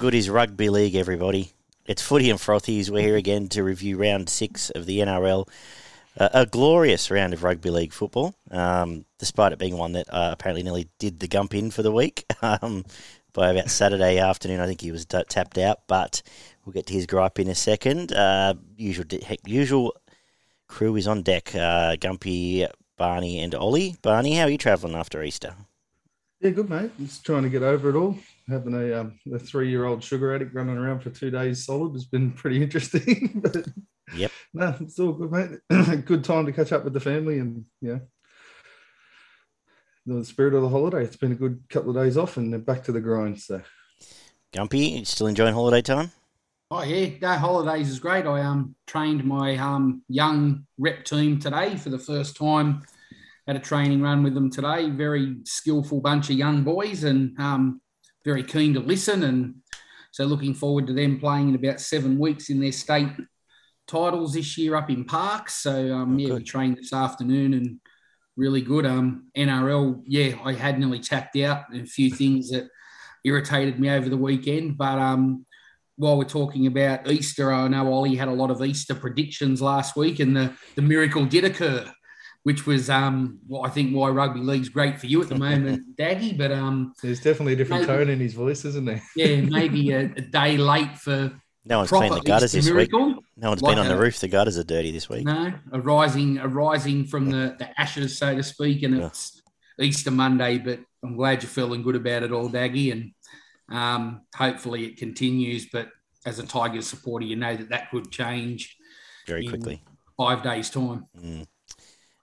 [0.00, 1.52] Good is rugby league, everybody?
[1.84, 2.88] It's footy and frothies.
[2.88, 5.46] We're here again to review round six of the NRL.
[6.18, 10.30] Uh, a glorious round of rugby league football, um, despite it being one that uh,
[10.32, 12.24] apparently nearly did the gump in for the week.
[12.42, 12.86] Um,
[13.34, 16.22] by about Saturday afternoon, I think he was t- tapped out, but
[16.64, 18.10] we'll get to his gripe in a second.
[18.10, 19.04] Uh, usual,
[19.44, 19.94] usual
[20.66, 21.54] crew is on deck.
[21.54, 23.96] Uh, Gumpy, Barney, and Ollie.
[24.00, 25.54] Barney, how are you travelling after Easter?
[26.40, 26.90] Yeah, good mate.
[26.98, 28.16] Just trying to get over it all.
[28.48, 31.92] Having a um, a three year old sugar addict running around for two days solid
[31.92, 33.40] has been pretty interesting.
[33.42, 33.66] but
[34.14, 34.30] yep.
[34.52, 36.04] No, it's all good, mate.
[36.04, 37.98] good time to catch up with the family and yeah.
[40.06, 41.04] The spirit of the holiday.
[41.04, 43.40] It's been a good couple of days off and then back to the grind.
[43.40, 43.62] So
[44.52, 46.10] Gumpy, still enjoying holiday time?
[46.72, 48.26] Oh yeah, no, holidays is great.
[48.26, 52.82] I um trained my um young rep team today for the first time
[53.50, 54.90] had a training run with them today.
[54.90, 57.80] Very skillful bunch of young boys and um,
[58.24, 59.22] very keen to listen.
[59.22, 59.54] And
[60.12, 63.08] so looking forward to them playing in about seven weeks in their state
[63.86, 65.54] titles this year up in Parkes.
[65.54, 67.80] So um, oh, yeah, we trained this afternoon and
[68.36, 68.86] really good.
[68.86, 72.68] Um, NRL, yeah, I had nearly tapped out and a few things that
[73.24, 75.44] irritated me over the weekend, but um,
[75.96, 79.94] while we're talking about Easter, I know Ollie had a lot of Easter predictions last
[79.94, 81.92] week, and the, the miracle did occur
[82.42, 85.96] which was um, well, I think why rugby league's great for you at the moment,
[85.98, 86.36] Daggy.
[86.36, 89.02] But um, there's definitely a different maybe, tone in his voice, isn't there?
[89.16, 91.32] yeah, maybe a, a, day late for.
[91.66, 93.08] No one's cleaned the gutters this miracle.
[93.08, 93.16] week.
[93.36, 94.18] No one's like been on a, the roof.
[94.18, 95.26] The gutters are dirty this week.
[95.26, 99.06] No, arising, arising from the, the ashes, so to speak, and yeah.
[99.08, 99.42] it's
[99.78, 100.56] Easter Monday.
[100.56, 103.12] But I'm glad you're feeling good about it all, Daggy, and
[103.76, 105.66] um, hopefully it continues.
[105.70, 105.88] But
[106.24, 108.74] as a Tigers supporter, you know that that could change
[109.26, 109.82] very quickly.
[110.16, 111.06] Five days' time.
[111.18, 111.46] Mm.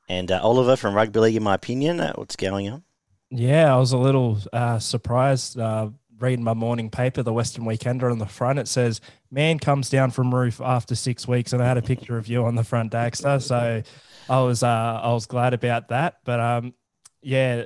[0.07, 2.84] And uh, Oliver from Rugby League, in my opinion, uh, what's going on?
[3.29, 8.09] Yeah, I was a little uh, surprised uh, reading my morning paper, the Western Weekender,
[8.09, 8.59] on the front.
[8.59, 11.51] It says, Man comes down from roof after six weeks.
[11.51, 13.41] And I had a picture of you on the front, Daxter.
[13.41, 13.84] So
[14.29, 16.19] I was, uh, I was glad about that.
[16.23, 16.73] But um,
[17.22, 17.66] yeah,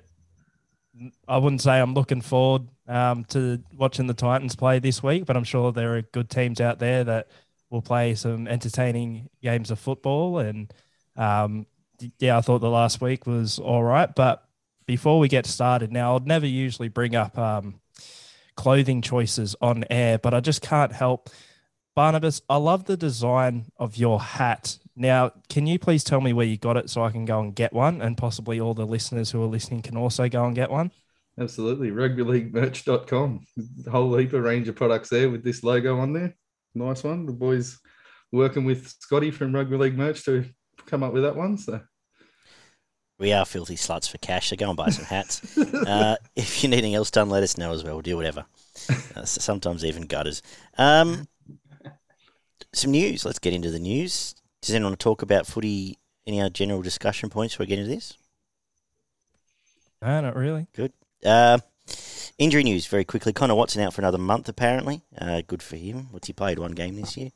[1.27, 5.37] I wouldn't say I'm looking forward um, to watching the Titans play this week, but
[5.37, 7.27] I'm sure there are good teams out there that
[7.69, 10.39] will play some entertaining games of football.
[10.39, 10.73] And
[11.15, 11.67] um,
[12.19, 14.13] yeah, I thought the last week was all right.
[14.13, 14.43] But
[14.85, 17.79] before we get started, now I'd never usually bring up um,
[18.55, 21.29] clothing choices on air, but I just can't help.
[21.95, 24.77] Barnabas, I love the design of your hat.
[24.95, 27.55] Now, can you please tell me where you got it so I can go and
[27.55, 30.69] get one, and possibly all the listeners who are listening can also go and get
[30.69, 30.91] one?
[31.39, 31.91] Absolutely.
[31.91, 33.45] Rugbyleaguemerch.com.
[33.89, 36.35] Whole heap of range of products there with this logo on there.
[36.75, 37.25] Nice one.
[37.25, 37.79] The boys
[38.31, 40.45] working with Scotty from Rugby League Merch to
[40.85, 41.57] come up with that one.
[41.57, 41.81] So
[43.21, 45.55] we are filthy sluts for cash, so go and buy some hats.
[45.57, 47.93] uh, if you need anything else done, let us know as well.
[47.93, 48.45] We'll do whatever.
[49.15, 50.41] Uh, sometimes even gutters.
[50.77, 51.27] Um,
[52.73, 53.23] some news.
[53.23, 54.33] Let's get into the news.
[54.61, 55.99] Does anyone want to talk about footy?
[56.25, 58.17] Any other general discussion points before we get into this?
[60.01, 60.65] No, not really.
[60.73, 60.93] Good.
[61.23, 61.59] Uh,
[62.39, 63.33] injury news very quickly.
[63.33, 65.03] Connor Watson out for another month, apparently.
[65.15, 66.07] Uh, good for him.
[66.09, 66.57] What's he played?
[66.57, 67.29] One game this year.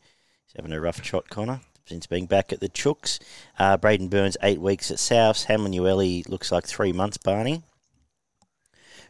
[0.47, 3.19] He's having a rough trot, Connor since being back at the Chooks.
[3.59, 5.46] Uh, Braidon Burns, eight weeks at Souths.
[5.46, 7.63] Hamlin looks like three months, Barney,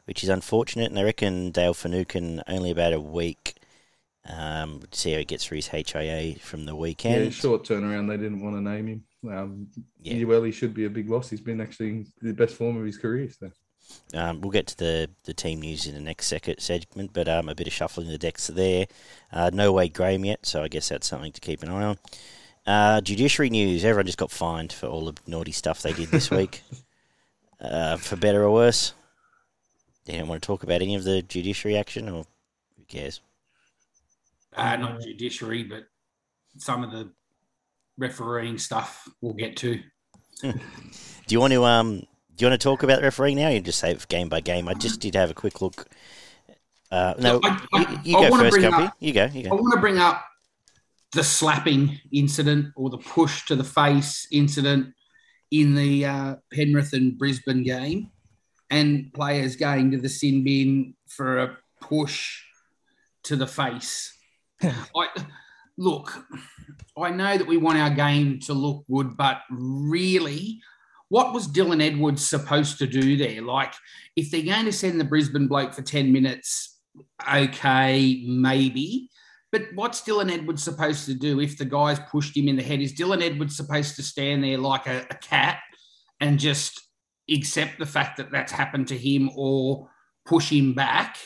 [0.05, 0.89] which is unfortunate.
[0.89, 3.55] And I reckon Dale Finucane only about a week.
[4.27, 7.25] Um, see how he gets through his HIA from the weekend.
[7.25, 8.07] Yeah, short turnaround.
[8.07, 9.03] They didn't want to name him.
[9.29, 9.67] Um,
[9.99, 10.51] yeah.
[10.51, 11.29] should be a big loss.
[11.29, 13.29] He's been actually the best form of his career.
[13.29, 13.51] So.
[14.13, 17.49] Um, we'll get to the, the team news in the next second segment, but um,
[17.49, 18.87] a bit of shuffling the decks there.
[19.31, 21.97] Uh, no way Graham yet, so I guess that's something to keep an eye on.
[22.65, 23.85] Uh, judiciary news.
[23.85, 26.63] Everyone just got fined for all the naughty stuff they did this week.
[27.61, 28.93] Uh, for better or worse.
[30.05, 32.25] They don't want to talk about any of the judiciary action, or
[32.77, 33.21] who cares?
[34.55, 35.87] Uh, not judiciary, but
[36.57, 37.09] some of the
[37.97, 39.79] refereeing stuff we'll get to.
[40.41, 40.53] do
[41.29, 41.99] you want to um?
[42.35, 43.47] Do you want to talk about the refereeing now?
[43.47, 44.67] Or you just say it game by game.
[44.67, 45.87] I just did have a quick look.
[46.91, 48.91] Uh, no, I, I, you, you go first, Gumpy.
[48.99, 49.25] You go.
[49.25, 49.49] You go.
[49.51, 50.23] I want to bring up
[51.15, 54.93] the slapping incident or the push to the face incident
[55.49, 58.11] in the uh, Penrith and Brisbane game,
[58.69, 62.41] and players going to the sin bin for a push
[63.23, 64.17] to the face.
[64.61, 65.07] I,
[65.77, 66.25] look,
[66.97, 70.61] I know that we want our game to look good, but really,
[71.09, 73.41] what was Dylan Edwards supposed to do there?
[73.41, 73.73] Like,
[74.15, 76.79] if they're going to send the Brisbane bloke for 10 minutes,
[77.31, 79.09] okay, maybe.
[79.55, 82.81] But what's Dylan Edwards supposed to do if the guy's pushed him in the head?
[82.81, 85.59] Is Dylan Edwards supposed to stand there like a, a cat
[86.19, 86.89] and just
[87.31, 89.87] accept the fact that that's happened to him or
[90.25, 91.19] push him back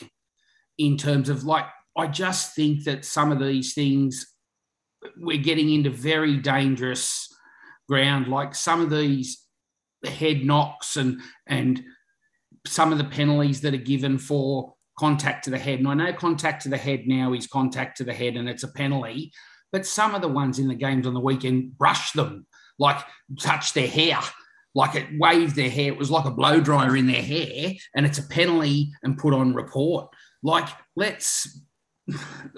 [0.78, 1.64] in terms of like,
[1.98, 4.32] I just think that some of these things
[5.16, 7.26] we're getting into very dangerous
[7.88, 8.28] ground.
[8.28, 9.44] Like some of these
[10.06, 11.82] head knocks and and
[12.64, 15.78] some of the penalties that are given for contact to the head.
[15.78, 18.64] And I know contact to the head now is contact to the head and it's
[18.64, 19.32] a penalty,
[19.72, 22.46] but some of the ones in the games on the weekend brush them,
[22.78, 22.98] like
[23.40, 24.18] touch their hair,
[24.74, 25.90] like it waved their hair.
[25.90, 29.32] It was like a blow dryer in their hair, and it's a penalty and put
[29.32, 30.10] on report.
[30.42, 31.62] Like, let's,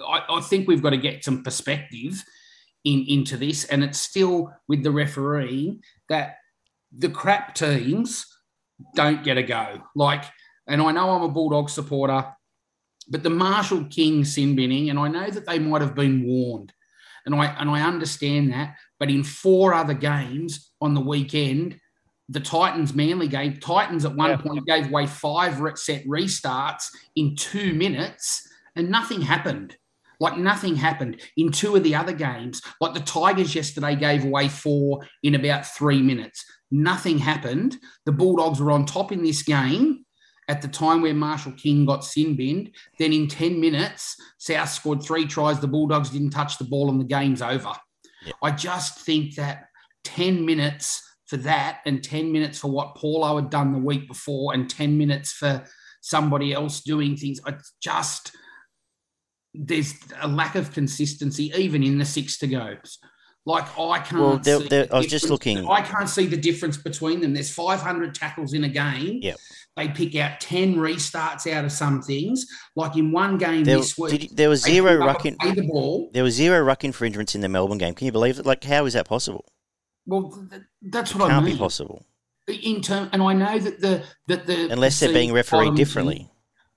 [0.05, 2.21] I, I think we've got to get some perspective
[2.83, 3.63] in, into this.
[3.65, 5.79] And it's still with the referee
[6.09, 6.35] that
[6.95, 8.25] the crap teams
[8.95, 9.81] don't get a go.
[9.95, 10.25] Like,
[10.67, 12.25] and I know I'm a Bulldog supporter,
[13.09, 16.73] but the Marshall King sin binning, and I know that they might have been warned,
[17.25, 18.75] and I and I understand that.
[18.99, 21.79] But in four other games on the weekend,
[22.29, 24.37] the Titans Manly game, Titans at one yeah.
[24.37, 29.75] point gave away five set restarts in two minutes, and nothing happened.
[30.19, 32.61] Like nothing happened in two of the other games.
[32.79, 36.45] Like the Tigers yesterday gave away four in about three minutes.
[36.71, 37.77] Nothing happened.
[38.05, 40.02] The Bulldogs were on top in this game
[40.47, 42.71] at the time where Marshall King got sin binned.
[42.99, 45.59] Then in 10 minutes, South scored three tries.
[45.59, 47.73] The Bulldogs didn't touch the ball and the game's over.
[48.25, 48.35] Yep.
[48.41, 49.67] I just think that
[50.03, 54.53] 10 minutes for that and 10 minutes for what Paulo had done the week before
[54.53, 55.63] and 10 minutes for
[56.01, 57.39] somebody else doing things.
[57.45, 58.35] I just–
[59.53, 62.99] there's a lack of consistency even in the six to goes.
[63.45, 64.21] Like I can't.
[64.21, 65.67] Well, they're, they're, I was just looking.
[65.67, 67.33] I can't see the difference between them.
[67.33, 69.19] There's 500 tackles in a game.
[69.21, 69.35] Yeah.
[69.75, 72.45] They pick out 10 restarts out of some things.
[72.75, 76.11] Like in one game there, this week, there was zero ruck in, the ball.
[76.13, 77.95] There was zero ruck infringements in the Melbourne game.
[77.95, 78.45] Can you believe it?
[78.45, 79.45] Like, how is that possible?
[80.05, 81.55] Well, th- that's what it I can't mean.
[81.55, 82.05] be possible.
[82.47, 86.29] In term, and I know that the that the unless they're being refereed differently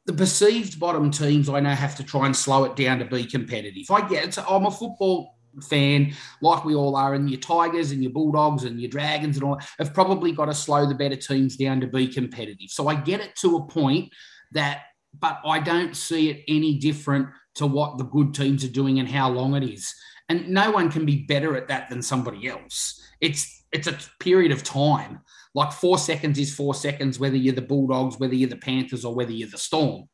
[0.06, 3.24] the perceived bottom teams I know have to try and slow it down to be
[3.24, 3.90] competitive.
[3.90, 4.44] I get it.
[4.48, 8.80] I'm a football fan, like we all are, and your Tigers and your Bulldogs and
[8.80, 12.08] your Dragons and all have probably got to slow the better teams down to be
[12.08, 12.70] competitive.
[12.70, 14.12] So I get it to a point
[14.52, 14.82] that,
[15.18, 19.08] but I don't see it any different to what the good teams are doing and
[19.08, 19.94] how long it is.
[20.28, 23.00] And no one can be better at that than somebody else.
[23.20, 25.20] It's it's a period of time.
[25.54, 29.14] Like four seconds is four seconds, whether you're the Bulldogs, whether you're the Panthers, or
[29.14, 30.08] whether you're the Storm.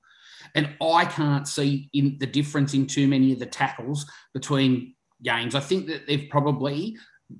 [0.55, 5.54] And I can't see in the difference in too many of the tackles between games.
[5.54, 6.96] I think that they've probably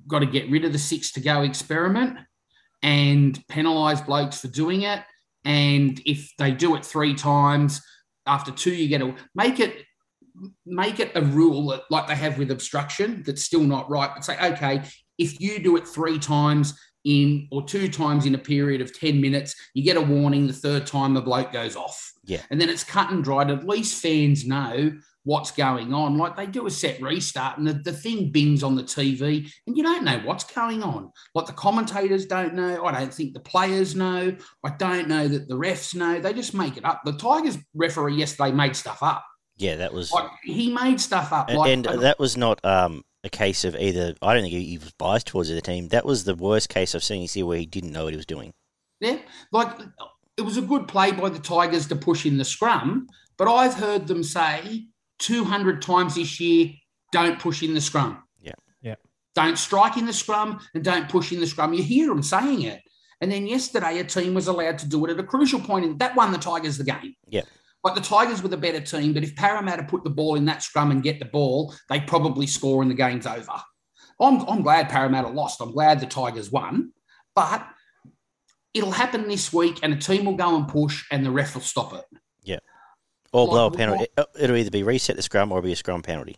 [0.07, 2.17] got to get rid of the six to go experiment
[2.81, 5.01] and penalise blokes for doing it.
[5.45, 7.81] And if they do it three times,
[8.25, 9.85] after two, you get to make it
[10.65, 14.09] make it a rule that, like they have with obstruction that's still not right.
[14.13, 14.81] But say, okay,
[15.17, 19.19] if you do it three times in or two times in a period of 10
[19.21, 20.47] minutes, you get a warning.
[20.47, 22.11] The third time, the bloke goes off.
[22.25, 22.41] Yeah.
[22.49, 23.51] And then it's cut and dried.
[23.51, 24.93] At least fans know
[25.23, 26.17] what's going on.
[26.17, 29.77] Like they do a set restart and the, the thing bings on the TV and
[29.77, 31.11] you don't know what's going on.
[31.33, 32.85] Like the commentators don't know.
[32.85, 34.35] I don't think the players know.
[34.63, 36.19] I don't know that the refs know.
[36.19, 37.01] They just make it up.
[37.05, 39.25] The Tigers referee yesterday made stuff up.
[39.57, 40.11] Yeah, that was.
[40.11, 41.49] Like, he made stuff up.
[41.49, 44.15] And, like, and that was not um, a case of either.
[44.21, 45.89] I don't think he was biased towards the team.
[45.89, 48.17] That was the worst case I've seen this year where he didn't know what he
[48.17, 48.53] was doing.
[48.99, 49.19] Yeah,
[49.51, 49.69] like
[50.37, 53.07] it was a good play by the Tigers to push in the scrum,
[53.37, 54.87] but I've heard them say
[55.23, 56.69] 200 times this year,
[57.11, 58.23] don't push in the scrum.
[58.39, 58.53] Yeah.
[58.81, 58.95] Yeah.
[59.35, 61.73] Don't strike in the scrum and don't push in the scrum.
[61.73, 62.81] You hear them saying it.
[63.21, 65.97] And then yesterday, a team was allowed to do it at a crucial point, and
[65.99, 67.15] that won the Tigers the game.
[67.29, 67.43] Yeah.
[67.83, 70.61] Like the Tigers were the better team, but if Parramatta put the ball in that
[70.61, 73.61] scrum and get the ball, they probably score and the game's over.
[74.19, 75.61] I'm, I'm glad Parramatta lost.
[75.61, 76.91] I'm glad the Tigers won,
[77.35, 77.65] but
[78.73, 81.61] it'll happen this week and a team will go and push and the ref will
[81.61, 82.05] stop it.
[82.41, 82.59] Yeah.
[83.33, 84.07] Or blow a penalty.
[84.17, 86.37] Uh, it'll either be reset the scrum or be a scrum penalty.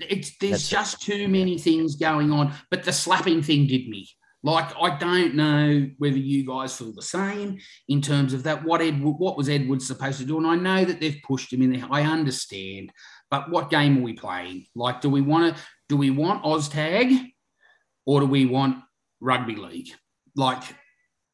[0.00, 1.12] It's, there's That's just it.
[1.12, 2.52] too many things going on.
[2.70, 4.08] But the slapping thing did me.
[4.44, 8.62] Like I don't know whether you guys feel the same in terms of that.
[8.62, 10.36] What Edward, what was Edward supposed to do?
[10.36, 11.86] And I know that they've pushed him in there.
[11.90, 12.92] I understand,
[13.30, 14.66] but what game are we playing?
[14.74, 15.62] Like, do we want to?
[15.88, 17.32] Do we want OzTag,
[18.04, 18.84] or do we want
[19.18, 19.88] rugby league?
[20.36, 20.62] Like,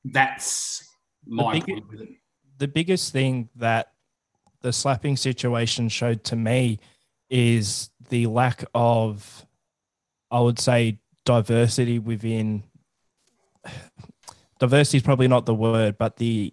[0.05, 0.89] that's
[1.27, 2.09] my the, big,
[2.59, 3.89] the biggest thing that
[4.63, 6.79] the slapping situation showed to me
[7.29, 9.47] is the lack of,
[10.31, 12.65] I would say, diversity within
[14.59, 16.53] diversity is probably not the word, but the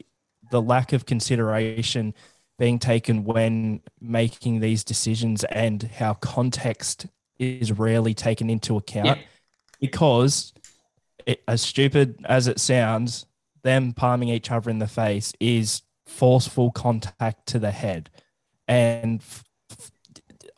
[0.50, 2.14] the lack of consideration
[2.58, 7.06] being taken when making these decisions and how context
[7.38, 9.24] is rarely taken into account yeah.
[9.80, 10.54] because
[11.26, 13.26] it, as stupid as it sounds
[13.64, 18.10] them palming each other in the face is forceful contact to the head
[18.68, 19.44] and f-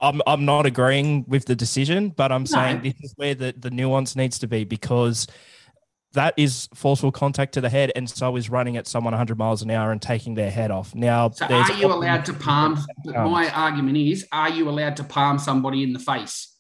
[0.02, 3.70] I'm I'm not agreeing with the decision, but I'm saying this is where the, the
[3.70, 5.28] nuance needs to be because
[6.14, 9.62] that is forceful contact to the head, and so is running at someone 100 miles
[9.62, 10.96] an hour and taking their head off.
[10.96, 12.80] Now, So are you allowed to palm?
[13.06, 16.56] My argument is, are you allowed to palm somebody in the face?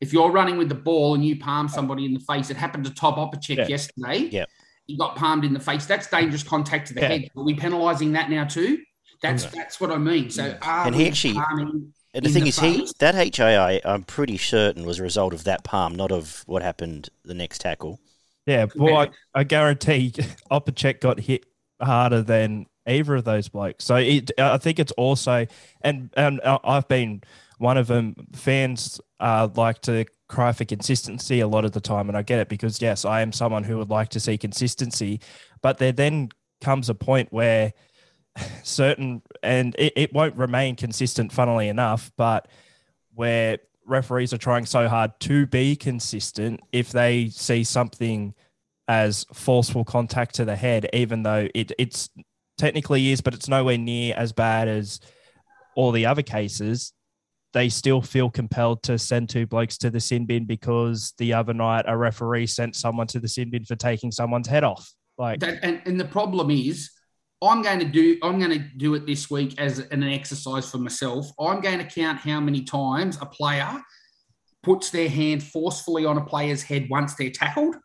[0.00, 2.84] If you're running with the ball and you palm somebody in the face, it happened
[2.86, 3.66] to Tom Opacic Yeah.
[3.68, 4.18] yesterday.
[4.32, 4.44] Yeah.
[4.90, 5.86] He got palmed in the face.
[5.86, 7.08] That's dangerous contact to the Yeah.
[7.08, 7.28] head.
[7.36, 8.78] Are we penalising that now too?
[9.22, 10.30] That's that's what I mean.
[10.30, 14.02] So are And he actually- palming And the thing the is, he that HII, I'm
[14.02, 18.00] pretty certain, was a result of that palm, not of what happened the next tackle.
[18.46, 20.10] Yeah, well, I, I guarantee
[20.50, 21.44] Opacic got hit
[21.80, 23.84] harder than either of those blokes.
[23.84, 25.46] So it, I think it's also,
[25.82, 27.22] and and I- I've been
[27.58, 28.16] one of them.
[28.34, 32.38] Fans uh, like to cry for consistency a lot of the time, and I get
[32.38, 35.20] it because yes, I am someone who would like to see consistency,
[35.60, 37.72] but there then comes a point where
[38.62, 42.48] certain, and it, it won't remain consistent, funnily enough, but
[43.14, 48.32] where referees are trying so hard to be consistent if they see something
[48.86, 52.08] as forceful contact to the head, even though it it's
[52.56, 55.00] technically is, but it's nowhere near as bad as
[55.74, 56.92] all the other cases.
[57.52, 61.52] They still feel compelled to send two blokes to the sin bin because the other
[61.52, 64.88] night a referee sent someone to the sin bin for taking someone's head off.
[65.18, 66.90] Like, That, and, and the problem is,
[67.42, 70.78] I'm going to do I'm going to do it this week as an exercise for
[70.78, 71.30] myself.
[71.40, 73.80] I'm going to count how many times a player
[74.62, 77.76] puts their hand forcefully on a player's head once they're tackled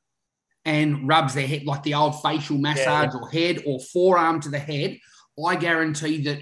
[0.65, 4.60] and rubs their head like the old facial massage or head or forearm to the
[4.60, 4.98] head.
[5.45, 6.39] I guarantee that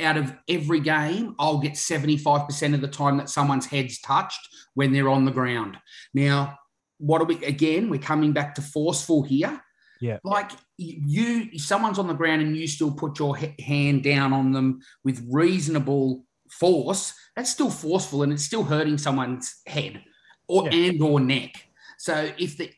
[0.00, 4.40] out of every game, I'll get 75% of the time that someone's head's touched
[4.74, 5.76] when they're on the ground.
[6.14, 6.58] Now,
[6.98, 7.88] what are we again?
[7.88, 9.60] We're coming back to forceful here.
[10.00, 10.18] Yeah.
[10.24, 14.52] Like you, if someone's on the ground and you still put your hand down on
[14.52, 20.02] them with reasonable force, that's still forceful and it's still hurting someone's head
[20.48, 20.90] or Yeah.
[20.90, 21.52] and or neck.
[21.98, 22.72] So if the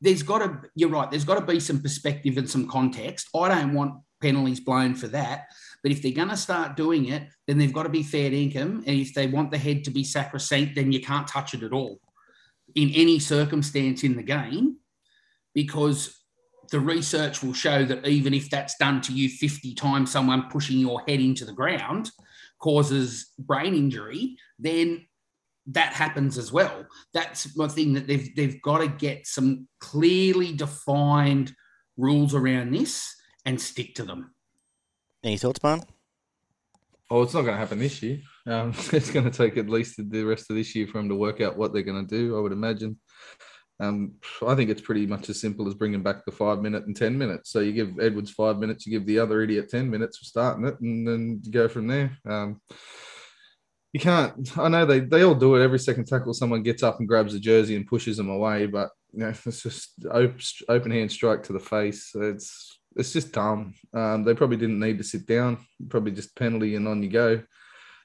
[0.00, 3.28] there's got to you're right, there's got to be some perspective and some context.
[3.34, 5.46] I don't want penalties blown for that.
[5.84, 8.82] But if they're going to start doing it, then they've got to be fair income.
[8.86, 11.74] And if they want the head to be sacrosanct, then you can't touch it at
[11.74, 12.00] all
[12.74, 14.78] in any circumstance in the game
[15.54, 16.24] because
[16.70, 20.78] the research will show that even if that's done to you 50 times, someone pushing
[20.78, 22.10] your head into the ground
[22.58, 25.06] causes brain injury, then
[25.66, 26.86] that happens as well.
[27.12, 31.54] That's my thing that they've they've got to get some clearly defined
[31.96, 33.14] rules around this
[33.44, 34.33] and stick to them.
[35.24, 35.82] Any thoughts, Barn?
[37.10, 38.18] Oh, it's not going to happen this year.
[38.46, 41.14] Um, it's going to take at least the rest of this year for them to
[41.14, 42.36] work out what they're going to do.
[42.36, 42.98] I would imagine.
[43.80, 44.12] Um,
[44.46, 47.16] I think it's pretty much as simple as bringing back the five minute and ten
[47.16, 47.50] minutes.
[47.50, 50.66] So you give Edwards five minutes, you give the other idiot ten minutes for starting
[50.66, 52.16] it, and then you go from there.
[52.28, 52.60] Um,
[53.92, 54.56] you can't.
[54.56, 56.34] I know they they all do it every second tackle.
[56.34, 59.62] Someone gets up and grabs a jersey and pushes them away, but you know it's
[59.62, 60.38] just open,
[60.68, 62.12] open hand strike to the face.
[62.14, 63.74] It's it's just dumb.
[63.92, 65.58] Um, they probably didn't need to sit down.
[65.88, 67.42] Probably just penalty and on you go.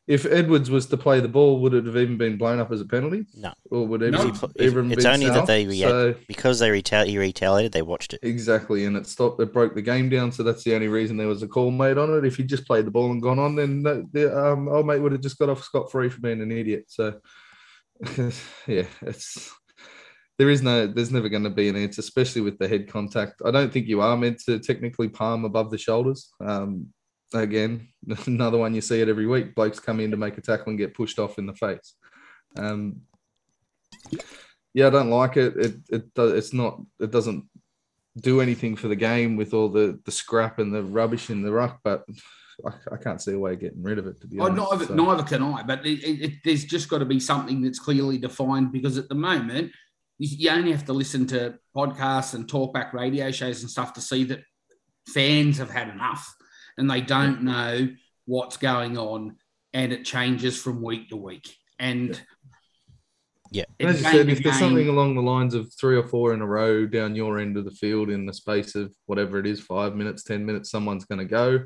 [0.07, 2.81] If Edwards was to play the ball, would it have even been blown up as
[2.81, 3.27] a penalty?
[3.35, 3.53] No.
[3.69, 6.57] Or would it If even, he even it's been only that they react So- because
[6.57, 7.73] they reta- he retaliated.
[7.73, 8.19] They watched it.
[8.23, 9.39] Exactly, and it stopped.
[9.39, 11.99] It broke the game down, so that's the only reason there was a call made
[11.99, 12.25] on it.
[12.25, 14.99] If he just played the ball and gone on, then the, the um, old mate
[14.99, 16.85] would have just got off scot free for being an idiot.
[16.87, 17.19] So,
[18.65, 19.53] yeah, it's
[20.39, 23.41] there is no, there's never going to be an answer, especially with the head contact.
[23.45, 26.31] I don't think you are meant to technically palm above the shoulders.
[26.39, 26.87] Um,
[27.33, 27.89] again,
[28.25, 29.53] another one you see it every week.
[29.53, 31.93] Blokes come in to make a tackle and get pushed off in the face.
[32.57, 33.01] Um,
[34.73, 35.57] yeah, I don't like it.
[35.57, 36.79] It it it's not.
[37.01, 37.43] It doesn't
[38.17, 41.51] do anything for the game with all the the scrap and the rubbish in the
[41.51, 41.79] ruck.
[41.83, 42.05] But
[42.65, 44.21] I, I can't see a way of getting rid of it.
[44.21, 45.63] To be Oh, honest, neither, So, neither can I.
[45.63, 49.09] But it, it, it- there's just got to be something that's clearly defined because at
[49.09, 49.71] the moment,
[50.19, 54.01] you, you only have to listen to podcasts and talkback radio shows and stuff to
[54.01, 54.41] see that
[55.07, 56.35] fans have had enough
[56.77, 57.87] and they don't know
[58.25, 59.37] what's going on
[59.73, 61.55] and it changes from week to week.
[61.79, 62.21] And
[63.51, 63.63] Yeah.
[63.79, 66.33] And as you said, if there's game- something along the lines of three or four
[66.33, 69.47] in a row down your end of the field in the space of whatever it
[69.47, 71.63] is, five minutes, ten minutes, someone's going to go.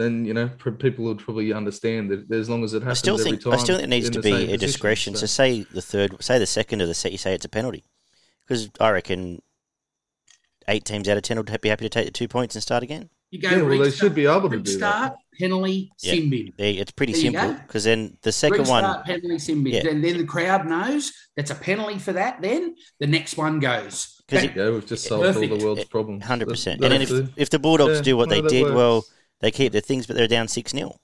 [0.00, 2.98] Then you know pr- people would probably understand that as long as it I happens
[3.00, 3.52] still every time.
[3.52, 5.14] I still think it needs to be a position, discretion.
[5.14, 7.48] so- So say the third, say the second of the set, you say it's a
[7.50, 7.84] penalty,
[8.46, 9.40] because I reckon
[10.68, 12.82] eight teams out of ten would be happy to take the two points and start
[12.82, 13.10] again.
[13.32, 15.16] you go yeah, well, they should be able to do restart, that.
[15.38, 16.14] penalty, Yeah.
[16.14, 16.52] sin bin.
[16.58, 19.72] It's pretty There simple because then the second Restart, one, penalty, sin bin.
[19.74, 19.88] Yeah.
[19.90, 22.40] And then the crowd knows that's a penalty for that.
[22.42, 24.16] Then the next one goes.
[24.26, 24.72] because There you go.
[24.74, 26.24] We've just solved all the world's problems.
[26.24, 26.82] hundred percent.
[26.82, 28.96] And then if the- if the Bulldogs yeah, do what no, they that did, well,
[28.96, 29.10] works.
[29.40, 30.96] They keep their things, but they're down six 0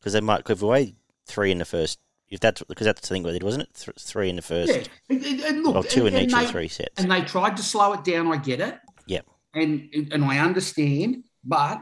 [0.00, 0.94] because they might give away
[1.26, 1.98] three in the first,
[2.28, 3.74] If that's because that's the thing with it, wasn't it?
[3.74, 6.40] Th- three in the first, Yeah, and, and- and look, or two in each and
[6.42, 7.02] of the three sets.
[7.02, 8.26] and they tried to slow it down.
[8.32, 8.78] I get it.
[9.06, 9.26] Yep.
[9.54, 11.80] And and I understand, but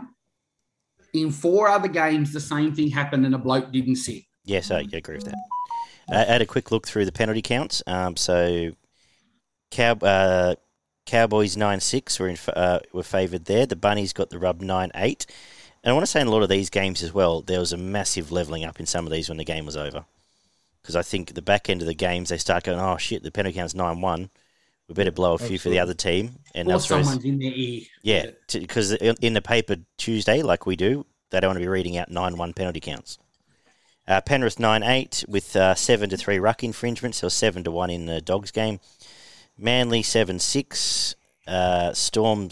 [1.15, 4.23] in four other games, the same thing happened, and a bloke didn't sit.
[4.45, 5.35] Yes, I agree with that.
[6.11, 7.83] Uh, I had a quick look through the penalty counts.
[7.87, 8.73] Um, so,
[9.71, 10.55] Cow, uh,
[11.07, 13.67] Cowboys nine six were in, uh, were favoured there.
[13.67, 15.27] The Bunnies got the rub nine eight,
[15.83, 17.73] and I want to say in a lot of these games as well, there was
[17.73, 20.05] a massive levelling up in some of these when the game was over.
[20.83, 23.31] Because I think the back end of the games they start going, oh shit, the
[23.31, 24.31] penalty count's nine one.
[24.89, 27.83] We better blow a few for the other team, and or someone's in their ear.
[28.03, 31.97] yeah, because in the paper Tuesday, like we do, they don't want to be reading
[31.97, 33.17] out 9 1 penalty counts.
[34.09, 37.91] Uh, Penrith 9 8 with uh, 7 to 3 ruck infringements, or 7 to 1
[37.91, 38.81] in the Dogs game.
[39.57, 41.15] Manly 7 6.
[41.47, 42.49] Uh, Storm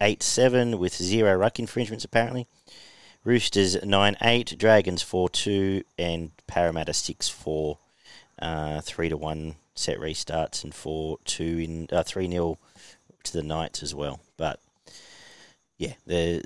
[0.00, 2.46] 8 7 with 0 ruck infringements, apparently.
[3.24, 4.58] Roosters 9 8.
[4.58, 5.82] Dragons 4 2.
[5.98, 7.78] And Parramatta 6 4.
[8.40, 12.58] Uh, 3 to 1 set restarts and 4 2 in uh, 3 0
[13.22, 14.20] to the Knights as well.
[14.36, 14.60] But
[15.78, 16.42] yeah, the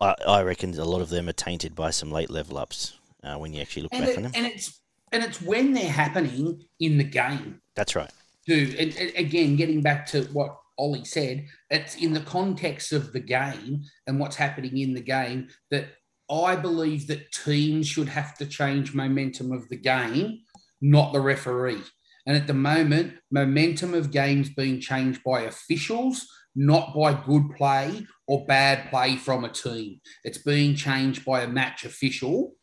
[0.00, 3.36] I, I reckon a lot of them are tainted by some late level ups uh,
[3.36, 4.32] when you actually look And, back it, on them.
[4.34, 4.80] and it's
[5.12, 7.60] and it's when they're happening in the game.
[7.74, 8.10] That's right.
[8.48, 13.20] And, and again, getting back to what Ollie said, it's in the context of the
[13.20, 15.88] game and what's happening in the game that
[16.30, 20.40] I believe that teams should have to change momentum of the game,
[20.80, 21.82] not the referee.
[22.26, 28.06] And at the moment, momentum of games being changed by officials, not by good play
[28.26, 30.00] or bad play from a team.
[30.24, 32.54] It's being changed by a match official,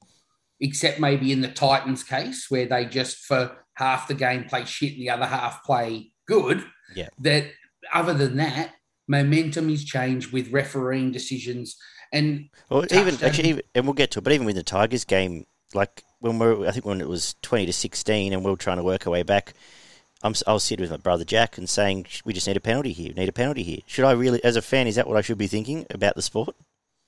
[0.60, 4.93] except maybe in the Titans case where they just for half the game play shit
[4.93, 6.65] and the other half play good.
[6.95, 7.10] Yeah.
[7.19, 7.51] That
[7.93, 8.76] other than that,
[9.08, 11.78] momentum is changed with refereeing decisions.
[12.12, 14.23] And Well, even actually, even, and we'll get to it.
[14.23, 17.65] But even with the Tigers game, like when we're, I think when it was twenty
[17.65, 19.54] to sixteen, and we were trying to work our way back.
[20.23, 22.91] I'm, I was sitting with my brother Jack and saying, "We just need a penalty
[22.91, 23.13] here.
[23.13, 25.38] Need a penalty here." Should I really, as a fan, is that what I should
[25.38, 26.56] be thinking about the sport?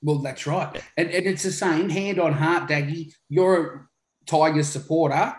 [0.02, 0.82] well, that's right.
[0.98, 3.14] And, and it's the same hand on heart, Daggy.
[3.28, 3.88] You're a
[4.26, 5.36] Tigers supporter.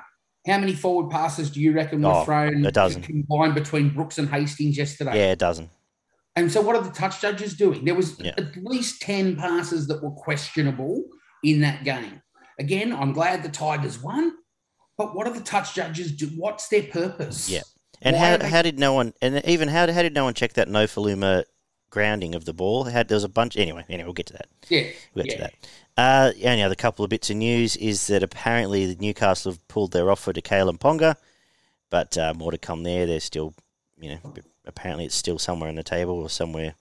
[0.46, 3.03] How many forward passes do you reckon were Oh, thrown a dozen.
[3.03, 5.16] combined between Brooks and Hastings yesterday?
[5.16, 5.68] Yeah, it doesn't.
[6.37, 7.85] And so, what are the touch judges doing?
[7.85, 8.33] There was Yeah.
[8.38, 11.05] at least ten passes that were questionable
[11.44, 12.22] in that game.
[12.59, 14.33] Again, I'm glad the Tigers won,
[14.96, 16.26] but what are the touch judges do?
[16.29, 17.48] What's their purpose?
[17.50, 17.62] Yeah.
[18.03, 20.33] And Why how, they- how did no one and even how, how did no one
[20.35, 21.44] check that no Faluma
[21.90, 22.85] grounding of the ball?
[22.85, 23.85] Had there was a bunch anyway.
[23.90, 24.48] Anyway, we'll get to that.
[24.70, 25.37] yeah, We'll get yeah.
[25.37, 25.55] to that.
[26.00, 29.68] Uh, the only other couple of bits of news is that apparently the Newcastle have
[29.68, 31.16] pulled their offer to Kalyn Ponga,
[31.90, 33.04] but uh, more to come there.
[33.04, 33.52] They're still,
[34.00, 34.34] you know,
[34.64, 36.72] apparently it's still somewhere on the table or somewhere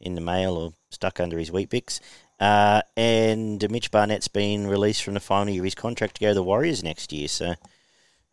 [0.00, 2.00] in the mail or stuck under his Weet-Bix.
[2.40, 6.28] Uh, and Mitch Barnett's been released from the final year of his contract to go
[6.28, 7.28] to the Warriors next year.
[7.28, 7.56] So,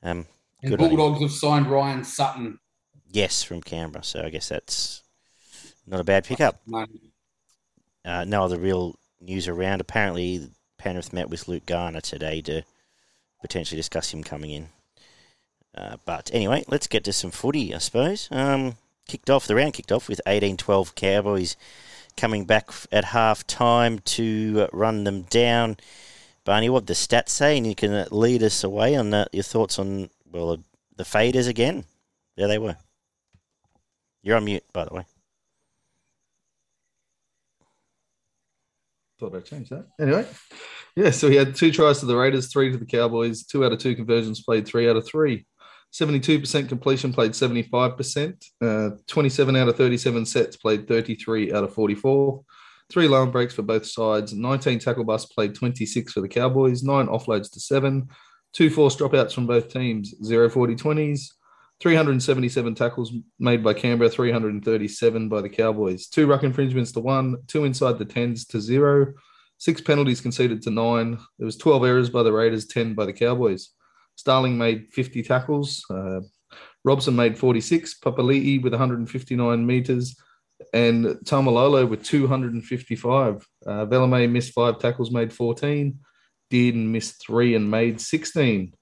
[0.02, 0.26] um,
[0.64, 0.78] And.
[0.78, 2.60] Bulldogs have signed Ryan Sutton.
[3.12, 4.06] yes, from Canberra.
[4.06, 5.04] So I guess that's
[5.86, 6.62] not a bad pickup.
[6.66, 7.12] Money.
[8.06, 9.82] Uh, no other real news around.
[9.82, 12.64] Apparently, Penrith met with Luke Garner today to
[13.42, 14.70] potentially discuss him coming in.
[15.76, 18.28] Uh, but anyway, let's get to some footy, I suppose.
[18.32, 18.76] Um,
[19.08, 21.56] kicked off, the round kicked off with 18 12 Cowboys
[22.18, 25.78] coming back at half time to run them down.
[26.44, 29.44] Barney, what the stats say, and you can uh, lead us away on uh, your
[29.44, 30.58] thoughts on, well,
[30.96, 31.86] the faders again.
[32.36, 32.78] There they were.
[34.24, 35.06] You're on mute, by the way.
[39.20, 39.86] Thought I'd change that.
[40.00, 40.26] Anyway,
[40.96, 43.74] yeah, so he had two tries to the Raiders, three to the Cowboys, two out
[43.74, 45.46] of two conversions played, three out of three.
[45.94, 52.44] 72% completion played 75%, uh, 27 out of 37 sets played 33 out of 44.
[52.92, 57.08] Three line breaks for both sides, 19 tackle busts played 26 for the Cowboys, nine
[57.08, 58.08] offloads to seven,
[58.54, 61.32] two forced dropouts from both teams, zero 40 20s,
[61.82, 66.08] 377 tackles made by Canberra, 337 by the Cowboys.
[66.08, 69.14] Two ruck infringements to one, two inside the tens to zero,
[69.58, 71.18] six penalties conceded to nine.
[71.38, 73.70] There was 12 errors by the Raiders, 10 by the Cowboys.
[74.16, 75.86] Starling made 50 tackles.
[75.90, 76.22] Uh,
[76.84, 78.00] Robson made 46.
[78.00, 80.18] Papali'i with 159 meters.
[80.74, 83.48] And Taumalolo with 255.
[83.66, 85.98] Uh, Valemei missed five tackles, made 14.
[86.52, 88.74] Dearden missed three and made 16.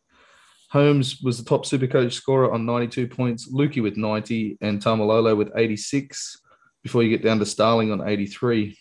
[0.70, 5.52] Holmes was the top Supercoach scorer on 92 points, Luki with 90, and Taumalolo with
[5.56, 6.42] 86,
[6.84, 8.78] before you get down to Starling on 83.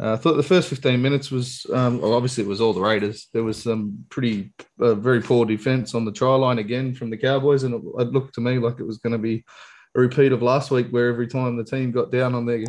[0.00, 2.80] Uh, I thought the first 15 minutes was, um, well, obviously, it was all the
[2.80, 3.28] Raiders.
[3.32, 7.16] There was some pretty, uh, very poor defense on the try line again from the
[7.16, 9.44] Cowboys, and it, it looked to me like it was going to be
[9.96, 12.62] a repeat of last week, where every time the team got down on their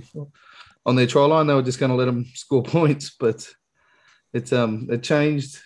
[0.85, 3.15] on their try line, they were just going to let them score points.
[3.19, 3.47] But
[4.33, 5.59] it um it changed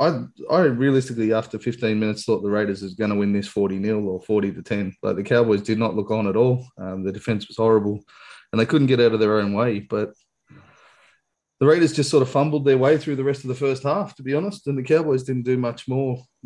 [0.00, 3.82] I I realistically after 15 minutes thought the Raiders was going to win this 40
[3.82, 4.96] 0 or 40 to 10.
[5.02, 6.66] Like the Cowboys did not look on at all.
[6.78, 8.02] Um, the defense was horrible,
[8.52, 9.80] and they couldn't get out of their own way.
[9.80, 10.14] But
[11.60, 14.14] the Raiders just sort of fumbled their way through the rest of the first half,
[14.16, 14.66] to be honest.
[14.66, 16.24] And the Cowboys didn't do much more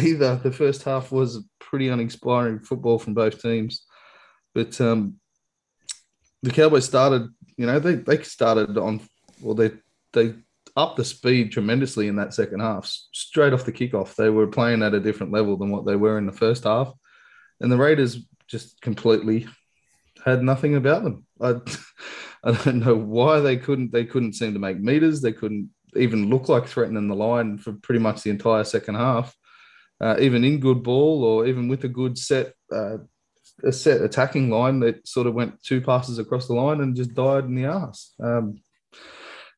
[0.00, 0.36] either.
[0.36, 3.86] The first half was pretty uninspiring football from both teams.
[4.56, 5.20] But um,
[6.42, 9.00] the Cowboys started, you know, they, they started on,
[9.40, 9.70] well, they
[10.12, 10.34] they
[10.76, 12.86] upped the speed tremendously in that second half.
[13.12, 16.18] Straight off the kickoff, they were playing at a different level than what they were
[16.18, 16.92] in the first half.
[17.60, 19.46] And the Raiders just completely
[20.24, 21.24] had nothing about them.
[21.40, 21.56] I,
[22.44, 23.92] I don't know why they couldn't.
[23.92, 25.20] They couldn't seem to make meters.
[25.20, 29.34] They couldn't even look like threatening the line for pretty much the entire second half.
[29.98, 32.98] Uh, even in good ball or even with a good set, uh,
[33.64, 37.14] a set attacking line that sort of went two passes across the line and just
[37.14, 38.12] died in the ass.
[38.22, 38.60] Um,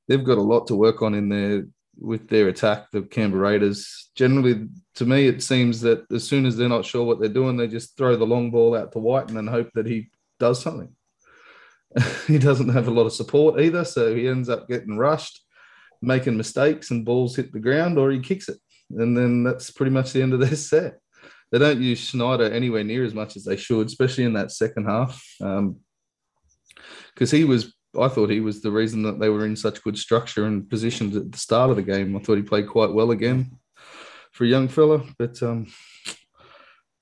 [0.09, 1.67] they've got a lot to work on in their
[2.01, 2.91] with their attack.
[2.91, 7.05] The Canberra Raiders generally, to me, it seems that as soon as they're not sure
[7.05, 9.71] what they're doing, they just throw the long ball out to White and then hope
[9.75, 10.95] that he does something.
[12.27, 15.43] he doesn't have a lot of support either, so he ends up getting rushed,
[16.03, 18.59] making mistakes, and balls hit the ground, or he kicks it,
[18.91, 20.99] and then that's pretty much the end of their set.
[21.51, 24.85] They don't use Schneider anywhere near as much as they should, especially in that second
[24.85, 27.75] half, because um, he was.
[28.03, 31.17] I thought he was the reason that they were in such good structure and positions
[31.17, 32.17] at the start of the game.
[32.17, 33.59] I thought he played quite well again
[34.33, 35.67] for a young fella, but um,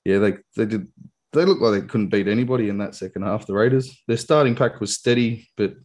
[0.05, 0.87] yeah, they they did
[1.33, 3.45] they looked like they couldn't beat anybody in that second half.
[3.45, 5.75] The Raiders, their starting pack was steady, but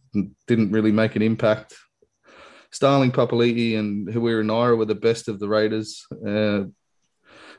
[0.47, 1.75] didn't really make an impact.
[2.71, 6.05] Starling, Papali'i, and Harawira Naera were the best of the Raiders.
[6.25, 6.63] Uh,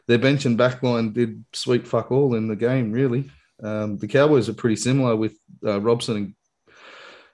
[0.09, 3.31] their bench and backline did sweet fuck all in the game, really.
[3.63, 6.35] Um, the Cowboys are pretty similar with uh, Robson and,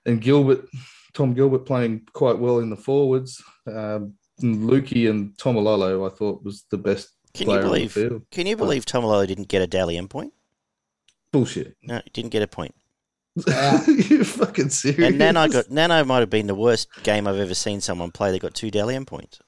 [0.06, 0.66] and Gilbert,
[1.14, 3.42] Tom Gilbert playing quite well in the forwards.
[3.66, 7.94] Um, and Luki and Taumalolo, I thought, was the best can you believe?
[8.30, 10.32] Can you believe Taumalolo didn't get a Dally M point?
[11.32, 11.76] Bullshit.
[11.82, 12.74] No, he didn't get a point.
[13.86, 15.08] you fucking serious?
[15.08, 18.32] And Nano got Nano might have been the worst game I've ever seen someone play
[18.32, 19.40] They got two Dally M points.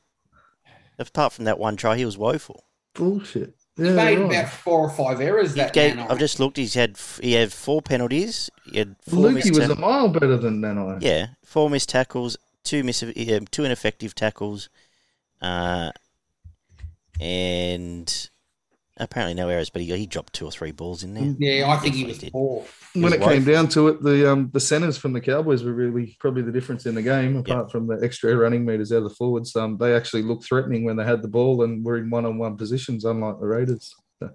[0.99, 2.65] Apart from that one try, he was woeful.
[2.95, 3.55] Bullshit.
[3.77, 4.31] Yeah, made right.
[4.31, 5.55] about four or five errors.
[5.55, 6.59] That gave, I've just looked.
[6.59, 8.51] He's had he had four penalties.
[8.71, 10.99] He had four Luki was ta- a mile better than Nano.
[11.01, 13.01] Yeah, four missed tackles, two miss,
[13.51, 14.69] two ineffective tackles,
[15.41, 15.91] uh,
[17.19, 18.31] and
[18.99, 21.35] Apparently no errors, but he, he dropped two or three balls in there.
[21.39, 22.65] Yeah, I think he was poor.
[22.95, 26.15] When it came down to it, the um, the centers from the Cowboys were really
[26.21, 27.37] probably the difference in the game.
[27.37, 27.71] Apart yep.
[27.71, 30.97] from the extra running meters out of the forwards, um, they actually looked threatening when
[30.97, 33.95] they had the ball and were in one on one positions, unlike the Raiders.
[34.23, 34.31] So.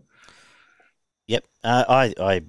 [1.28, 2.42] Yep, uh, I I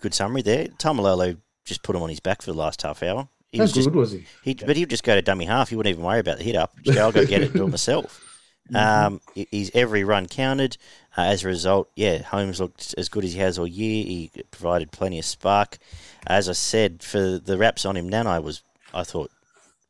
[0.00, 0.66] good summary there.
[0.66, 3.28] Taumalolo just put him on his back for the last half hour.
[3.50, 4.26] He How was good just, was he?
[4.42, 5.70] he But he'd just go to dummy half.
[5.70, 6.74] He wouldn't even worry about the hit up.
[6.82, 8.20] Just go, I'll go get it and do it myself.
[8.72, 9.06] Mm-hmm.
[9.06, 10.78] Um, he's every run counted.
[11.16, 14.04] Uh, as a result, yeah, Holmes looked as good as he has all year.
[14.04, 15.78] He provided plenty of spark.
[16.26, 19.30] As I said, for the wraps on him, Nano was, I thought,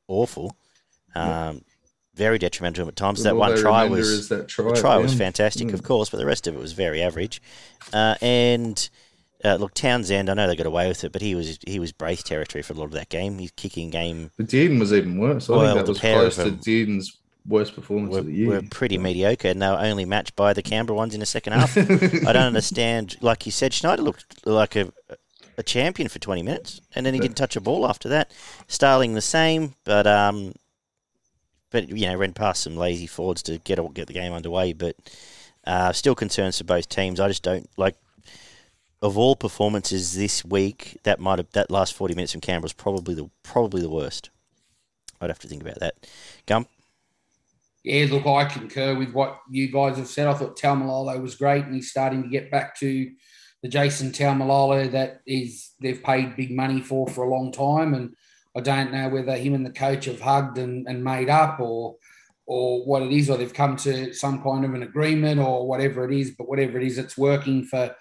[0.07, 0.57] awful.
[1.15, 1.65] Um,
[2.15, 3.23] Very detrimental to him at times.
[3.23, 5.75] that one try was that try, the try was fantastic, mm.
[5.75, 7.41] of course, but the rest of it was very average.
[7.93, 8.91] Uh, and
[9.45, 11.93] uh, look, Townsend, I know they got away with it, but he was he was
[11.93, 13.39] brace territory for a lot of that game.
[13.39, 14.31] His kicking game.
[14.37, 15.49] But Dearden was even worse.
[15.49, 18.49] I well, think that was close to Dearden's worst performance were, of the year.
[18.49, 21.53] Were pretty mediocre, and they were only matched by the Canberra ones in the second
[21.53, 21.77] half.
[21.79, 23.17] I don't understand.
[23.21, 24.93] Like you said, Schneider looked like a
[25.57, 28.33] a champion for 20 minutes, and then he didn't touch a ball after that.
[28.67, 30.55] Starling the same, but um,
[31.71, 34.73] but you know, ran past some lazy forwards to get get the game underway.
[34.73, 34.97] But
[35.67, 37.21] uh, still concerns for both teams.
[37.21, 37.97] I just don't like.
[39.03, 42.73] Of all performances this week, that might have that last 40 minutes from Canberra was
[42.73, 44.31] probably the probably the worst.
[45.21, 45.95] I'd have to think about that.
[46.47, 46.69] Gump
[47.85, 50.27] yeah, look, I concur with what you guys have said.
[50.27, 53.11] I thought Taumalolo was great, and he's starting to get back to
[53.63, 57.93] the Jason Taumalolo that is they've paid big money for for a long time.
[57.93, 58.15] And
[58.57, 61.97] I don't know whether him and the coach have hugged and, and made up, or
[62.47, 66.11] or what it is, or they've come to some kind of an agreement, or whatever
[66.11, 66.31] it is.
[66.31, 67.95] But whatever it is, it's working for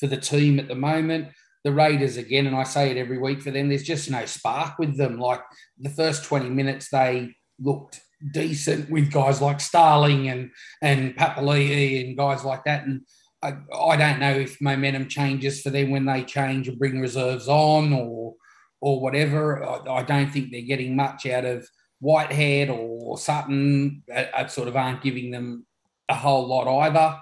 [0.00, 1.28] for the team at the moment.
[1.62, 3.68] The Raiders again, and I say it every week for them.
[3.68, 5.18] There's just no spark with them.
[5.18, 5.42] Like
[5.78, 8.00] the first 20 minutes, they looked
[8.32, 10.50] decent with guys like Starling and
[10.82, 12.84] and Papali'i and guys like that.
[12.84, 13.02] And
[13.42, 17.48] I, I don't know if momentum changes for them when they change and bring reserves
[17.48, 18.34] on or
[18.80, 19.64] or whatever.
[19.64, 21.68] I, I don't think they're getting much out of
[22.00, 24.02] Whitehead or Sutton.
[24.14, 25.66] I, I, sort of aren't giving them
[26.10, 27.18] a whole lot either.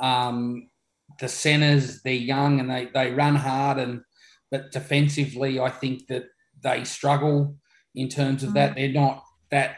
[0.00, 0.68] Um,
[1.20, 4.02] the centers, they're young and they, they run hard and
[4.50, 6.26] but defensively, I think that
[6.62, 7.56] they struggle
[7.94, 8.74] in terms of that.
[8.74, 9.76] They're not that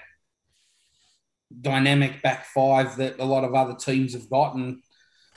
[1.60, 4.82] dynamic back five that a lot of other teams have gotten.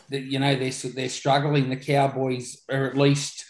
[0.10, 1.70] That you know they're they're struggling.
[1.70, 3.46] The Cowboys are at least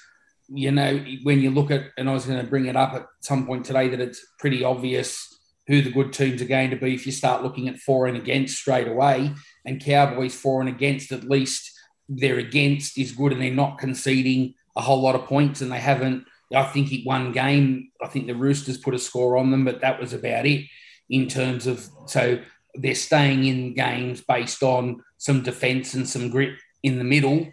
[0.49, 3.05] you know when you look at and I was going to bring it up at
[3.21, 5.29] some point today that it's pretty obvious
[5.67, 8.17] who the good teams are going to be if you start looking at for and
[8.17, 9.33] against straight away.
[9.65, 11.71] And Cowboys for and against at least
[12.09, 15.79] they're against is good and they're not conceding a whole lot of points and they
[15.79, 16.25] haven't.
[16.53, 17.89] I think it one game.
[18.01, 20.65] I think the Roosters put a score on them, but that was about it
[21.09, 22.39] in terms of so
[22.75, 27.47] they're staying in games based on some defense and some grit in the middle.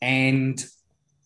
[0.00, 0.64] And,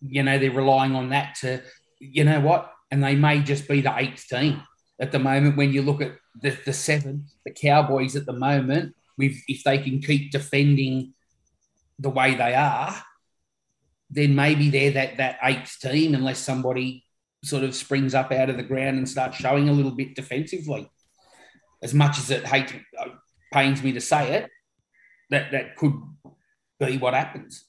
[0.00, 1.62] you know, they're relying on that to,
[1.98, 2.72] you know what?
[2.90, 4.62] And they may just be the eighth team
[5.00, 8.94] at the moment when you look at the, the seven, the Cowboys at the moment,
[9.18, 11.14] with if they can keep defending
[11.98, 12.94] the way they are,
[14.10, 17.04] then maybe they're that, that eighth team unless somebody
[17.42, 20.90] sort of springs up out of the ground and starts showing a little bit defensively.
[21.82, 22.72] As much as it hate,
[23.52, 24.50] pains me to say it,
[25.30, 25.94] that that could
[26.80, 27.64] be what happens.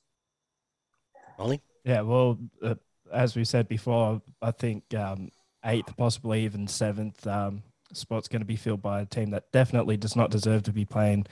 [1.40, 1.62] Ollie?
[1.84, 2.76] Yeah, well, uh,
[3.12, 5.30] as we said before, I think um,
[5.64, 7.64] eighth, possibly even seventh um,
[7.94, 10.86] spot's going to be filled by a team that definitely does not deserve to be
[10.86, 11.26] playing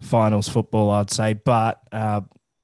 [0.00, 1.34] finals football, I'd say.
[1.34, 2.22] But uh,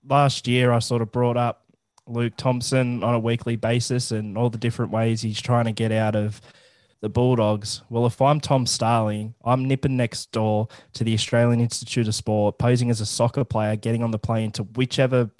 [0.08, 1.64] last year, I sort of brought up
[2.06, 5.92] Luke Thompson on a weekly basis and all the different ways he's trying to get
[5.92, 6.40] out of
[7.00, 7.82] the Bulldogs.
[7.88, 12.58] Well, if I'm Tom Starling, I'm nipping next door to the Australian Institute of Sport,
[12.58, 15.30] posing as a soccer player, getting on the plane to whichever,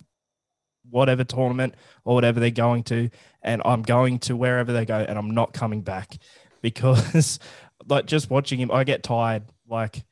[0.89, 3.11] whatever tournament or whatever they're going to,
[3.43, 6.17] and I'm going to wherever they go, and I'm not coming back
[6.63, 7.39] because,
[7.87, 9.45] like, just watching him, I get tired.
[9.69, 10.05] Like,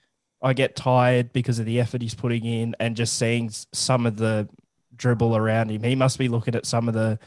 [0.43, 4.17] I get tired because of the effort he's putting in, and just seeing some of
[4.17, 4.49] the
[4.97, 5.83] dribble around him.
[5.83, 7.19] He must be looking at some of the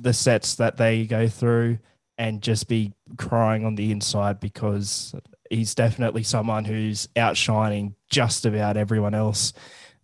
[0.00, 1.78] the sets that they go through
[2.22, 5.12] and just be crying on the inside because
[5.50, 9.52] he's definitely someone who's outshining just about everyone else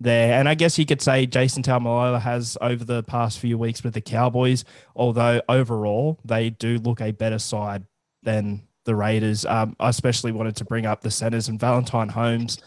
[0.01, 0.33] there.
[0.33, 3.95] And I guess you could say Jason Taumalolo has over the past few weeks with
[3.95, 4.65] the Cowboys,
[4.97, 7.85] although overall they do look a better side
[8.25, 9.47] than the Raiders.
[9.47, 12.59] Um, I especially wanted to bring up the centers and Valentine Holmes.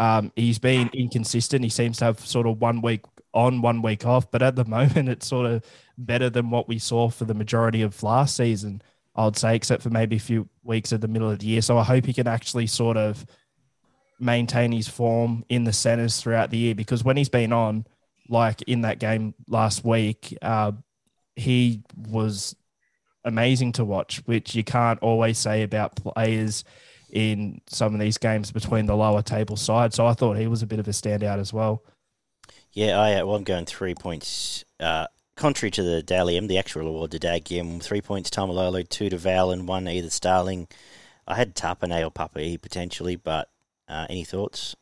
[0.00, 1.62] Um, he's been inconsistent.
[1.62, 4.64] He seems to have sort of one week on, one week off, but at the
[4.68, 5.64] moment it's sort of
[5.96, 8.82] better than what we saw for the majority of last season,
[9.16, 11.62] I would say, except for maybe a few weeks at the middle of the year.
[11.62, 13.24] So I hope he can actually sort of
[14.20, 17.86] maintain his form in the centers throughout the year because when he's been on,
[18.28, 20.72] like in that game last week, uh,
[21.34, 22.54] he was
[23.24, 26.64] amazing to watch, which you can't always say about players
[27.10, 29.94] in some of these games between the lower table side.
[29.94, 31.82] So I thought he was a bit of a standout as well.
[32.72, 34.64] Yeah, I, well, I'm going three points.
[34.78, 37.46] Uh, contrary to the Dally M, the actual award to Dag
[37.80, 40.66] three points Taumalolo, two to Val, and one either Starling.
[41.28, 43.48] I had Tapine or Papi potentially, but
[43.88, 44.74] uh, any thoughts?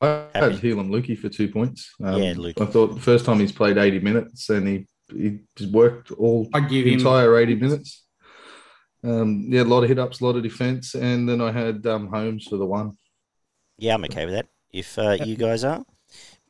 [0.00, 1.92] I had Heilum Luki for two points.
[2.02, 2.60] Um, yeah, Luki.
[2.60, 6.60] I thought the first time he's played 80 minutes and he, he worked all I
[6.60, 8.04] give the him entire 80 minutes.
[9.04, 11.86] Um, yeah, a lot of hit ups, a lot of defense, and then I had
[11.86, 12.96] um, Holmes for the one.
[13.78, 14.46] Yeah, I'm okay with that.
[14.72, 15.84] If uh, you guys are.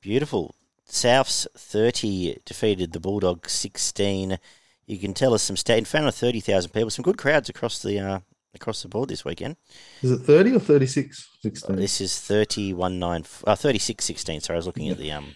[0.01, 0.55] Beautiful.
[0.89, 4.39] Souths 30 defeated the Bulldogs 16.
[4.87, 6.91] You can tell us some stat in front of 30,000 people.
[6.91, 8.21] Some good crowds across the uh,
[8.55, 9.57] across the board this weekend.
[10.03, 11.29] Is it 30 or 36?
[11.41, 11.77] 16?
[11.77, 14.41] This is 31 9 uh, 36 16.
[14.41, 15.35] Sorry, I was looking at the um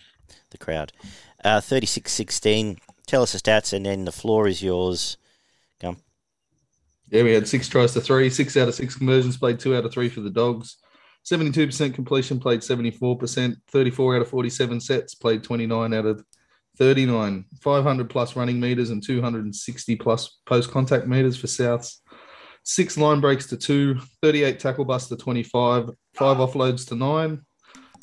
[0.50, 0.92] the crowd.
[1.44, 2.78] Uh, 36 16.
[3.06, 5.16] Tell us the stats and then the floor is yours.
[5.80, 5.98] Come.
[7.10, 9.84] Yeah, we had six tries to three, six out of six conversions, played two out
[9.84, 10.76] of three for the Dogs.
[11.26, 16.24] 72% completion, played 74%, 34 out of 47 sets, played 29 out of
[16.78, 21.96] 39, 500 plus running meters and 260 plus post contact meters for Souths.
[22.62, 27.42] Six line breaks to two, 38 tackle busts to 25, five offloads to nine,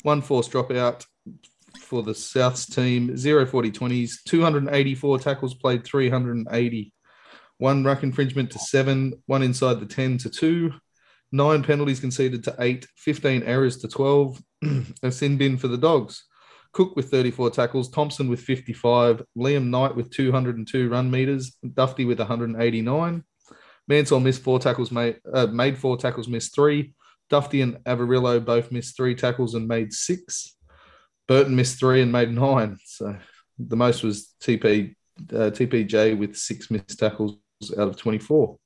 [0.02, 1.04] one forced dropout
[1.78, 6.92] for the Souths team, zero 40 20s, 284 tackles played, 380,
[7.58, 10.72] one ruck infringement to seven, one inside the 10 to two,
[11.34, 14.40] nine penalties conceded to eight, 15 errors to 12,
[15.02, 16.24] a sin bin for the Dogs.
[16.72, 22.20] Cook with 34 tackles, Thompson with 55, Liam Knight with 202 run meters, Dufty with
[22.20, 23.24] 189.
[23.88, 26.94] Mansell missed four tackles, made, uh, made four tackles, missed three.
[27.30, 30.56] Dufty and Averillo both missed three tackles and made six.
[31.26, 32.78] Burton missed three and made nine.
[32.84, 33.16] So
[33.58, 34.94] the most was TP
[35.32, 37.38] uh, TPJ with six missed tackles
[37.72, 38.56] out of 24.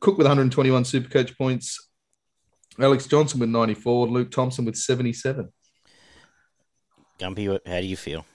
[0.00, 1.88] Cook with 121 super coach points,
[2.78, 5.48] Alex Johnson with 94, Luke Thompson with 77.
[7.18, 8.26] Gumpy, how do you feel?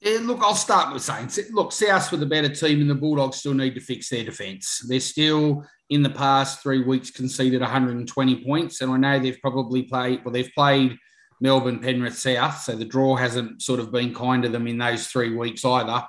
[0.00, 3.38] Yeah, look, I'll start with saying, look, South were the better team, and the Bulldogs
[3.38, 4.82] still need to fix their defence.
[4.88, 9.82] They're still in the past three weeks conceded 120 points, and I know they've probably
[9.82, 10.24] played.
[10.24, 10.96] Well, they've played
[11.40, 15.06] Melbourne, Penrith, South, so the draw hasn't sort of been kind to them in those
[15.06, 16.02] three weeks either.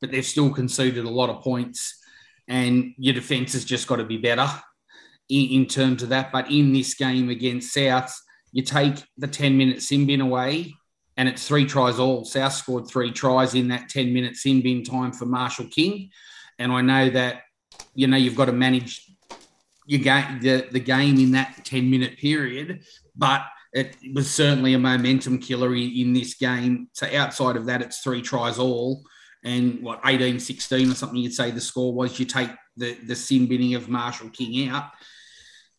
[0.00, 1.98] But they've still conceded a lot of points,
[2.48, 4.48] and your defence has just got to be better
[5.28, 6.32] in, in terms of that.
[6.32, 8.14] But in this game against South,
[8.52, 10.74] you take the 10 minute sin bin away
[11.16, 12.24] and it's three tries all.
[12.24, 16.10] South scored three tries in that 10 minute sin bin time for Marshall King.
[16.58, 17.42] And I know that,
[17.94, 19.04] you know, you've got to manage
[19.84, 22.84] your game, the, the game in that 10 minute period,
[23.16, 26.88] but it was certainly a momentum killer in this game.
[26.92, 29.02] So outside of that, it's three tries all.
[29.44, 33.16] And what, 18 16 or something, you'd say the score was you take the, the
[33.16, 34.90] sin binning of Marshall King out.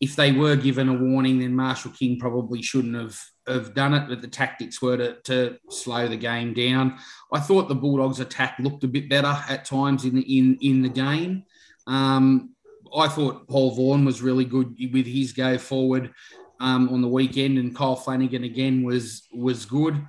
[0.00, 4.08] If they were given a warning, then Marshall King probably shouldn't have have done it,
[4.08, 6.98] but the tactics were to, to slow the game down.
[7.32, 10.82] I thought the Bulldogs' attack looked a bit better at times in the, in, in
[10.82, 11.44] the game.
[11.86, 12.54] Um,
[12.96, 16.12] I thought Paul Vaughan was really good with his go forward
[16.60, 20.00] um, on the weekend, and Kyle Flanagan again was was good.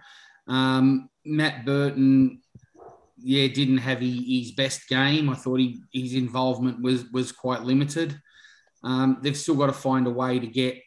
[0.48, 2.42] Um, Matt Burton,
[3.18, 5.30] yeah, didn't have his best game.
[5.30, 8.20] I thought he, his involvement was was quite limited.
[8.84, 10.78] Um, they've still got to find a way to get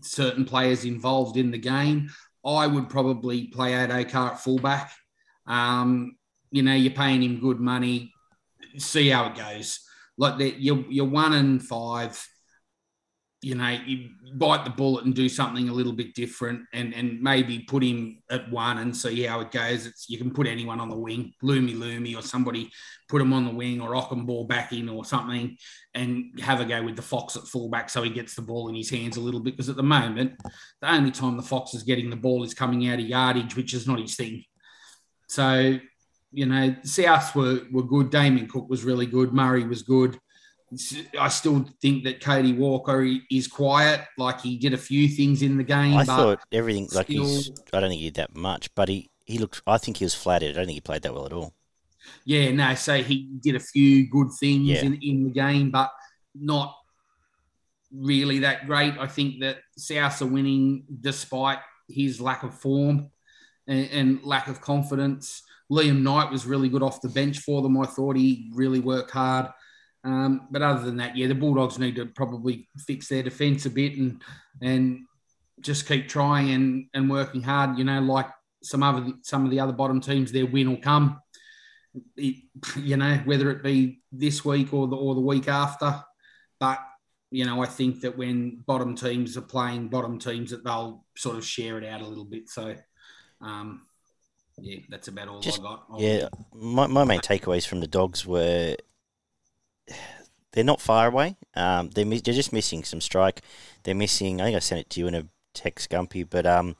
[0.00, 2.10] certain players involved in the game.
[2.44, 4.92] I would probably play Addo-Carr at fullback.
[5.46, 6.16] Um,
[6.50, 8.12] you know, you're paying him good money.
[8.76, 9.80] See how it goes.
[10.16, 12.22] Like that, you're you're one and five
[13.40, 17.22] you know, you bite the bullet and do something a little bit different and, and
[17.22, 19.86] maybe put him at one and see how it goes.
[19.86, 22.68] It's you can put anyone on the wing, Loomy Loomy or somebody
[23.08, 25.56] put him on the wing or Okunbor back in or something
[25.94, 28.74] and have a go with the Fox at fullback so he gets the ball in
[28.74, 29.52] his hands a little bit.
[29.56, 30.32] Because at the moment,
[30.80, 33.72] the only time the Fox is getting the ball is coming out of yardage, which
[33.72, 34.42] is not his thing.
[35.28, 35.78] So,
[36.32, 38.10] you know, Souths were, were good.
[38.10, 39.32] Damien Cook was really good.
[39.32, 40.18] Murray was good.
[41.18, 44.02] I still think that Cody Walker is quiet.
[44.18, 45.96] Like he did a few things in the game.
[45.96, 47.50] I thought everything like he's.
[47.72, 49.62] I don't think he did that much, but he he looked.
[49.66, 50.50] I think he was flattered.
[50.50, 51.54] I don't think he played that well at all.
[52.24, 52.74] Yeah, no.
[52.74, 54.82] So he did a few good things yeah.
[54.82, 55.90] in in the game, but
[56.34, 56.74] not
[57.90, 58.94] really that great.
[58.98, 63.10] I think that Souths are winning despite his lack of form
[63.66, 65.42] and, and lack of confidence.
[65.70, 67.78] Liam Knight was really good off the bench for them.
[67.78, 69.48] I thought he really worked hard.
[70.04, 73.70] Um, but other than that, yeah, the Bulldogs need to probably fix their defence a
[73.70, 74.22] bit and
[74.62, 75.00] and
[75.60, 77.78] just keep trying and, and working hard.
[77.78, 78.28] You know, like
[78.62, 81.20] some other some of the other bottom teams, their win will come.
[82.16, 82.44] It,
[82.76, 86.02] you know, whether it be this week or the or the week after.
[86.60, 86.80] But
[87.30, 91.36] you know, I think that when bottom teams are playing bottom teams, that they'll sort
[91.36, 92.48] of share it out a little bit.
[92.48, 92.74] So,
[93.40, 93.82] um,
[94.58, 95.84] yeah, that's about all Just, I got.
[95.90, 98.76] I'll yeah, my, my main takeaways from the dogs were
[100.52, 101.36] they're not far away.
[101.54, 103.42] Um, they're, they're just missing some strike.
[103.82, 104.40] They're missing.
[104.40, 106.26] I think I sent it to you in a text, Gumpy.
[106.28, 106.76] But um,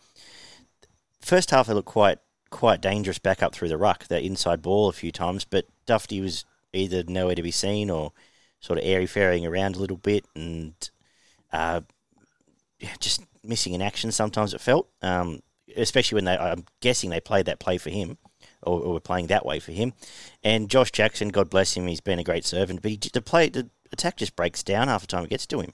[1.21, 2.19] first half they looked quite
[2.51, 4.09] quite dangerous back up through the ruck.
[4.09, 8.13] That inside ball a few times, but Dufty was either nowhere to be seen or
[8.61, 10.75] sort of airy fairing around a little bit and
[11.53, 11.83] uh,
[12.99, 14.11] just missing in action.
[14.11, 15.41] Sometimes it felt, um,
[15.77, 16.37] especially when they.
[16.37, 18.19] I'm guessing they played that play for him
[18.63, 19.93] or, or were playing that way for him.
[20.43, 23.49] And Josh Jackson, God bless him, he's been a great servant, but he, the play,
[23.49, 25.73] the attack just breaks down half the time it gets to him.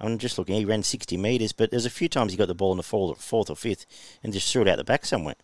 [0.00, 2.54] I'm just looking, he ran 60 metres, but there's a few times he got the
[2.54, 3.86] ball in the fourth, fourth or fifth
[4.22, 5.36] and just threw it out the back somewhere.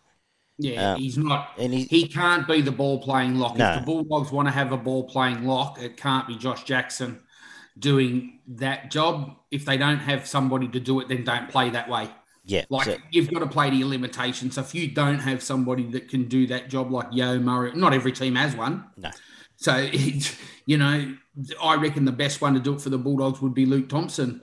[0.57, 1.53] Yeah, um, he's not.
[1.57, 3.57] And he, he can't be the ball playing lock.
[3.57, 3.71] No.
[3.71, 7.21] If the Bulldogs want to have a ball playing lock, it can't be Josh Jackson
[7.79, 9.37] doing that job.
[9.49, 12.09] If they don't have somebody to do it, then don't play that way.
[12.51, 12.65] Yeah.
[12.69, 14.55] Like so, you've got to play to your limitations.
[14.55, 17.93] So if you don't have somebody that can do that job like Yo Murray, not
[17.93, 18.85] every team has one.
[18.97, 19.09] No.
[19.55, 20.35] So it's,
[20.65, 21.15] you know,
[21.61, 24.41] I reckon the best one to do it for the Bulldogs would be Luke Thompson.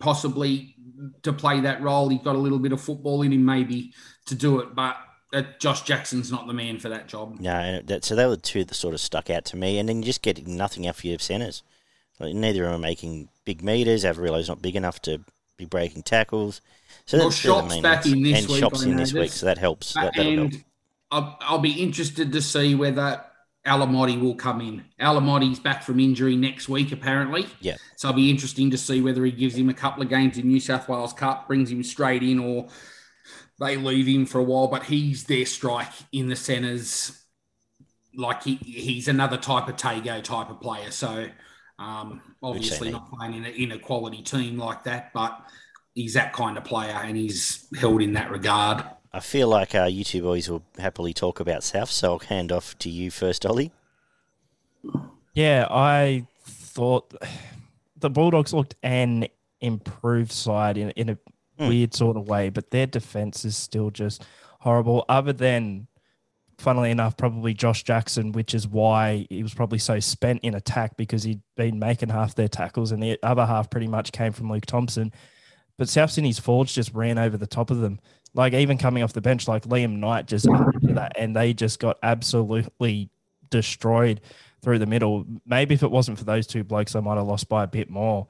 [0.00, 0.74] Possibly
[1.22, 2.08] to play that role.
[2.08, 3.92] He's got a little bit of football in him, maybe
[4.26, 4.96] to do it, but
[5.32, 7.38] uh, Josh Jackson's not the man for that job.
[7.40, 9.88] No, that, so they were the two that sort of stuck out to me, and
[9.88, 11.62] then you just get nothing out for your centres.
[12.18, 14.04] Like, neither of them are making big meters.
[14.04, 15.20] Averillo's not big enough to
[15.56, 16.60] be breaking tackles.
[17.06, 18.60] So well, Shop's back in this and week.
[18.60, 19.94] Shop's in this week, so that helps.
[19.94, 20.62] That, and help.
[21.10, 23.24] I'll, I'll, be interested to see whether
[23.66, 24.84] Alamoti will come in.
[25.00, 27.46] Alamoti's back from injury next week, apparently.
[27.60, 27.76] Yeah.
[27.96, 30.46] So it'll be interesting to see whether he gives him a couple of games in
[30.46, 32.68] New South Wales Cup, brings him straight in, or
[33.58, 34.68] they leave him for a while.
[34.68, 37.22] But he's their strike in the centres.
[38.14, 40.90] Like he, he's another type of Tago type of player.
[40.90, 41.28] So
[41.78, 45.40] um, obviously not playing in a, in a quality team like that, but
[45.94, 48.84] he's that kind of player and he's held in that regard.
[49.12, 52.52] I feel like uh, you two boys will happily talk about South, so I'll hand
[52.52, 53.72] off to you first, Ollie.
[55.34, 57.14] Yeah, I thought
[57.96, 59.26] the Bulldogs looked an
[59.60, 61.18] improved side in, in a
[61.58, 61.68] Mm.
[61.68, 64.24] weird sort of way, but their defense is still just
[64.60, 65.04] horrible.
[65.10, 65.88] Other than,
[66.56, 70.96] funnily enough, probably Josh Jackson, which is why he was probably so spent in attack
[70.96, 74.50] because he'd been making half their tackles, and the other half pretty much came from
[74.50, 75.12] Luke Thompson.
[75.80, 78.00] But South Sydney's forwards just ran over the top of them.
[78.34, 81.96] Like even coming off the bench, like Liam Knight just that, and they just got
[82.02, 83.08] absolutely
[83.48, 84.20] destroyed
[84.60, 85.24] through the middle.
[85.46, 87.88] Maybe if it wasn't for those two blokes, they might have lost by a bit
[87.88, 88.26] more.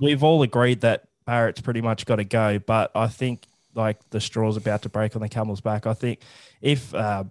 [0.00, 3.44] We've all agreed that Barrett's pretty much got to go, but I think
[3.74, 5.86] like the straw's about to break on the camel's back.
[5.86, 6.20] I think
[6.62, 7.24] if uh,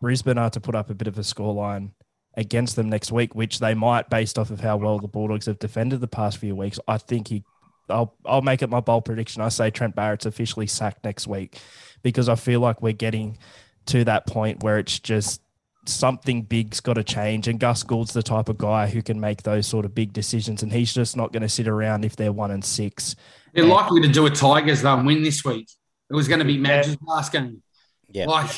[0.00, 1.90] Brisbane are to put up a bit of a scoreline
[2.38, 5.58] against them next week, which they might based off of how well the Bulldogs have
[5.58, 7.44] defended the past few weeks, I think he.
[7.90, 9.42] I'll I'll make it my bold prediction.
[9.42, 11.58] I say Trent Barrett's officially sacked next week
[12.02, 13.38] because I feel like we're getting
[13.86, 15.42] to that point where it's just
[15.86, 17.48] something big's got to change.
[17.48, 20.62] And Gus Gould's the type of guy who can make those sort of big decisions,
[20.62, 23.16] and he's just not going to sit around if they're one and six.
[23.54, 25.68] They're likely to do a Tigers though and win this week.
[26.10, 27.62] It was going to be Madge's last game.
[28.10, 28.26] Yeah.
[28.26, 28.50] Like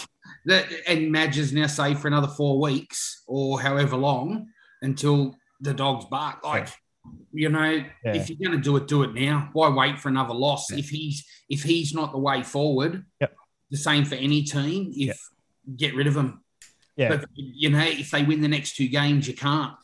[0.47, 4.49] that, and Madge's now safe for another four weeks or however long
[4.80, 6.45] until the dogs bark.
[6.45, 6.68] Like,
[7.32, 8.14] you know, Yeah.
[8.14, 9.50] if you're going to do it, do it now.
[9.53, 10.70] Why wait for another loss?
[10.70, 13.34] If he's if he's not the way forward, Yep.
[13.70, 14.92] the same for any team.
[14.94, 15.18] If
[15.76, 16.40] get rid of him.
[16.96, 17.09] Yeah.
[17.09, 19.74] But you know, if they win the next two games, you can't.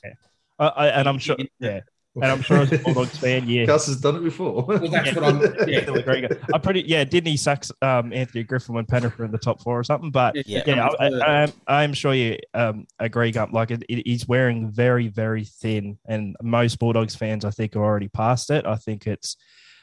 [0.59, 1.81] I, I, and I'm sure, yeah,
[2.23, 4.65] and I'm sure as a Bulldogs fan, yeah, Gus has done it before.
[4.65, 5.39] Well, that's what I'm.
[5.69, 5.83] Yeah.
[5.83, 6.29] Still agree.
[6.55, 7.05] I pretty yeah.
[7.05, 10.11] Didn't he sack um, Anthony Griffin when Penrith were in the top four or something?
[10.11, 10.63] But Yeah.
[10.67, 13.53] yeah, I, I, I'm, I'm sure you um, agree, Gump.
[13.53, 17.85] Like it, it, he's wearing very very thin, and most Bulldogs fans I think are
[17.85, 18.67] already past it.
[18.67, 19.37] I think it's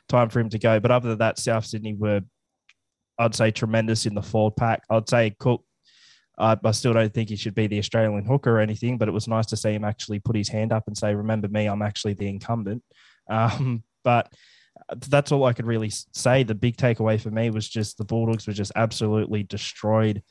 [0.08, 0.80] time for him to go.
[0.80, 2.22] But other than that, South Sydney were,
[3.20, 4.84] I'd say, tremendous in the forward pack.
[4.90, 5.65] I'd say Cook.
[6.38, 9.12] I, I still don't think he should be the Australian hooker or anything, but it
[9.14, 11.66] was nice to see him actually put his hand up and say, "Remember me?
[11.68, 12.84] I'm actually the incumbent."
[13.28, 14.32] Um, but
[15.08, 16.44] that's all I could really say.
[16.44, 20.22] The big takeaway for me was just the Bulldogs were just absolutely destroyed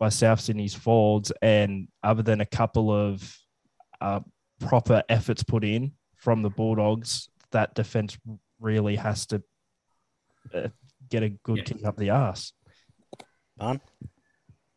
[0.00, 3.36] by South Sydney's forwards, and other than a couple of
[4.00, 4.18] uh,
[4.58, 8.18] proper efforts put in from the Bulldogs, that defense
[8.58, 9.42] really has to
[10.52, 10.68] uh,
[11.08, 11.64] get a good Yeah.
[11.64, 12.52] kick up the ass.
[13.56, 13.80] Barn?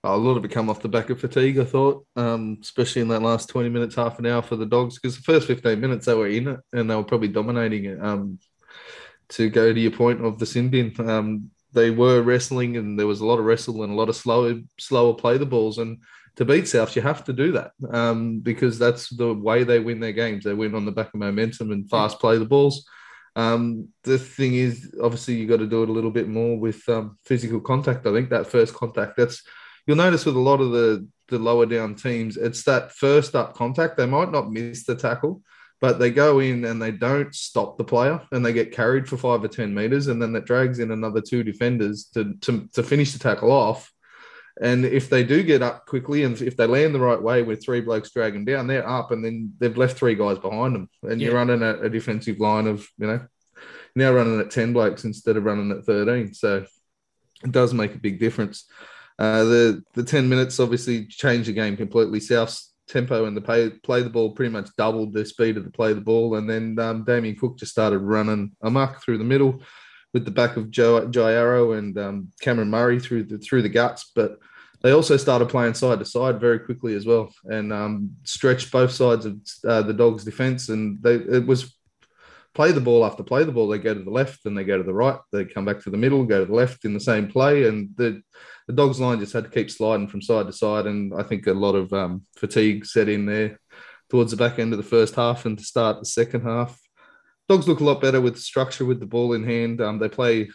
[0.05, 3.07] A lot of it come off the back of fatigue, I thought, um, especially in
[3.07, 6.05] that last 20 minutes, half an hour for the dogs, because the first 15 minutes
[6.05, 8.03] they were in it and they were probably dominating it.
[8.03, 8.39] Um,
[9.29, 13.07] to go to your point of the sin bin, um, they were wrestling and there
[13.07, 15.77] was a lot of wrestle and a lot of slower, slower play the balls.
[15.77, 15.99] And
[16.35, 19.99] to beat South, you have to do that um, because that's the way they win
[19.99, 20.43] their games.
[20.43, 22.85] They win on the back of momentum and fast play the balls.
[23.35, 26.87] Um, the thing is, obviously, you got to do it a little bit more with
[26.89, 28.05] um, physical contact.
[28.05, 29.41] I think that first contact, that's
[29.85, 33.55] you'll notice with a lot of the the lower down teams, it's that first up
[33.55, 33.97] contact.
[33.97, 35.41] They might not miss the tackle,
[35.81, 39.17] but they go in and they don't stop the player and they get carried for
[39.17, 40.07] five or 10 meters.
[40.07, 43.91] And then that drags in another two defenders to, to, to finish the tackle off.
[44.61, 47.63] And if they do get up quickly and if they land the right way with
[47.63, 50.89] three blokes dragging down, they're up and then they've left three guys behind them.
[51.01, 53.25] And you're running a, a defensive line of, you know,
[53.95, 56.33] now running at 10 blokes instead of running at 13.
[56.35, 56.65] So
[57.43, 58.65] it does make a big difference.
[59.19, 62.19] Uh, the the 10 minutes obviously changed the game completely.
[62.19, 65.71] South's tempo and the play, play the ball pretty much doubled the speed of the
[65.71, 66.35] play the ball.
[66.35, 69.61] And then um, Damien Cook just started running amok through the middle
[70.13, 74.11] with the back of Joe Jairo and um, Cameron Murray through the through the guts.
[74.15, 74.37] But
[74.81, 78.91] they also started playing side to side very quickly as well and um, stretched both
[78.91, 80.69] sides of uh, the Dogs' defense.
[80.69, 81.73] And they it was
[82.53, 83.67] play the ball after play the ball.
[83.67, 85.19] They go to the left, then they go to the right.
[85.31, 87.89] They come back to the middle, go to the left in the same play, and
[87.97, 88.21] the
[88.67, 90.85] the dogs line just had to keep sliding from side to side.
[90.85, 93.59] And I think a lot of um, fatigue set in there
[94.09, 96.79] towards the back end of the first half and to start the second half.
[97.49, 99.81] Dogs look a lot better with structure with the ball in hand.
[99.81, 100.49] Um, they play.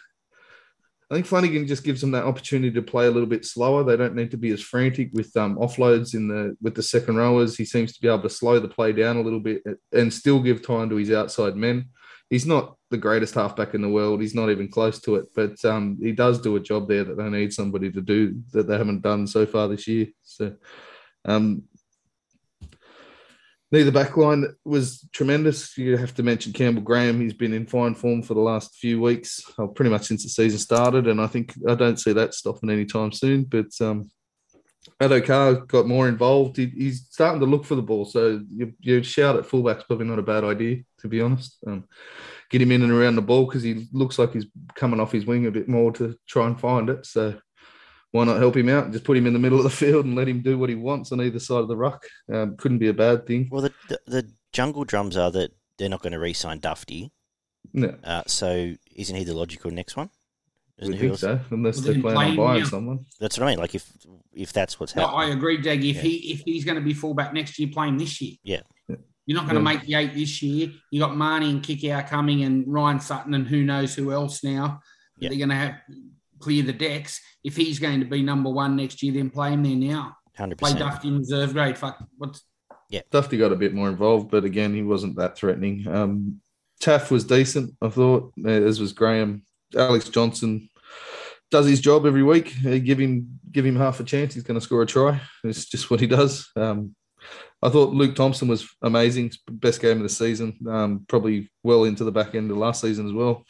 [1.09, 3.83] I think Flanagan just gives them that opportunity to play a little bit slower.
[3.83, 7.17] They don't need to be as frantic with um, offloads in the with the second
[7.17, 7.57] rowers.
[7.57, 10.39] He seems to be able to slow the play down a little bit and still
[10.39, 11.89] give time to his outside men.
[12.29, 14.21] He's not the greatest halfback in the world.
[14.21, 17.17] He's not even close to it, but um, he does do a job there that
[17.17, 20.07] they need somebody to do that they haven't done so far this year.
[20.21, 20.55] So,
[21.25, 21.63] um,
[23.71, 25.77] neither backline was tremendous.
[25.77, 27.21] You have to mention Campbell Graham.
[27.21, 30.29] He's been in fine form for the last few weeks, well, pretty much since the
[30.29, 33.43] season started, and I think I don't see that stopping anytime soon.
[33.43, 34.09] But um,
[35.01, 36.57] Addo-Carr got more involved.
[36.57, 38.05] He, he's starting to look for the ball.
[38.05, 41.57] So you, you shout at fullback's probably not a bad idea, to be honest.
[41.67, 41.85] Um,
[42.49, 45.25] get him in and around the ball because he looks like he's coming off his
[45.25, 47.05] wing a bit more to try and find it.
[47.05, 47.39] So
[48.11, 48.91] why not help him out?
[48.91, 50.75] Just put him in the middle of the field and let him do what he
[50.75, 52.05] wants on either side of the ruck.
[52.33, 53.49] Um, couldn't be a bad thing.
[53.51, 57.11] Well, the, the, the jungle drums are that they're not going to re-sign Dufty.
[57.73, 60.09] No, Uh, so isn't he the logical next one?
[60.79, 62.69] I Isn't he think also- so, unless Well, they then plan on buying now.
[62.69, 63.05] someone.
[63.19, 63.59] That's what I mean.
[63.59, 63.91] Like if
[64.33, 65.83] if that's what's No, I agree, Dag.
[65.83, 66.01] If Yeah.
[66.03, 68.35] he if he's going to be fullback next year, play him this year.
[68.43, 68.61] Yeah.
[69.25, 69.77] You're not going to Yeah.
[69.77, 70.71] make the eight this year.
[70.89, 74.79] You got Mahoney and Kikau coming, and Ryan Sutton, and who knows who else now.
[75.17, 75.29] that Yeah.
[75.29, 75.75] They're going to have
[76.39, 77.21] clear the decks.
[77.43, 80.15] If he's going to be number one next year, then play him there now.
[80.37, 80.57] 100%.
[80.57, 80.79] Play percent.
[80.79, 81.77] Dufty in reserve grade.
[81.77, 82.43] Fuck, what's
[82.89, 83.01] yeah.
[83.11, 85.87] Dufty got a bit more involved, but again, he wasn't that threatening.
[85.87, 86.41] Um,
[86.81, 89.43] Taaffe was decent, I thought, uh, as was Graham.
[89.75, 90.69] Alex Johnson
[91.51, 92.53] does his job every week.
[92.65, 95.21] Uh, give him give him half a chance, he's going to score a try.
[95.43, 96.49] It's just what he does.
[96.55, 96.95] Um,
[97.61, 100.57] I thought Luke Thompson was amazing, best game of the season.
[100.67, 103.43] Um, probably well into the back end of last season as well.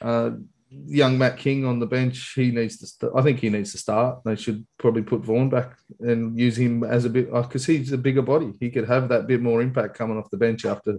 [0.00, 0.30] Uh,
[0.70, 2.86] young Matt King on the bench, he needs to.
[2.86, 4.20] St- I think he needs to start.
[4.24, 7.98] They should probably put Vaughan back and use him as a bit because he's a
[7.98, 8.52] bigger body.
[8.60, 10.98] He could have that bit more impact coming off the bench after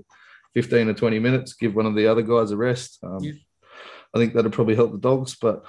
[0.54, 1.54] 15 or 20 minutes.
[1.54, 3.00] Give one of the other guys a rest.
[3.04, 3.34] Um, Yeah.
[4.14, 5.36] I think that'd probably help the dogs.
[5.40, 5.64] But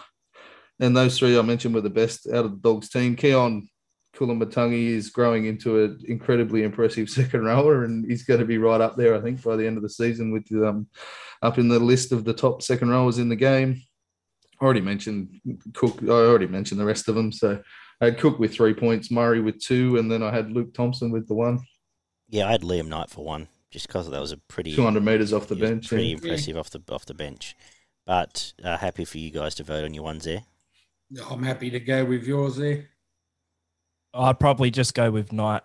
[0.80, 3.14] and those three I mentioned were the best out of the dogs team.
[3.14, 3.68] Keaon
[4.16, 8.80] Koloamatangi is growing into an incredibly impressive second rower, and he's going to be right
[8.80, 10.88] up there, I think, by the end of the season with um,
[11.40, 13.80] up in the list of the top second rowers in the game.
[14.62, 15.40] I already mentioned
[15.74, 15.98] Cook.
[16.04, 17.32] I already mentioned the rest of them.
[17.32, 17.60] So
[18.00, 21.10] I had Cook with three points, Murray with two, and then I had Luke Thompson
[21.10, 21.58] with the one.
[22.28, 25.32] Yeah, I had Liam Knight for one, just because that was a pretty 200 meters
[25.32, 25.88] off the bench.
[25.88, 26.14] pretty yeah.
[26.14, 27.56] impressive off the off the bench.
[28.06, 30.42] But uh, happy for you guys to vote on your ones there.
[31.28, 32.88] I'm happy to go with yours there.
[34.14, 35.62] I'd probably just go with Knight.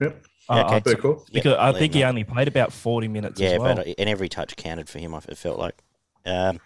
[0.00, 0.24] Yep.
[0.50, 0.74] Uh, Yeah, okay.
[0.76, 1.24] I'd- Very cool.
[1.32, 2.08] because I think he Knight.
[2.10, 3.76] only played about 40 minutes Yeah, as well.
[3.76, 5.14] but and every touch counted for him.
[5.14, 5.82] I- It felt like
[6.26, 6.60] um,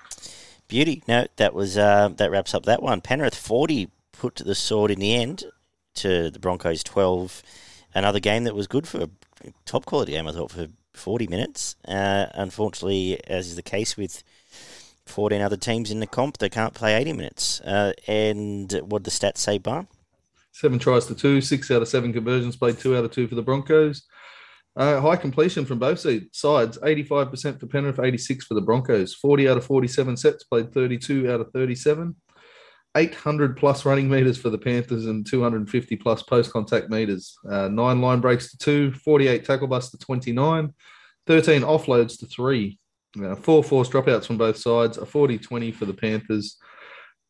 [0.71, 1.03] beauty.
[1.07, 3.01] No, that was uh, that wraps up that one.
[3.01, 5.45] Penrith forty put the sword in the end
[5.95, 7.43] to the Broncos twelve.
[7.95, 9.07] Another game that was good for
[9.67, 10.27] top quality game.
[10.27, 11.77] I thought for forty minutes.
[11.87, 14.23] Uh, unfortunately, as is the case with.
[15.07, 17.61] 14 other teams in the comp, they can't play 80 minutes.
[17.63, 19.89] Uh, and what the stats say, Bar?
[20.53, 23.35] Seven tries to two, six out of seven conversions played, two out of two for
[23.35, 24.03] the Broncos.
[24.77, 29.15] Uh, high completion from both sides, 85% for Penrith, 86 for the Broncos.
[29.15, 32.15] 40 out of 47 sets played, 32 out of 37.
[32.97, 37.37] 800 plus running meters for the Panthers and 250 plus post contact meters.
[37.49, 40.75] Uh, nine line breaks to two, 48 tackle busts to 29,
[41.27, 42.79] 13 offloads to three,
[43.23, 46.57] uh, four forced dropouts from both sides, a 40 20 for the Panthers.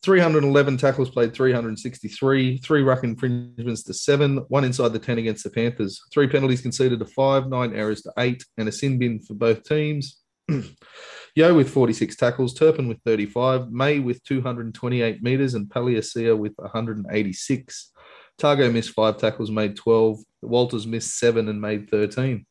[0.03, 5.51] 311 tackles played, 363, three ruck infringements to seven, one inside the 10 against the
[5.51, 9.35] Panthers, three penalties conceded to five, nine errors to eight, and a sin bin for
[9.35, 10.23] both teams.
[11.37, 17.93] Yeo with 46 tackles, Turpin with 35, May with 228 metres, and Palasia with 186.
[18.39, 20.19] Targo missed five tackles, made 12.
[20.41, 22.47] Walters missed seven and made 13.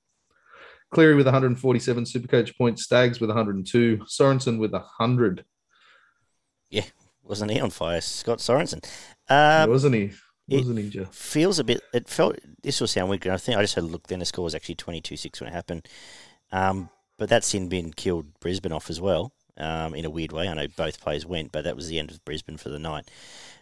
[0.91, 5.45] Cleary with 147 Supercoach points, Staggs with 102, Sorensen with 100.
[7.29, 8.01] Wasn't he on fire?
[8.01, 8.83] Scott Sorensen.
[9.29, 10.11] Um, wasn't he?
[10.49, 11.13] Wasn't he, Jeff?
[11.13, 11.81] feels a bit.
[11.93, 12.37] It felt.
[12.63, 13.27] This will sound weird.
[13.27, 14.07] I think I just had a look.
[14.07, 15.87] Then the score was actually twenty two six when it happened.
[16.51, 19.31] Um, but that sin bin killed Brisbane off as well.
[19.57, 20.47] Um, in a weird way.
[20.47, 23.11] I know both players went, but that was the end of Brisbane for the night.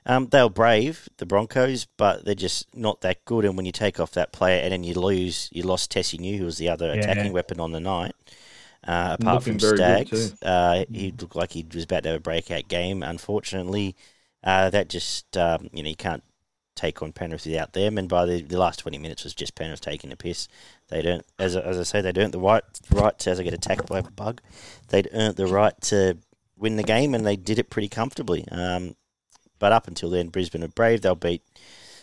[0.05, 3.43] Um, they were brave, the Broncos, but they're just not that good.
[3.45, 6.37] And when you take off that player and then you lose, you lost Tesi Niu,
[6.37, 7.01] who was the other Yeah.
[7.01, 8.13] attacking weapon on the night.
[8.85, 12.21] Uh, apart Looking from Staggs, uh, he looked like he was about to have a
[12.21, 13.03] breakout game.
[13.03, 13.95] Unfortunately,
[14.43, 16.23] uh, that just um, you know you can't
[16.75, 17.97] take on Penrith without them.
[17.97, 20.47] And by the, the last twenty minutes was just Penrith taking a piss.
[20.89, 23.43] They don't, as I- as I say, they don't the right right to, as I
[23.43, 24.41] get attacked by a bug.
[24.89, 26.17] They'd earned the right to
[26.55, 28.45] win the game, and they did it pretty comfortably.
[28.51, 28.95] Um,
[29.59, 31.01] but up until then, Brisbane are brave.
[31.01, 31.41] They'll beat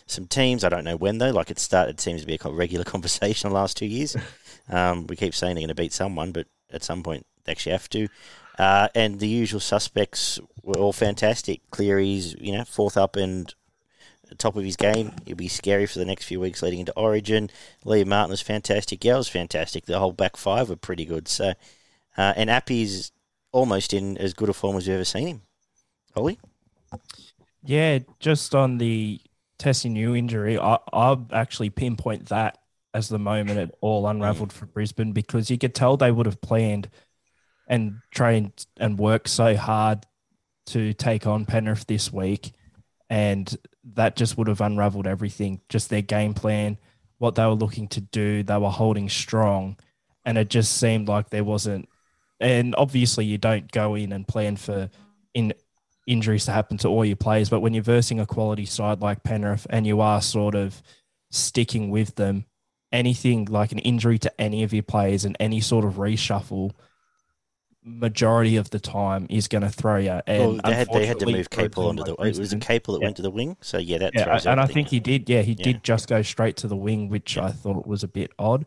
[0.07, 0.63] some teams.
[0.63, 1.31] I don't know when though.
[1.31, 4.15] Like it started, it seems to be a regular conversation the last two years.
[4.67, 7.73] Um, we keep saying they're going to beat someone, but at some point they actually
[7.73, 8.07] have to.
[8.57, 11.61] Uh, and the usual suspects were all fantastic.
[11.71, 13.53] Cleary's, you know, fourth up and
[14.37, 15.11] top of his game.
[15.25, 17.49] He'll be scary for the next few weeks leading into Origin.
[17.85, 19.03] Liam Martin was fantastic.
[19.03, 19.85] Yell was fantastic.
[19.85, 21.27] The whole back five were pretty good.
[21.27, 21.53] So,
[22.17, 23.11] uh, and Appy's
[23.51, 25.41] almost in as good a form as we've ever seen him.
[26.15, 26.39] Ollie?
[27.63, 29.19] Yeah, just on the
[29.59, 32.57] Tesi Niu injury, I, I'll actually pinpoint that
[32.95, 34.11] as the moment it all mm.
[34.11, 36.89] unraveled for Brisbane because you could tell they would have planned
[37.67, 40.05] and trained and worked so hard
[40.67, 42.53] to take on Penrith this week.
[43.09, 43.53] And
[43.95, 45.59] that just would have unraveled everything.
[45.67, 46.77] Just their game plan,
[47.17, 49.77] what they were looking to do, they were holding strong,
[50.23, 51.87] and it just seemed like there wasn't.
[52.39, 54.89] And obviously, you don't go in and plan for
[55.35, 55.53] in
[56.07, 59.23] injuries to happen to all your players, but when you're versing a quality side like
[59.23, 60.81] Penrith and you are sort of
[61.29, 62.45] sticking with them,
[62.95, 66.71] anything like an injury to any of your players and any sort of reshuffle
[67.83, 70.19] majority of the time is going to throw you.
[70.25, 72.13] And well, they had, they had to move Capel onto the.
[72.15, 73.07] It was a Capel that yeah.
[73.07, 74.15] went to the wing, so yeah, that.
[74.15, 75.29] Yeah, and I think he did.
[75.29, 75.63] Yeah, he yeah.
[75.63, 77.37] did just go straight to the wing, which.
[77.37, 78.65] I thought was a bit odd,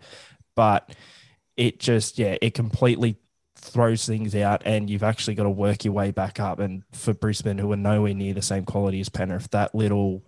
[0.55, 0.95] but
[1.57, 3.17] it just yeah, it completely
[3.57, 6.61] throws things out, and you've actually got to work your way back up.
[6.61, 10.23] And for Brisbane, who are nowhere near the same quality as Penrith, that little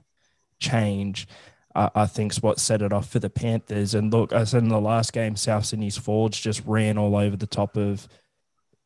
[0.59, 1.29] change.
[1.75, 3.95] Uh, I think's what set it off for the Panthers.
[3.95, 7.47] And look, I in the last game, South Sydney's forwards just ran all over the
[7.47, 8.09] top of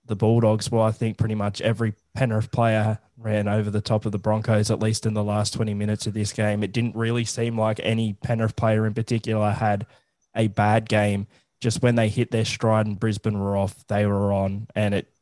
[0.06, 0.70] the Bulldogs.
[0.70, 4.70] Well, I think pretty much every Penrith player ran over the top of the Broncos,
[4.70, 6.62] at least in the last 20 minutes of this game.
[6.62, 9.86] It didn't really seem like any Penrith player in particular had
[10.34, 11.26] a bad game.
[11.60, 14.66] Just when they hit their stride and Brisbane were off, they were on.
[14.74, 15.13] And it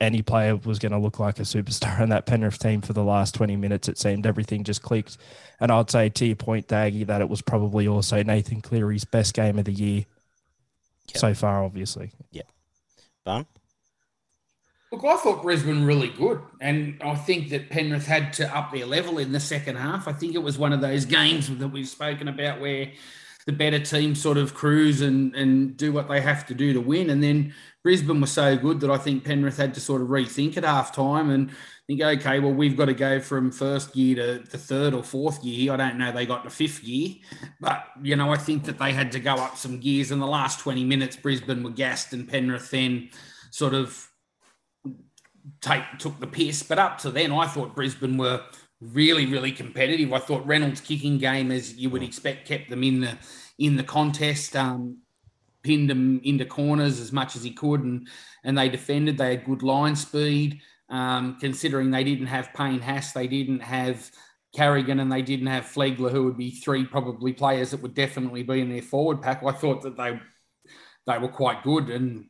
[0.00, 3.02] any player was going to look like a superstar in that Penrith team for the
[3.02, 3.88] last 20 minutes.
[3.88, 5.18] It seemed everything just clicked.
[5.60, 9.34] And I'd say to your point, Daggy, that it was probably also Nathan Cleary's best
[9.34, 10.04] game of the year
[11.08, 11.16] yep.
[11.16, 12.12] so far, obviously.
[12.30, 12.42] Yeah.
[13.24, 13.46] Bun?
[14.92, 18.86] Look, I thought Brisbane really good, and I think that Penrith had to up their
[18.86, 20.06] level in the second half.
[20.06, 22.92] I think it was one of those games that we've spoken about where
[23.44, 26.80] the better team sort of cruise and and do what they have to do to
[26.80, 27.52] win, and then
[27.84, 30.90] Brisbane was so good that I think Penrith had to sort of rethink at half
[30.94, 31.50] time and
[31.86, 35.44] think, okay, well, we've got to go from first year to the third or fourth
[35.44, 35.70] year.
[35.70, 37.16] I don't know, they got to fifth year,
[37.60, 40.10] but, you know, I think that they had to go up some gears.
[40.10, 43.10] In the last 20 minutes, Brisbane were gassed and Penrith then
[43.50, 44.08] sort of
[45.60, 46.62] take took the piss.
[46.62, 48.42] But up to then, I thought Brisbane were
[48.80, 50.10] really, really competitive.
[50.14, 53.18] I thought Reynolds' kicking game, as you would expect, kept them in the
[53.58, 54.56] in the contest.
[54.56, 55.03] Um,
[55.64, 58.08] pinned them into corners as much as he could, and
[58.44, 59.18] and they defended.
[59.18, 60.60] They had good line speed.
[60.90, 64.10] Um, considering they didn't have Payne Haas, they didn't have
[64.54, 68.42] Carrigan, and they didn't have Flegler, who would be three probably players that would definitely
[68.42, 69.42] be in their forward pack.
[69.42, 70.20] I thought that they
[71.06, 72.26] they were quite good, and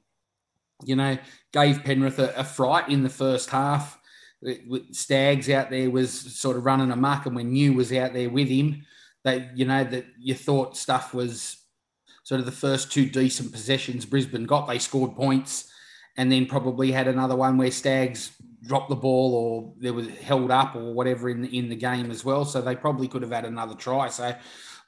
[0.84, 1.18] you know,
[1.52, 3.98] gave Penrith a, a fright in the first half.
[4.92, 8.48] Staggs out there was sort of running amok, and when Niu was out there with
[8.48, 8.84] him,
[9.24, 11.63] that you know, that you thought stuff was
[12.24, 14.66] sort of the first two decent possessions Brisbane got.
[14.66, 15.70] They scored points,
[16.16, 20.50] and then probably had another one where Staggs dropped the ball or there was held
[20.50, 22.44] up or whatever in the, in the game as well.
[22.44, 24.08] So they probably could have had another try.
[24.08, 24.34] So,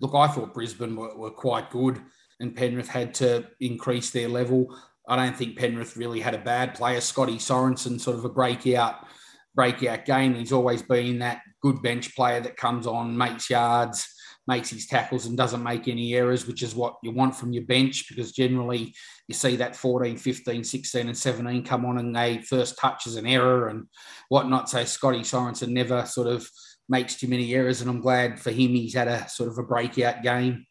[0.00, 2.00] look, I thought Brisbane were, were quite good,
[2.40, 4.74] and Penrith had to increase their level.
[5.08, 7.00] I don't think Penrith really had a bad player.
[7.00, 9.06] Scotty Sorensen, sort of a breakout
[9.54, 10.34] breakout game.
[10.34, 14.06] He's always been that good bench player that comes on, makes yards,
[14.46, 17.64] makes his tackles, and doesn't make any errors, which is what you want from your
[17.64, 18.94] bench because generally
[19.28, 23.16] you see that 14, 15, 16, and 17 come on and they first touch as
[23.16, 23.86] an error and
[24.28, 24.68] whatnot.
[24.68, 26.48] So Scotty Sorensen never sort of
[26.88, 29.64] makes too many errors, and I'm glad for him he's had a sort of a
[29.64, 30.64] breakout game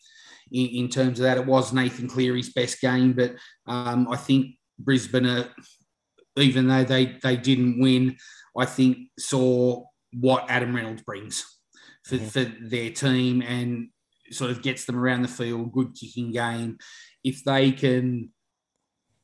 [0.52, 1.38] in, in terms of that.
[1.38, 3.36] It was Nathan Cleary's best game, but
[3.68, 5.50] um, I think Brisbane, are,
[6.38, 8.18] even though they, they didn't win,
[8.58, 11.55] I think saw what Adam Reynolds brings
[12.06, 12.26] for, mm-hmm.
[12.28, 13.90] for their team and
[14.32, 16.78] sort of gets them around the field, good kicking game.
[17.24, 18.30] If they can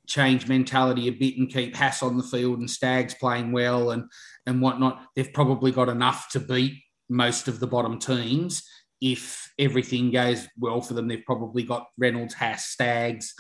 [0.08, 4.04] change mentality a bit and keep Haas on the field and Staggs playing well and
[4.46, 6.74] and whatnot, they've probably got enough to beat
[7.10, 8.64] most of the bottom teams
[9.02, 13.34] if everything goes well for them, they've probably got Reynolds, Haas, Staggs,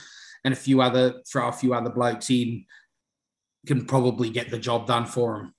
[0.43, 2.65] and a few other throw a few other blokes in,
[3.67, 5.53] can probably get the job done for them.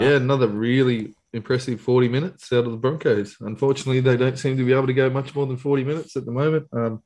[0.00, 3.36] Yeah, another really impressive 40 minutes out of the Broncos.
[3.40, 6.24] Unfortunately, they don't seem to be able to go much more than 40 minutes at
[6.24, 6.66] the moment.
[6.72, 7.02] Um,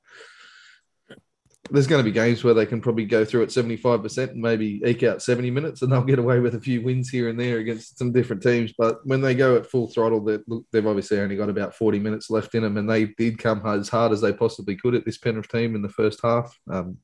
[1.71, 4.83] there's going to be games where they can probably go through at 75% and maybe
[4.85, 7.59] eke out 70 minutes and they'll get away with a few wins here and there
[7.59, 8.73] against some different teams.
[8.77, 12.55] But when they go at full throttle, they've obviously only got about 40 minutes left
[12.55, 15.49] in them and they did come as hard as they possibly could at this Penrith
[15.49, 16.99] team in the first half um,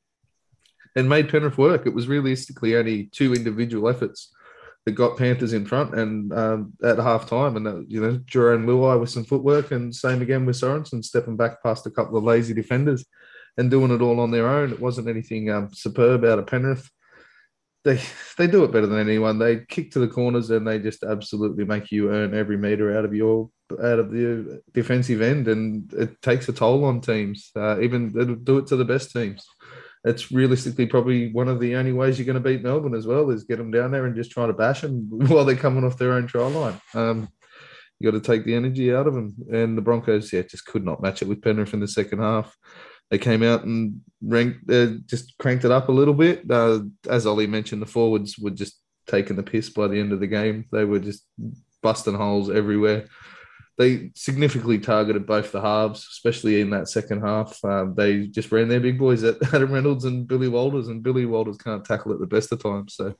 [0.96, 1.86] and made Penrith work.
[1.86, 4.34] It was realistically only two individual efforts
[4.88, 7.56] that got Panthers in front and um, at half time.
[7.56, 11.36] And, uh, you know, Jarome Luai with some footwork and same again with Sorensen stepping
[11.36, 13.04] back past a couple of lazy defenders
[13.58, 14.72] and doing it all on their own.
[14.72, 16.88] It wasn't anything um, superb out of Penrith.
[17.84, 18.00] They
[18.38, 19.38] they do it better than anyone.
[19.38, 23.04] They kick to the corners and they just absolutely make you earn every meter out
[23.04, 27.50] of your out of the defensive end, and it takes a toll on teams.
[27.54, 29.46] Uh, even they do it to the best teams.
[30.08, 33.30] It's realistically probably one of the only ways you're going to beat Melbourne as well
[33.30, 35.98] is get them down there and just try to bash them while they're coming off
[35.98, 36.80] their own try line.
[36.94, 37.28] Um,
[38.00, 39.34] You got to take the energy out of them.
[39.52, 42.56] And the Broncos, yeah, just could not match it with Penrith in the second half.
[43.10, 46.48] They came out and ranked, uh, just cranked it up a little bit.
[46.50, 50.20] Uh, as Ollie mentioned, the forwards were just taking the piss by the end of
[50.20, 50.66] the game.
[50.70, 51.24] They were just
[51.82, 53.06] busting holes everywhere.
[53.78, 57.64] They significantly targeted both the halves, especially in that second half.
[57.64, 61.26] Um, they just ran their big boys at Adam Reynolds and Billy Walters, and Billy
[61.26, 62.94] Walters can't tackle at the best of times.
[62.94, 63.14] So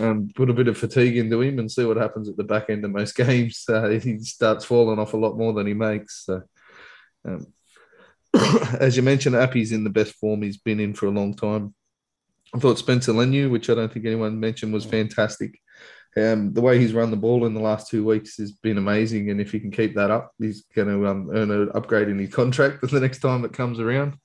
[0.00, 2.70] um, put a bit of fatigue into him and see what happens at the back
[2.70, 3.64] end of most games.
[3.68, 6.24] Uh, he starts falling off a lot more than he makes.
[6.24, 6.42] So,
[7.26, 7.46] um,
[8.80, 11.74] as you mentioned, Appy's in the best form he's been in for a long time.
[12.54, 15.60] I thought Spencer Leniu, which I don't think anyone mentioned, was fantastic.
[16.16, 19.30] Um, the way he's run the ball in the last two weeks has been amazing,
[19.30, 22.18] and if he can keep that up, he's going to um, earn an upgrade in
[22.18, 24.16] his contract the next time it comes around.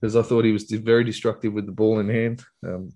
[0.00, 2.42] Because I thought he was very destructive with the ball in hand.
[2.66, 2.92] Um,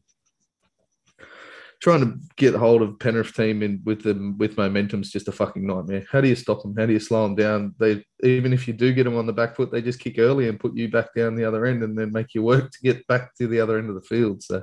[1.85, 5.33] trying to get hold of Penrith team in with them with momentum is just a
[5.33, 6.07] fucking nightmare.
[6.11, 6.75] How do you stop them?
[6.79, 7.75] How do you slow them down?
[7.79, 10.49] They even if you do get them on the back foot, they just kick early
[10.49, 13.07] and put you back down the other end, and then make you work to get
[13.07, 14.43] back to the other end of the field.
[14.43, 14.63] So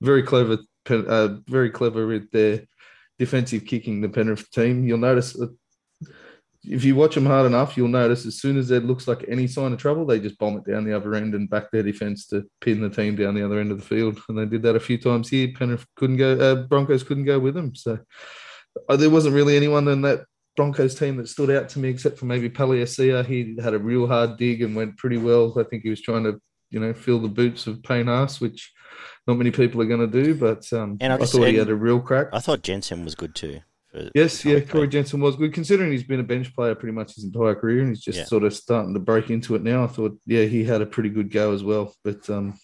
[0.00, 2.62] very clever, uh, very clever with their
[3.18, 4.00] defensive kicking.
[4.00, 4.84] The Penrith team.
[4.84, 5.54] You'll notice that
[6.64, 9.46] if you watch them hard enough, you'll notice as soon as there looks like any
[9.46, 12.26] sign of trouble, they just bomb it down the other end and back their defense
[12.26, 14.20] to pin the team down the other end of the field.
[14.28, 15.48] And they did that a few times here.
[15.56, 17.74] Penrith couldn't go, uh, Broncos couldn't go with them.
[17.74, 17.98] So
[18.88, 20.24] uh, there wasn't really anyone in that
[20.56, 23.24] Broncos team that stood out to me except for maybe Palasia.
[23.24, 25.54] He had a real hard dig and went pretty well.
[25.58, 26.40] I think he was trying to,
[26.70, 28.72] you know, fill the boots of Payne Haas, which
[29.26, 30.34] not many people are going to do.
[30.34, 32.28] But um, and I, I thought he had a real crack.
[32.32, 33.60] I thought Jensen was good too.
[34.14, 37.24] Yes, yeah, Corey Jensen was good considering he's been a bench player pretty much his
[37.24, 38.24] entire career and he's just yeah.
[38.24, 39.82] sort of starting to break into it now.
[39.82, 41.94] I thought, yeah, he had a pretty good go as well.
[42.04, 42.58] But um,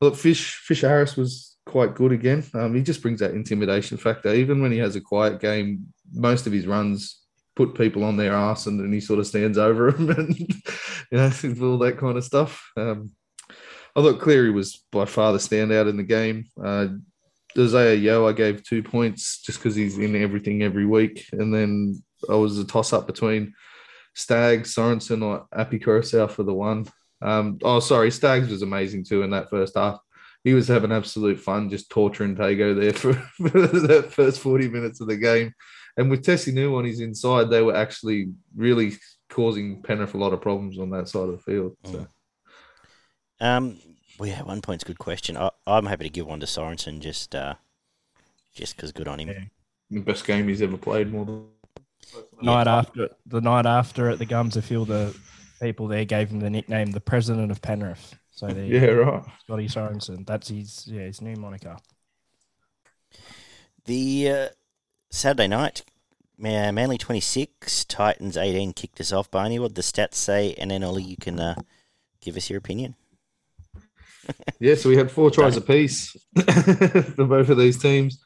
[0.00, 2.44] look, Fish Fisher Harris was quite good again.
[2.54, 4.32] Um, he just brings that intimidation factor.
[4.32, 7.22] Even when he has a quiet game, most of his runs
[7.56, 10.46] put people on their ass and then he sort of stands over them and you
[11.12, 11.24] know
[11.62, 12.70] all that kind of stuff.
[12.76, 13.10] Um,
[13.96, 16.50] I thought Cleary was by far the standout in the game.
[16.62, 16.88] Uh,
[17.58, 21.26] Isaiah Yeo, I gave two points just because he's in everything every week.
[21.32, 23.54] And then I was a toss up between
[24.14, 26.86] Staggs, Sorensen, or Koroisau for the one.
[27.22, 29.98] Um, oh, sorry, Staggs was amazing too in that first half.
[30.44, 33.14] He was having absolute fun just torturing Tago there for,
[33.48, 35.54] for that first 40 minutes of the game.
[35.96, 38.92] And with Tesi Niu on his inside, they were actually really
[39.30, 41.76] causing Penrith a lot of problems on that side of the field.
[41.84, 42.06] So.
[43.40, 43.78] Um,
[44.18, 45.36] well, yeah, one point's a good question.
[45.36, 47.54] I, am happy to give one to Sorensen just uh,
[48.54, 49.28] just because good on him.
[49.28, 49.44] Yeah.
[49.90, 51.12] The best game he's ever played.
[51.12, 51.46] More than
[52.42, 55.16] night after the night after at the Gums, I feel the
[55.60, 58.14] people there gave him the nickname the President of Penrith.
[58.30, 60.26] So there, yeah, right, Scotty Sorensen.
[60.26, 61.76] That's his yeah his new moniker.
[63.84, 64.48] The uh,
[65.10, 65.84] Saturday night,
[66.38, 69.30] Manly twenty six, Titans eighteen kicked us off.
[69.30, 71.54] Barney, what the stats say, and then Ollie, you can uh,
[72.20, 72.96] give us your opinion
[74.60, 76.16] yeah, so we had four tries apiece
[77.14, 78.22] for both of these teams.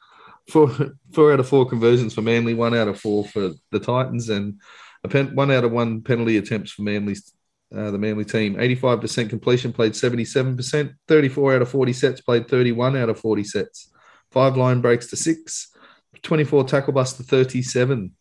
[0.49, 0.71] Four,
[1.13, 4.59] four out of four conversions for Manly, one out of four for the Titans, and
[5.03, 7.33] a pen, one out of one penalty attempts for Manly's
[7.75, 8.55] uh, the Manly team.
[8.55, 10.93] 85% completion, played 77%.
[11.07, 13.91] 34 out of 40 sets, played 31 out of 40 sets.
[14.31, 15.73] Five line breaks to six.
[16.21, 18.11] 24 tackle busts to 37.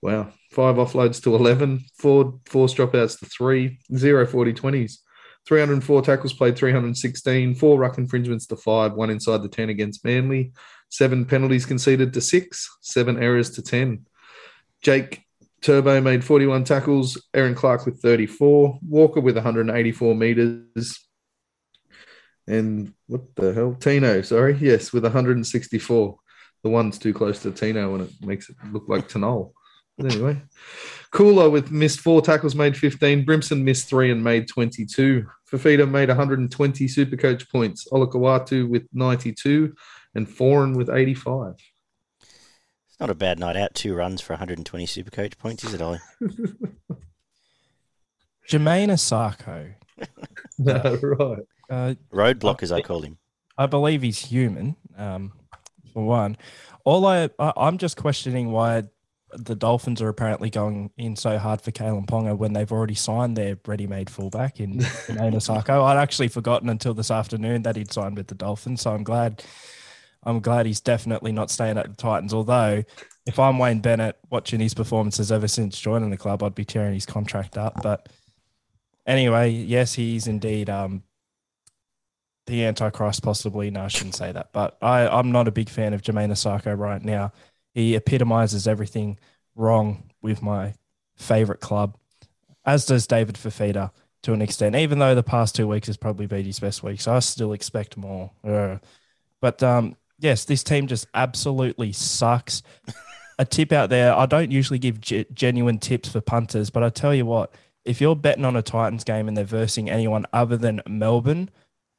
[0.00, 0.32] Wow.
[0.52, 1.84] Five offloads to 11.
[1.98, 3.80] Four force dropouts to three.
[3.94, 4.98] Zero 40 20s.
[5.48, 10.52] 304 tackles played, 316, four ruck infringements to five, one inside the 10 against Manly,
[10.90, 14.06] seven penalties conceded to six, seven errors to 10.
[14.82, 15.22] Jake
[15.62, 21.08] Turbo made 41 tackles, Erin Clark with 34, Walker with 184 meters,
[22.46, 23.74] and what the hell?
[23.74, 26.18] Tino, sorry, yes, with 164.
[26.62, 29.52] The one's too close to Tino and it makes it look like Tanol.
[29.98, 30.42] anyway,
[31.10, 33.24] Cooler with missed four tackles, made 15.
[33.24, 35.26] Brimson missed three and made 22.
[35.50, 37.88] Fifita made 120 super coach points.
[37.90, 39.74] Olakau'atu with 92
[40.14, 41.54] and Foran with 85.
[42.20, 43.74] It's not a bad night out.
[43.74, 46.00] Two runs for 120 super coach points, is it, Ollie?
[48.48, 49.74] Jamayne Isaako.
[50.58, 51.44] no, right.
[51.70, 53.18] Uh, Roadblock, as I call him.
[53.56, 55.32] I believe he's human, um,
[55.92, 56.36] for one.
[56.84, 58.84] All I, I, I'm just questioning why
[59.32, 63.36] the Dolphins are apparently going in so hard for Kalyn Ponga when they've already signed
[63.36, 64.80] their ready-made fullback in, in
[65.16, 65.84] Onasako.
[65.84, 69.42] I'd actually forgotten until this afternoon that he'd signed with the Dolphins, so I'm glad.
[70.24, 72.34] I'm glad he's definitely not staying at the Titans.
[72.34, 72.82] Although,
[73.24, 76.94] if I'm Wayne Bennett watching his performances ever since joining the club, I'd be tearing
[76.94, 77.80] his contract up.
[77.82, 78.08] But
[79.06, 81.04] anyway, yes, he's indeed um,
[82.46, 83.70] the Antichrist, possibly.
[83.70, 84.52] No, I shouldn't say that.
[84.52, 87.32] But I, I'm not a big fan of Jamayne Isaako right now.
[87.78, 89.20] He epitomizes everything
[89.54, 90.74] wrong with my
[91.14, 91.96] favorite club,
[92.64, 93.92] as does David Fifita
[94.24, 97.00] to an extent, even though the past two weeks has probably been his best week.
[97.00, 98.32] So I still expect more.
[98.42, 98.78] Uh,
[99.40, 102.64] but um, yes, this team just absolutely sucks.
[103.38, 106.88] a tip out there I don't usually give ge- genuine tips for punters, but I
[106.88, 107.54] tell you what,
[107.84, 111.48] if you're betting on a Titans game and they're versing anyone other than Melbourne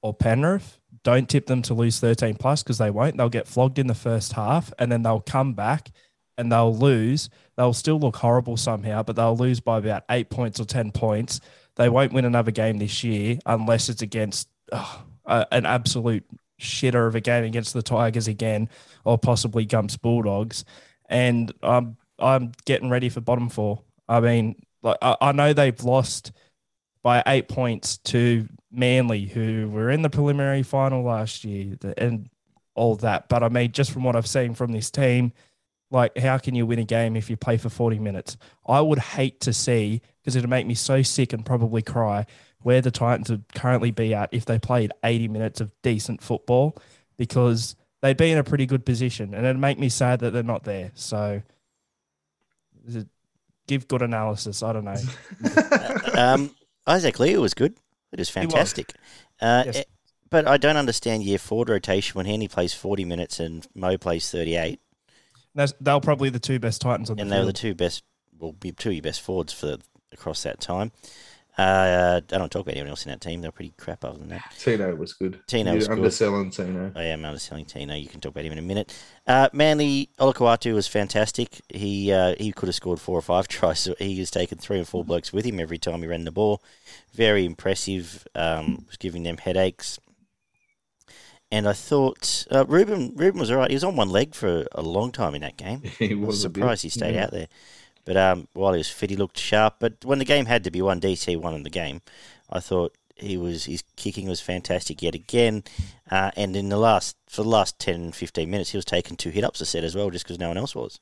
[0.01, 3.17] or Penrith, don't tip them to lose 13 plus because they won't.
[3.17, 5.91] They'll get flogged in the first half and then they'll come back
[6.37, 7.29] and they'll lose.
[7.57, 11.41] They'll still look horrible somehow, but they'll lose by about eight points or 10 points.
[11.75, 16.25] They won't win another game this year unless it's against uh, an absolute
[16.59, 18.69] shitter of a game against the Tigers again
[19.05, 20.65] or possibly Gumps Bulldogs.
[21.07, 23.81] And I'm I'm getting ready for bottom four.
[24.07, 26.31] I mean, like I, I know they've lost
[27.03, 32.29] by eight points to Manly, who were in the preliminary final last year, and
[32.75, 33.29] all that.
[33.29, 35.33] But I mean, just from what I've seen from this team,
[35.91, 38.37] like how can you win a game if you play for 40 minutes?
[38.67, 42.25] I would hate to see because it'd make me so sick and probably cry
[42.61, 46.77] where the Titans would currently be at if they played 80 minutes of decent football
[47.17, 50.43] because they'd be in a pretty good position and it'd make me sad that they're
[50.43, 50.91] not there.
[50.93, 51.41] So
[53.67, 54.61] give good analysis.
[54.61, 54.97] I don't know.
[56.15, 56.51] um,
[56.89, 57.75] Isaac Liu was good.
[58.11, 58.93] It was fantastic.
[59.39, 59.77] Uh, yes.
[59.77, 59.89] it,
[60.29, 64.29] but I don't understand year forward rotation when Henry plays 40 minutes and Mo plays
[64.29, 64.79] 38.
[65.55, 67.41] That's, they're probably the two best Titans on the and field.
[67.41, 68.03] they were the two best,
[68.37, 69.77] will be two of your best forwards for
[70.11, 70.91] across that time.
[71.59, 73.41] Uh, I don't talk about anyone else in that team.
[73.41, 74.53] They're pretty crap other than that.
[74.57, 75.41] Tino was good.
[75.45, 76.67] Tino was underselling good.
[76.67, 76.91] Tino.
[76.95, 77.95] I am underselling Tino.
[77.95, 78.97] You can talk about him in a minute.
[79.27, 81.59] Uh, Manly Olakau'atu was fantastic.
[81.67, 83.79] He uh, he could have scored four or five tries.
[83.79, 86.31] So he has taken three or four blokes with him every time he ran the
[86.31, 86.63] ball.
[87.13, 88.25] Very impressive.
[88.35, 89.99] Um, was giving them headaches.
[91.51, 93.69] And I thought uh, Ruben Ruben was all right.
[93.69, 95.81] He was on one leg for a long time in that game.
[95.99, 97.25] he was, was surprised he stayed yeah.
[97.25, 97.47] out there.
[98.09, 99.75] But um, while he was fit, he looked sharp.
[99.77, 102.01] But when the game had to be won, DC won in the game.
[102.49, 105.63] I thought he was his kicking was fantastic yet again.
[106.09, 109.29] Uh, and in the last for the last 10, 15 minutes, he was taking two
[109.29, 110.99] hit ups a set as well, just because no one else was.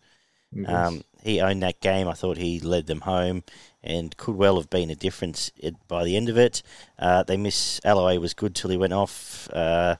[0.51, 0.69] Yes.
[0.69, 2.09] Um, he owned that game.
[2.09, 3.45] I thought he led them home
[3.81, 5.49] and could well have been a difference
[5.87, 6.61] by the end of it.
[6.99, 9.49] Uh, they miss Alloway was good till he went off.
[9.53, 9.95] Uh,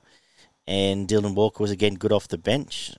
[0.66, 2.92] and Dylan Walker was again good off the bench.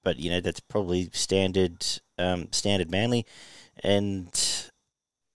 [0.00, 1.84] Uh, but you know that's probably standard
[2.18, 3.26] um, standard Manly,
[3.82, 4.28] and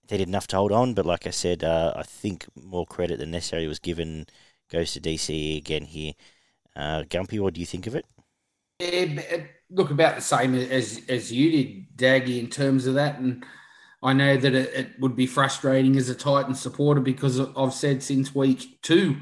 [0.08, 0.94] they did enough to hold on.
[0.94, 4.26] But like I said, uh, I think more credit than necessary was given
[4.70, 6.12] goes to DC again here.
[6.74, 8.04] Uh, Gumpy, what do you think of it?
[8.80, 9.22] Yeah,
[9.70, 13.44] look about the same as as you did, Daggy, in terms of that, and.
[14.02, 18.02] I know that it, it would be frustrating as a Titan supporter because I've said
[18.02, 19.16] since week two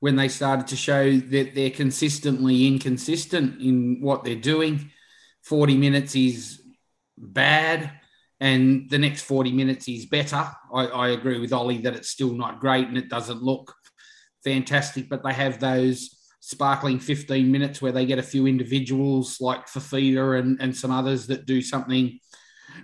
[0.00, 4.90] when they started to show that they're consistently inconsistent in what they're doing.
[5.42, 6.62] 40 minutes is
[7.16, 7.92] bad,
[8.40, 10.50] and the next 40 minutes is better.
[10.72, 13.74] I, I agree with Ollie that it's still not great and it doesn't look
[14.42, 19.66] fantastic, but they have those sparkling 15 minutes where they get a few individuals like
[19.66, 22.18] Fifita and, and some others that do something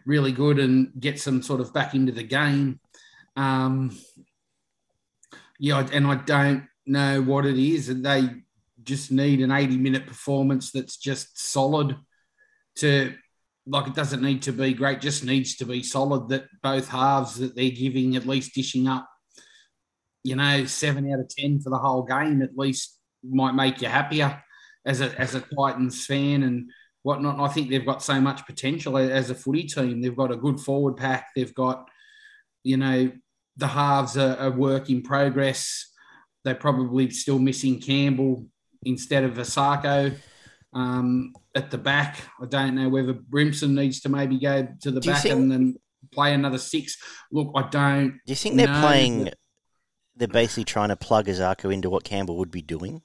[0.05, 2.79] really good and get some sort of back into the game.
[3.35, 3.97] Um,
[5.59, 8.29] yeah, and I don't know what it is, and they
[8.83, 11.97] just need an 80 minute performance that's just solid
[12.77, 13.15] to
[13.67, 17.37] like it doesn't need to be great, just needs to be solid that both halves
[17.37, 19.09] that they're giving at least dishing up,
[20.23, 23.89] you know, seven out of ten for the whole game at least might make you
[23.89, 24.41] happier
[24.85, 26.71] as a as a Titans fan and
[27.03, 27.35] whatnot.
[27.35, 30.01] And I think they've got so much potential as a footy team.
[30.01, 31.29] They've got a good forward pack.
[31.35, 31.89] They've got,
[32.63, 33.11] you know,
[33.57, 35.93] the halves are a work in progress
[36.47, 38.47] they're probably still missing Campbell
[38.85, 40.17] instead of Isaako
[40.73, 42.19] um, at the back.
[42.41, 45.77] I don't know whether Brimson needs to maybe go to the back think, and then
[46.13, 46.97] play another six.
[47.33, 48.11] Look, I don't.
[48.11, 49.31] Do you think they're playing?
[50.15, 53.03] They're basically trying to plug Isaako into what Campbell would be doing.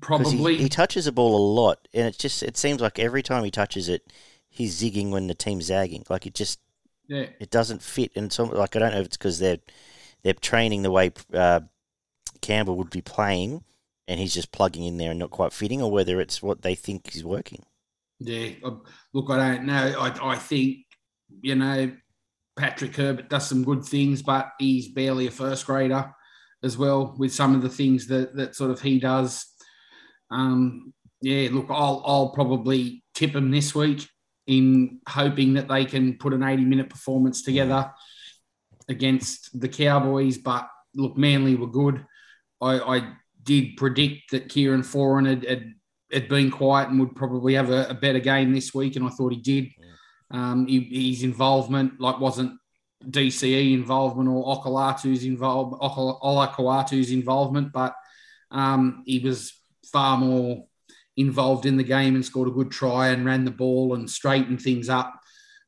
[0.00, 0.56] Probably.
[0.56, 3.44] He, he, touches the ball a lot, and it just it seems like every time
[3.44, 4.10] he touches it,
[4.48, 6.04] he's zigging when the team's zagging.
[6.08, 6.58] Like it just,
[7.06, 8.12] yeah, it doesn't fit.
[8.16, 9.58] And so, like I don't know if it's because they're
[10.24, 11.60] they're training the way uh,
[12.40, 13.64] Campbell would be playing
[14.08, 16.74] and he's just plugging in there and not quite fitting, or whether it's what they
[16.74, 17.64] think is working.
[18.20, 18.50] Yeah,
[19.12, 19.94] look, I don't know.
[19.98, 20.78] I, I think,
[21.42, 21.92] you know,
[22.56, 26.12] Patrick Herbert does some good things, but he's barely a first grader
[26.62, 29.44] as well with some of the things that, that sort of he does.
[30.30, 34.08] Um, yeah, look, I'll, I'll probably tip him this week
[34.46, 37.90] in hoping that they can put an 80 minute performance together
[38.88, 40.38] against the Cowboys.
[40.38, 42.04] But look, Manly were good.
[42.60, 45.74] I, I did predict that Kieran Foran had, had,
[46.12, 49.10] had, been quiet and would probably have a, a, better game this week, and I
[49.10, 49.70] thought he did.
[50.30, 52.58] Um, he, his involvement like wasn't
[53.04, 57.94] DCE involvement or Okolatu's Olakau'atu's involvement, but
[58.50, 59.52] um, he was
[59.92, 60.64] far more
[61.16, 64.60] involved in the game and scored a good try and ran the ball and straightened
[64.60, 65.18] things up,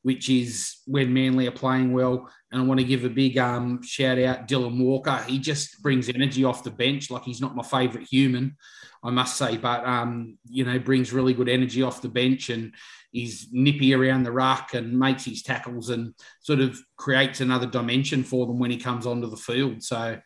[0.03, 2.31] which is when Manly are playing well.
[2.51, 5.23] And I want to give a big um, shout out Dylan Walker.
[5.27, 7.11] He just brings energy off the bench.
[7.11, 8.57] Like he's not my favourite human,
[9.03, 12.75] I must say, but um, you know brings really good energy off the bench and
[13.13, 18.23] he's nippy around the ruck and makes his tackles and sort of creates another dimension
[18.23, 19.83] for them when he comes onto the field.
[19.83, 20.19] So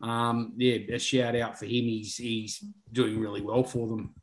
[0.00, 1.84] um, yeah, a shout out for him.
[1.84, 4.14] He's he's doing really well for them.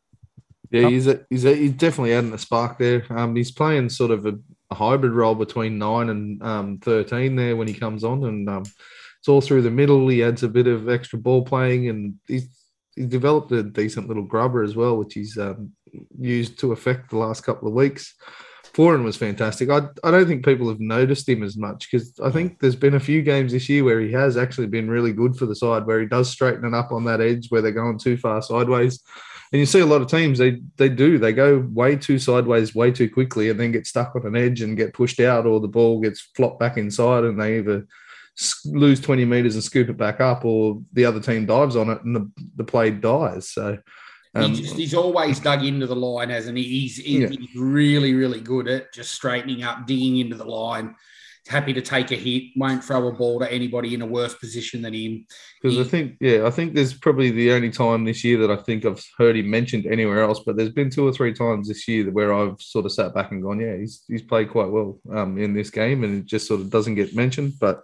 [0.71, 3.05] Yeah, he's a, he's a, he's definitely adding a spark there.
[3.09, 4.37] Um, he's playing sort of a,
[4.75, 8.63] hybrid role between nine and um, thirteen there when he comes on, and um,
[9.19, 10.07] it's all through the middle.
[10.07, 12.47] He adds a bit of extra ball playing, and he's
[12.95, 15.71] he's developed a decent little grubber as well, which he's um,
[16.19, 18.13] used to effect the last couple of weeks.
[18.73, 19.69] Foran was fantastic.
[19.69, 22.95] I, I don't think people have noticed him as much because I think there's been
[22.95, 25.85] a few games this year where he has actually been really good for the side,
[25.85, 29.01] where he does straighten it up on that edge where they're going too far sideways.
[29.55, 32.75] And you see a lot of teams, they they do, they go way too sideways
[32.75, 35.61] way too quickly and then get stuck on an edge and get pushed out, or
[35.61, 37.87] the ball gets flopped back inside and they either
[38.65, 42.03] lose 20 meters and scoop it back up, or the other team dives on it
[42.03, 43.47] and the, the play dies.
[43.47, 43.77] So
[44.33, 46.63] um, he just, he's always dug into the line, hasn't he?
[46.65, 47.29] He's, he's, yeah.
[47.29, 50.97] he's really, really good at just straightening up, digging into the line.
[51.47, 54.81] Happy to take a hit, won't throw a ball to anybody in a worse position
[54.81, 55.27] than him.
[55.61, 58.55] Because I think, yeah, I think there's probably the only time this year that I
[58.55, 60.41] think I've heard him mentioned anywhere else.
[60.43, 63.31] But there's been two or three times this year where I've sort of sat back
[63.31, 66.47] and gone, yeah, he's he's played quite well um, in this game, and it just
[66.47, 67.53] sort of doesn't get mentioned.
[67.59, 67.83] But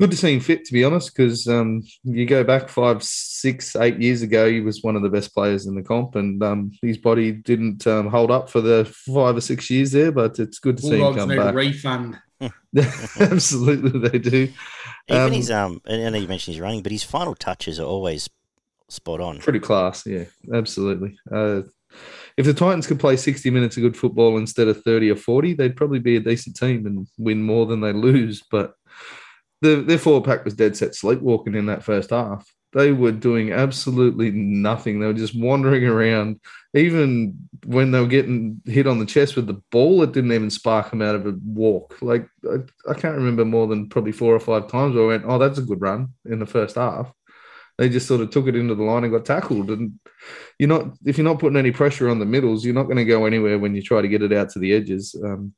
[0.00, 3.76] good to see him fit, to be honest, because um, you go back five, six,
[3.76, 6.72] eight years ago, he was one of the best players in the comp, and um,
[6.80, 10.10] his body didn't um, hold up for the five or six years there.
[10.10, 11.54] But it's good to see him come back.
[11.54, 12.18] refund.
[13.20, 14.52] Absolutely, they do.
[15.08, 17.80] Even um, his um, and I know you mentioned he's running, but his final touches
[17.80, 18.28] are always
[18.88, 19.38] spot on.
[19.38, 21.18] Pretty class, yeah, absolutely.
[21.30, 21.62] Uh,
[22.36, 25.54] if the Titans could play 60 minutes of good football instead of 30 or 40,
[25.54, 28.42] they'd probably be a decent team and win more than they lose.
[28.50, 28.74] But
[29.60, 32.46] the, their forward pack was dead set sleepwalking in that first half.
[32.72, 35.00] They were doing absolutely nothing.
[35.00, 36.40] They were just wandering around.
[36.74, 40.50] Even when they were getting hit on the chest with the ball, it didn't even
[40.50, 41.98] spark them out of a walk.
[42.00, 42.58] Like I,
[42.88, 45.58] I can't remember more than probably four or five times where I went, "Oh, that's
[45.58, 47.12] a good run" in the first half.
[47.76, 49.70] They just sort of took it into the line and got tackled.
[49.70, 49.98] And
[50.58, 53.04] you're not if you're not putting any pressure on the middles, you're not going to
[53.04, 55.16] go anywhere when you try to get it out to the edges.
[55.24, 55.54] Um,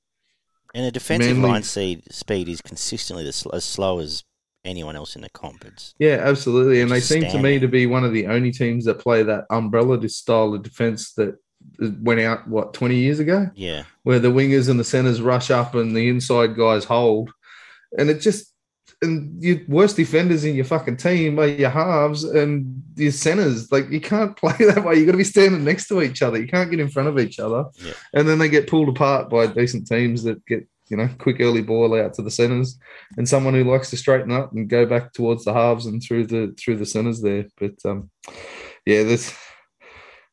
[0.74, 4.24] and the defensive Manly, line speed, speed is consistently as, as slow as
[4.64, 5.64] anyone else in the comp.
[5.64, 6.80] It's yeah, absolutely.
[6.80, 9.46] And they seem to me to be one of the only teams that play that
[9.50, 11.36] umbrella style of defense that
[11.78, 15.76] went out what 20 years ago yeah where the wingers and the centers rush up
[15.76, 17.30] and the inside guys hold
[17.96, 18.52] and it just
[19.02, 23.70] and your worst defenders in your fucking team are your halves and your centers.
[23.72, 24.94] Like you can't play that way.
[24.94, 26.40] You got to be standing next to each other.
[26.40, 27.64] You can't get in front of each other.
[27.84, 27.94] Yeah.
[28.14, 31.62] And then they get pulled apart by decent teams that get you know quick early
[31.62, 32.78] ball out to the centers
[33.16, 36.26] and someone who likes to straighten up and go back towards the halves and through
[36.26, 37.46] the through the centers there.
[37.58, 38.10] But um,
[38.86, 39.34] yeah, this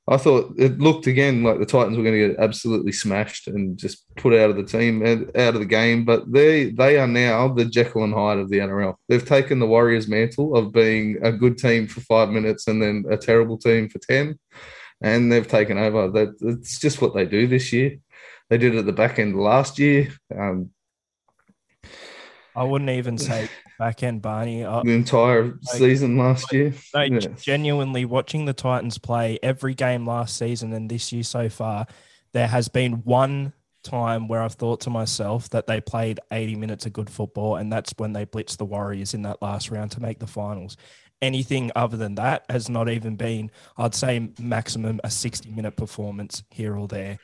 [0.10, 3.78] I thought it looked again like the Titans were going to get absolutely smashed and
[3.78, 6.04] just put out of the team and out of the game.
[6.04, 8.96] But they they are now the Jekyll and Hyde of the NRL.
[9.08, 13.06] They've taken the Warriors' mantle of being a good team for five minutes and then
[13.12, 14.40] a terrible team for ten,
[15.02, 16.10] and they've taken over.
[16.10, 17.98] That it's just what they do this year.
[18.50, 20.10] They did it at the back end last year.
[20.36, 20.72] Um,
[22.56, 23.48] I wouldn't even say
[23.78, 24.64] back end Barney.
[24.64, 26.74] The entire like, season last year.
[26.94, 27.20] yeah.
[27.38, 31.88] Genuinely watching the Titans play every game last season and this year so far,
[32.34, 36.86] there has been one time where I've thought to myself that they played 80 minutes
[36.86, 40.02] of good football, and that's when they blitzed the Warriors in that last round to
[40.02, 40.76] make the finals.
[41.22, 46.44] Anything other than that has not even been, I'd say, maximum a 60 minute performance
[46.50, 47.20] here or there.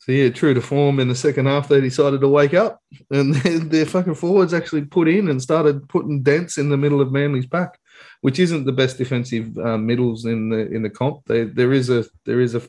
[0.00, 2.80] So yeah, true to form in the second half, they decided to wake up,
[3.10, 3.34] and
[3.70, 7.46] their fucking forwards actually put in and started putting dents in the middle of Manly's
[7.46, 7.78] pack,
[8.22, 11.26] which isn't the best defensive um, middles in the in the comp.
[11.26, 12.62] They, there is a there is a,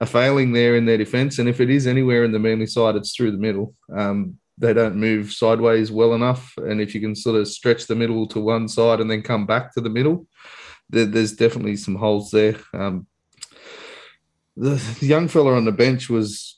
[0.00, 2.96] a failing there in their defence, and if it is anywhere in the Manly side,
[2.96, 3.74] it's through the middle.
[3.94, 7.94] Um, they don't move sideways well enough, and if you can sort of stretch the
[7.94, 10.26] middle to one side and then come back to the middle,
[10.88, 12.56] there, there's definitely some holes there.
[12.72, 13.06] Um,
[14.56, 16.53] the young fella on the bench was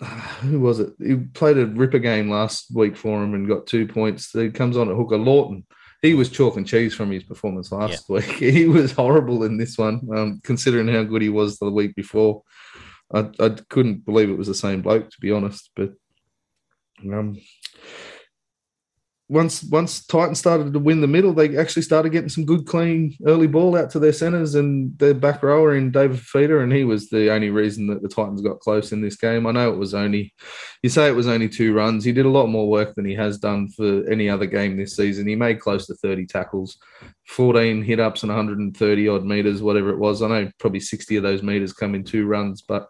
[0.40, 0.92] who was it?
[0.98, 4.30] He played a ripper game last week for him and got two points.
[4.32, 5.66] He comes on at hooker Lawton.
[6.00, 8.14] He was chalk and cheese from his performance last yeah.
[8.16, 8.24] week.
[8.38, 12.42] He was horrible in this one, um, considering how good he was the week before.
[13.12, 15.70] I, I, couldn't believe it was the same bloke, to be honest.
[15.74, 15.94] But
[17.02, 17.38] Um,
[19.30, 23.14] once once Titans started to win the middle, they actually started getting some good, clean
[23.26, 26.84] early ball out to their centers and their back rower in David Fifita, and he
[26.84, 29.46] was the only reason that the Titans got close in this game.
[29.46, 30.32] I know it was only,
[30.82, 32.04] you say it was only two runs.
[32.04, 34.96] He did a lot more work than he has done for any other game this
[34.96, 35.28] season.
[35.28, 36.78] He made close to 30 tackles,
[37.26, 40.22] 14 hit ups, and 130 odd meters, whatever it was.
[40.22, 42.88] I know probably 60 of those meters come in two runs, but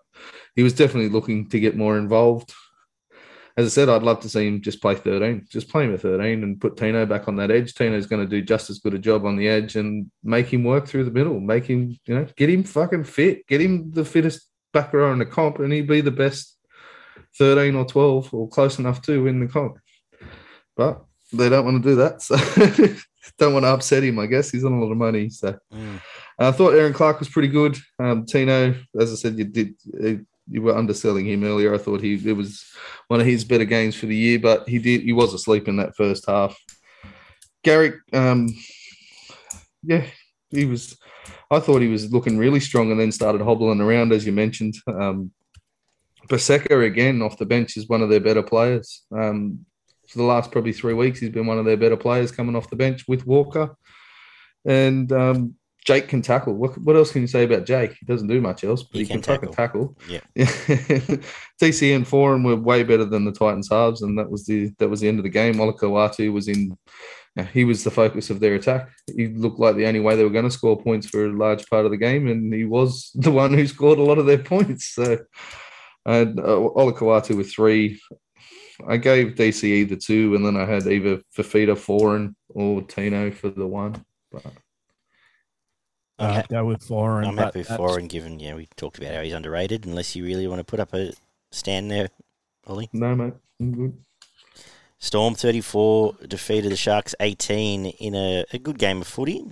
[0.55, 2.55] he was definitely looking to get more involved
[3.59, 5.49] as I said, I'd love to see him just play 13.
[5.51, 7.75] Just play him at 13 and put Tino back on that edge.
[7.75, 10.63] Tino's going to do just as good a job on the edge and make him
[10.63, 11.41] work through the middle.
[11.41, 13.49] Make him, you know, get him fucking fit.
[13.49, 16.57] Get him the fittest back row in the comp, and he'd be the best
[17.37, 19.79] 13 or 12 or close enough to win the comp.
[20.77, 22.23] But they don't want to do that.
[23.29, 24.51] So don't want to upset him, I guess.
[24.51, 25.29] He's on a lot of money.
[25.29, 26.01] So mm.
[26.39, 27.77] I thought Erin Clark was pretty good.
[27.99, 29.75] Um, Tino, as I said, you did
[30.51, 31.75] you were underselling him earlier.
[31.75, 32.65] I thought he it was
[33.09, 35.77] one of his better games for the year, but he did he was asleep in
[35.77, 36.57] that first half.
[37.63, 38.49] Garrick, um,
[39.83, 40.05] yeah,
[40.51, 40.97] he was.
[41.51, 44.75] I thought he was looking really strong, and then started hobbling around as you mentioned.
[44.87, 45.33] Um,
[46.29, 49.05] Paseka again off the bench is one of their better players.
[49.13, 49.65] Um,
[50.09, 52.71] for the last probably three weeks, he's been one of their better players coming off
[52.71, 53.77] the bench with Walker.
[54.65, 55.55] And um,
[55.89, 56.53] Jake can tackle.
[56.53, 57.97] What, what else can you say about Jake?
[57.99, 59.55] He doesn't do much else, but he, he can, can tackle.
[59.55, 59.99] tackle.
[60.07, 60.21] Yeah.
[60.37, 64.91] TC and Foran were way better than the Titans halves, and that was the that
[64.91, 65.55] was the end of the game.
[65.55, 66.77] Olakau'atu was in.
[67.55, 68.91] He was the focus of their attack.
[69.17, 71.67] He looked like the only way they were going to score points for a large
[71.71, 74.37] part of the game, and he was the one who scored a lot of their
[74.37, 74.89] points.
[74.89, 75.17] So,
[76.05, 77.99] and uh, Olakau'atu with three.
[78.87, 83.49] I gave DCE the two, and then I had either Fifita, Foran, or Tino for
[83.49, 84.05] the one.
[84.31, 84.45] But
[86.19, 87.23] uh, go with four.
[87.23, 89.87] I'm happy with Foran, given yeah, we talked about how he's underrated.
[89.87, 91.13] Unless you really want to put up a
[91.51, 92.09] stand there,
[92.67, 92.89] Ollie.
[92.93, 93.99] No, mate, I'm good.
[94.99, 99.45] Storm 34 defeated the Sharks 18 in a, a good game of footy.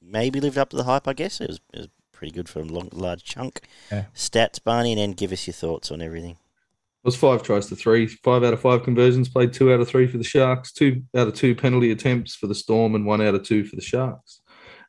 [0.00, 1.40] Maybe lived up to the hype, I guess.
[1.40, 3.60] It was, it was pretty good for a long, large chunk.
[3.92, 4.06] Yeah.
[4.14, 6.32] Stats, Barney, and then give us your thoughts on everything.
[6.32, 8.06] It was five tries to three.
[8.06, 11.28] Five out of five conversions, played two out of three for the Sharks, two out
[11.28, 14.39] of two penalty attempts for the Storm, and one out of two for the Sharks.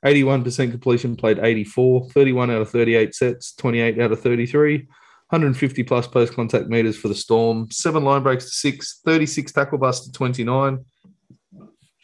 [0.06, 6.08] 81% completion, played 84, 31 out of 38 sets, 28 out of 33, 150 plus
[6.08, 10.12] post contact meters for the Storm, seven line breaks to six, 36 tackle busts to
[10.12, 10.84] 29,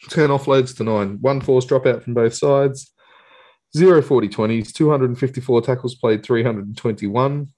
[0.08, 2.92] 10 offloads to nine, one force dropout from both sides,
[3.76, 7.48] zero 40 20s, 254 tackles played, 321.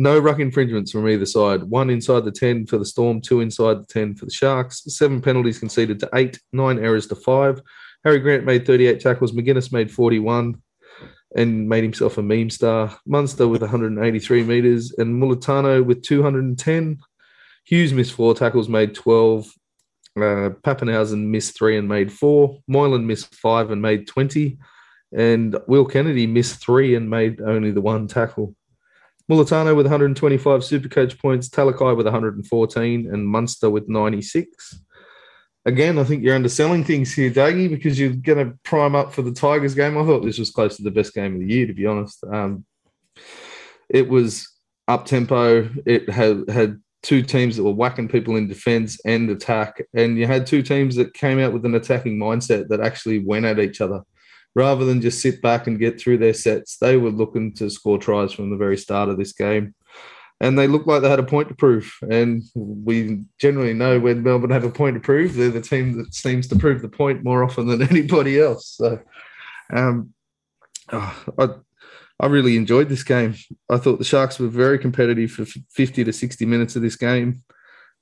[0.00, 1.64] No ruck infringements from either side.
[1.64, 4.84] One inside the 10 for the Storm, two inside the 10 for the Sharks.
[4.86, 7.60] Seven penalties conceded to eight, nine errors to five.
[8.04, 9.32] Harry Grant made 38 tackles.
[9.32, 10.60] McInnes made 41
[11.36, 12.96] and made himself a meme star.
[13.06, 16.98] Munster with 183 metres and Mulitalo with 210.
[17.64, 19.46] Hughes missed four tackles, made 12.
[20.16, 22.58] Uh, Papenhuyzen missed three and made four.
[22.66, 24.58] Moylan missed five and made 20.
[25.16, 28.54] And Will Kennedy missed three and made only the one tackle.
[29.30, 34.80] Mulitalo with 125 Supercoach points, Talakai with 114, and Munster with 96
[35.68, 39.20] again, I think you're underselling things here, Dougie, because you're going to prime up for
[39.20, 39.98] the Tigers game.
[39.98, 42.24] I thought this was close to the best game of the year, to be honest.
[42.24, 42.64] Um,
[43.88, 44.48] it was
[44.88, 45.68] up tempo.
[45.84, 50.26] It had had two teams that were whacking people in defense and attack, and you
[50.26, 53.82] had two teams that came out with an attacking mindset that actually went at each
[53.82, 54.02] other.
[54.54, 57.98] Rather than just sit back and get through their sets, they were looking to score
[57.98, 59.74] tries from the very start of this game
[60.40, 61.92] and they looked like they had a point to prove.
[62.08, 66.14] And we generally know when Melbourne have a point to prove, they're the team that
[66.14, 68.76] seems to prove the point more often than anybody else.
[68.76, 69.00] So,
[69.72, 70.14] um,
[70.92, 71.48] oh, I,
[72.20, 73.34] I really enjoyed this game.
[73.68, 77.42] I thought the Sharks were very competitive for 50 to 60 minutes of this game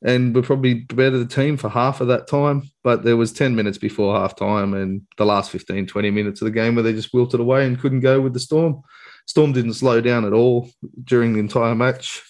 [0.05, 2.71] and were probably better the team for half of that time.
[2.85, 6.47] But there was 10 minutes before half time and the last 15, 20 minutes of
[6.47, 8.83] the game where they just wilted away and couldn't go with the Storm.
[9.27, 10.71] Storm didn't slow down at all
[11.05, 12.23] during the entire match.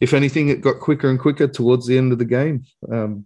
[0.00, 2.64] If anything, it got quicker and quicker towards the end of the game.
[2.90, 3.24] Um,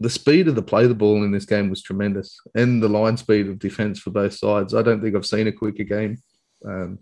[0.00, 3.16] the speed of the play the ball in this game was tremendous, and the line
[3.16, 4.74] speed of defense for both sides.
[4.74, 6.18] I don't think I've seen a quicker game
[6.66, 6.98] um,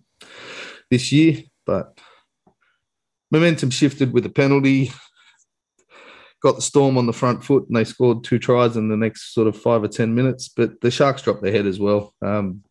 [0.91, 1.99] this year, but
[3.31, 4.93] momentum shifted with a penalty.
[6.43, 9.33] Got the Storm on the front foot, and they scored two tries in the next
[9.33, 10.49] sort of five or ten minutes.
[10.49, 12.63] But the Sharks dropped their head as well, um,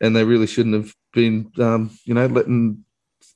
[0.00, 2.84] and they really shouldn't have been, um, you know, letting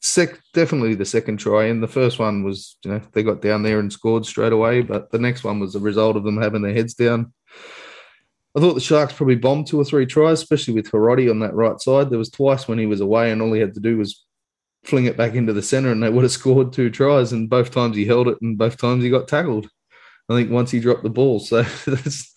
[0.01, 1.65] sec definitely the second try.
[1.65, 4.83] And the first one was, you know, they got down there and scored straight away.
[4.83, 7.33] But the next one was a result of them having their heads down.
[8.57, 11.55] I thought the Sharks probably bombed two or three tries, especially with Hiroti on that
[11.55, 12.11] right side.
[12.11, 14.25] There was twice when he was away, and all he had to do was
[14.85, 17.33] fling it back into the center, and they would have scored two tries.
[17.33, 19.69] And both times he held it, and both times he got tackled.
[20.29, 21.39] I think once he dropped the ball.
[21.41, 22.35] So that's,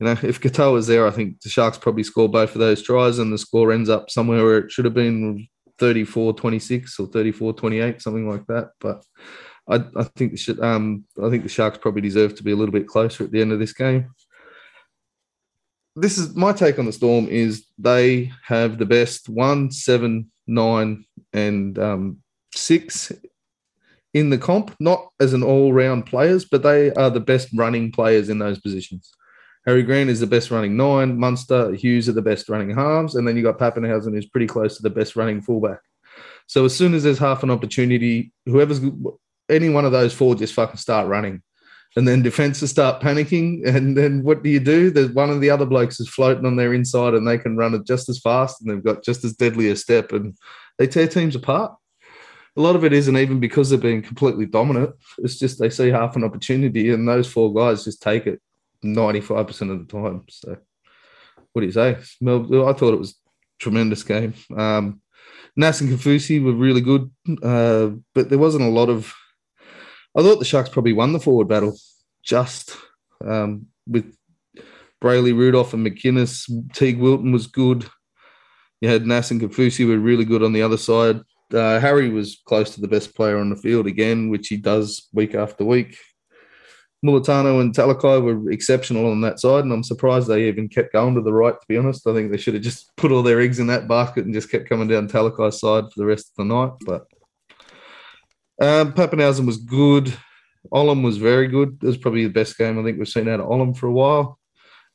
[0.00, 2.82] you know, if Katoa was there, I think the Sharks probably score both of those
[2.82, 5.46] tries, and the score ends up somewhere where it should have been
[5.78, 8.70] 34-26 or 34-28, something like that.
[8.80, 9.04] But
[9.68, 12.72] I, I think the um, I think the Sharks probably deserve to be a little
[12.72, 14.10] bit closer at the end of this game.
[15.94, 21.06] This is my take on the Storm is they have the best one, seven, nine,
[21.32, 22.18] and um,
[22.54, 23.12] six
[24.16, 28.30] in the comp, not as an all-round players, but they are the best running players
[28.30, 29.12] in those positions.
[29.66, 33.28] Harry Grant is the best running nine, Munster, Hughes are the best running halves, and
[33.28, 35.80] then you got Papenhuyzen who's pretty close to the best running fullback.
[36.46, 38.80] So as soon as there's half an opportunity, whoever's
[39.50, 41.42] any one of those four just fucking start running.
[41.96, 43.66] And then defenses start panicking.
[43.66, 44.90] And then what do you do?
[44.90, 47.74] There's one of the other blokes is floating on their inside and they can run
[47.74, 50.36] it just as fast and they've got just as deadly a step and
[50.78, 51.74] they tear teams apart.
[52.56, 54.94] A lot of it isn't even because they're being completely dominant.
[55.18, 58.40] It's just they see half an opportunity and those four guys just take it
[58.84, 60.24] 95% of the time.
[60.30, 60.56] So
[61.52, 61.90] what do you say?
[61.90, 63.16] I thought it was
[63.58, 64.34] tremendous game.
[64.56, 65.00] Um,
[65.56, 67.10] Nas and Kaufusi were really good,
[67.42, 69.14] uh, but there wasn't a lot of
[70.16, 71.76] I thought the Sharks probably won the forward battle
[72.22, 72.74] just
[73.22, 74.16] um, with
[75.02, 76.50] Brailey Rudolf and McInnes.
[76.68, 77.86] Teig Wilton was good.
[78.80, 81.20] You had Nas and Kaufusi were really good on the other side.
[81.52, 85.08] Uh, Harry was close to the best player on the field again, which he does
[85.12, 85.96] week after week.
[87.04, 91.14] Mulitalo and Talakai were exceptional on that side, and I'm surprised they even kept going
[91.14, 92.06] to the right, to be honest.
[92.06, 94.50] I think they should have just put all their eggs in that basket and just
[94.50, 96.72] kept coming down Talakai's side for the rest of the night.
[96.84, 97.06] But
[98.60, 100.12] um, Papenhuyzen was good.
[100.72, 101.78] Olam was very good.
[101.82, 103.92] It was probably the best game I think we've seen out of Olam for a
[103.92, 104.38] while.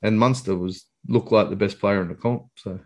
[0.01, 2.47] And Munster was looked like the best player in the comp.
[2.55, 2.79] So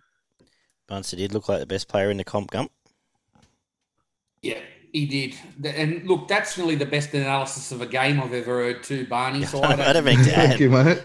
[0.89, 2.71] Munster did look like the best player in the comp, Gump.
[4.45, 4.59] Yeah,
[4.93, 5.35] he did.
[5.75, 9.43] And look, that's really the best analysis of a game I've ever heard too, Barney.
[9.43, 10.49] So I don't, mean to add.
[10.49, 11.01] Thank you, mate.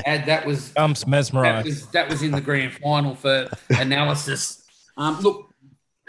[0.06, 1.58] add that was Gump's mesmerised.
[1.58, 4.66] That was, that was in the grand final for analysis.
[4.96, 5.54] Um, look,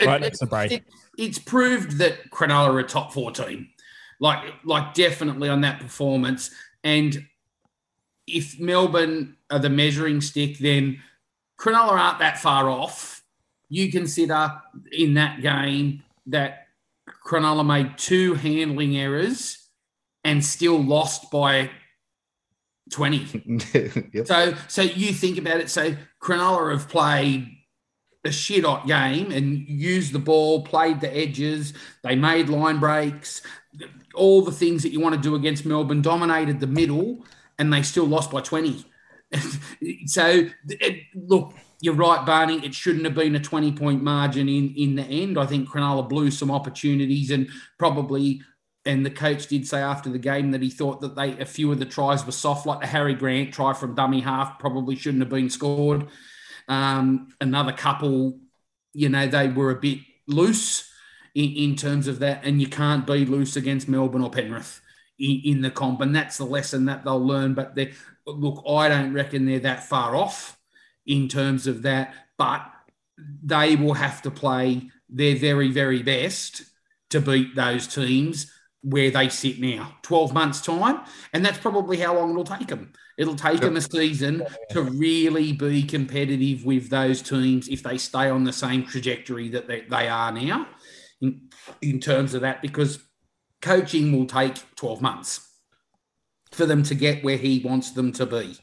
[0.04, 0.72] right it, next to break.
[0.72, 0.84] It,
[1.20, 3.70] it's proved that Cronulla are a top four team,
[4.20, 6.50] like like definitely on that performance.
[6.84, 7.28] And
[8.26, 11.00] if Melbourne are the measuring stick, then
[11.60, 13.21] Cronulla aren't that far off.
[13.72, 14.62] You consider
[14.92, 16.68] in that game that
[17.26, 19.70] Cronulla made two handling errors
[20.26, 21.72] and still lost by
[22.92, 23.64] 20.
[24.14, 24.28] yep.
[24.28, 25.70] So so you think about it.
[25.70, 27.48] So Cronulla have played
[28.26, 31.74] a shit hot game and used the ball, played the edges.
[32.04, 33.42] They made line breaks,
[34.14, 37.26] all the things that you want to do against Melbourne, dominated the middle,
[37.58, 38.86] and they still lost by 20.
[40.08, 42.64] so, it, look, you're right, Barney.
[42.64, 45.38] It shouldn't have been a 20 point margin in, in the end.
[45.38, 48.42] I think Cronulla blew some opportunities and probably.
[48.84, 51.72] And the coach did say after the game that he thought that they a few
[51.72, 55.22] of the tries were soft, like the Harry Grant try from dummy half probably shouldn't
[55.22, 56.08] have been scored.
[56.68, 58.40] Um, another couple,
[58.94, 60.90] you know, they were a bit loose
[61.36, 64.82] in, in, terms of that, and you can't be loose against Melbourne or Penrith
[65.20, 67.54] in, in the comp, and that's the lesson that they'll learn.
[67.54, 67.78] But
[68.26, 70.58] look, I don't reckon they're that far off
[71.06, 72.66] in terms of that, but
[73.44, 76.64] they will have to play their very, very best
[77.10, 78.52] to beat those teams
[78.84, 81.02] where they sit now, 12 months' time.
[81.34, 82.94] And that's probably how long it'll take them.
[83.18, 83.62] It'll take yep.
[83.62, 88.54] them a season to really be competitive with those teams if they stay on the
[88.54, 90.68] same trajectory that they, they are now
[91.22, 91.50] in,
[91.82, 93.00] in terms of that, because
[93.62, 95.48] coaching will take 12 months
[96.52, 98.58] for them to get where he wants them to be.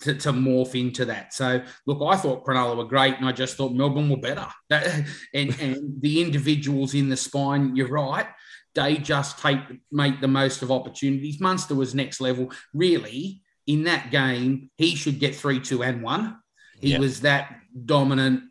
[0.00, 1.32] To, to, morph into that.
[1.32, 4.46] So, look, I thought Cronulla were great, and I just thought Melbourne were better.
[4.68, 8.26] That, and, and the individuals in the spine, you're right,
[8.74, 9.60] they just take
[9.90, 11.40] make the most of opportunities.
[11.40, 12.52] Munster was next level.
[12.72, 16.38] Really, in that game, he should get three, two, and one.
[16.80, 17.00] He yep.
[17.00, 18.42] was that dominant,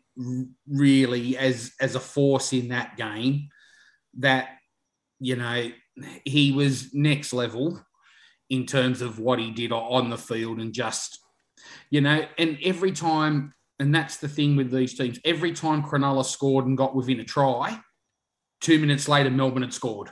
[0.68, 3.48] really, as as a force in that game.
[4.18, 4.48] That
[5.20, 5.70] you know
[6.24, 7.80] he was next level
[8.50, 11.18] in terms of what he did on the field and just
[11.90, 16.24] you know and every time and that's the thing with these teams every time Cronulla
[16.24, 17.78] scored and got within a try
[18.60, 20.10] two minutes later Melbourne had scored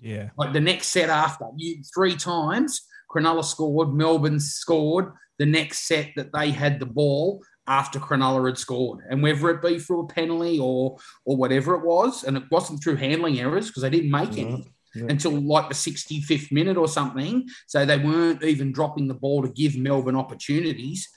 [0.00, 5.86] yeah like the next set after you three times Cronulla scored, Melbourne scored the next
[5.86, 9.00] set that they had the ball after Cronulla had scored.
[9.08, 12.82] And whether it be through a penalty or or whatever it was, and it wasn't
[12.82, 14.54] through handling errors because they didn't make mm-hmm.
[14.54, 14.74] any.
[14.94, 15.06] Yeah.
[15.08, 17.48] Until like the 65th minute or something.
[17.68, 21.08] So they weren't even dropping the ball to give Melbourne opportunities.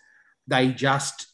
[0.48, 1.28] They just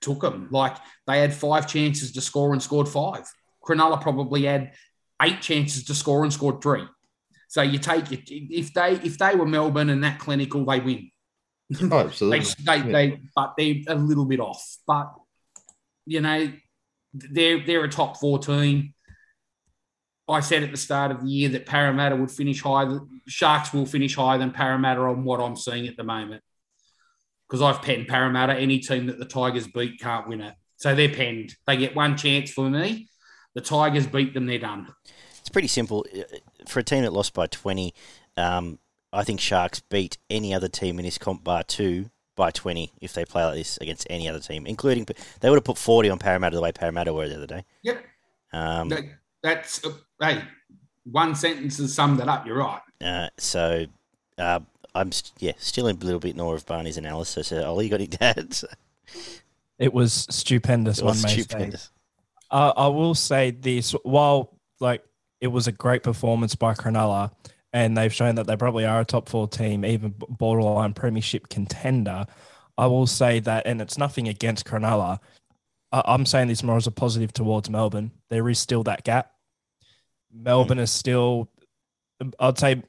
[0.00, 0.48] took them.
[0.50, 3.24] Like they had five chances to score and scored five.
[3.62, 4.72] Cronulla probably had
[5.20, 6.84] eight chances to score and scored three.
[7.48, 11.10] So you take it if they if they were Melbourne and that clinical, they win.
[11.90, 12.40] Oh, absolutely.
[12.64, 12.92] they, they, Yeah.
[12.92, 14.64] they, but they're a little bit off.
[14.86, 15.12] But
[16.06, 16.50] you know,
[17.12, 18.94] they're they're a top four team.
[20.28, 23.00] I said at the start of the year that Parramatta would finish higher.
[23.26, 26.42] Sharks will finish higher than Parramatta on what I'm seeing at the moment.
[27.48, 28.54] Because I've penned Parramatta.
[28.54, 30.54] Any team that the Tigers beat can't win it.
[30.76, 31.56] So they're penned.
[31.66, 33.08] They get one chance for me.
[33.54, 34.88] The Tigers beat them, they're done.
[35.40, 36.06] It's pretty simple.
[36.16, 36.22] Uh,
[36.66, 37.92] For a team that lost by 20,
[38.36, 38.78] um,
[39.12, 43.12] I think Sharks beat any other team in this comp bar 2 by 20 if
[43.12, 45.06] they play like this against any other team, including
[45.40, 47.64] they would have put 40 on Parramatta the way Parramatta were the other day.
[47.82, 48.04] Yep.
[48.54, 49.04] Um, That,
[49.42, 49.90] that's, uh,
[50.20, 50.42] hey,
[51.04, 52.46] one sentence has summed it up.
[52.46, 52.80] You're right.
[53.04, 53.86] uh, so
[54.38, 54.60] uh,
[54.94, 57.50] I'm st- yeah still in a little bit more of Barney's analysis.
[57.52, 58.64] Uh, Ollie, you got any dads?
[59.78, 60.98] It was stupendous.
[60.98, 61.40] It one was may say.
[61.42, 61.90] stupendous.
[62.50, 65.02] Uh, I will say this: while like
[65.40, 67.32] it was a great performance by Cronulla,
[67.72, 72.26] and they've shown that they probably are a top four team, even borderline premiership contender.
[72.78, 75.18] I will say that, and it's nothing against Cronulla.
[75.90, 78.12] I- I'm saying this more as a positive towards Melbourne.
[78.30, 79.31] There is still that gap.
[80.32, 81.50] Melbourne is still,
[82.38, 82.82] I'd say,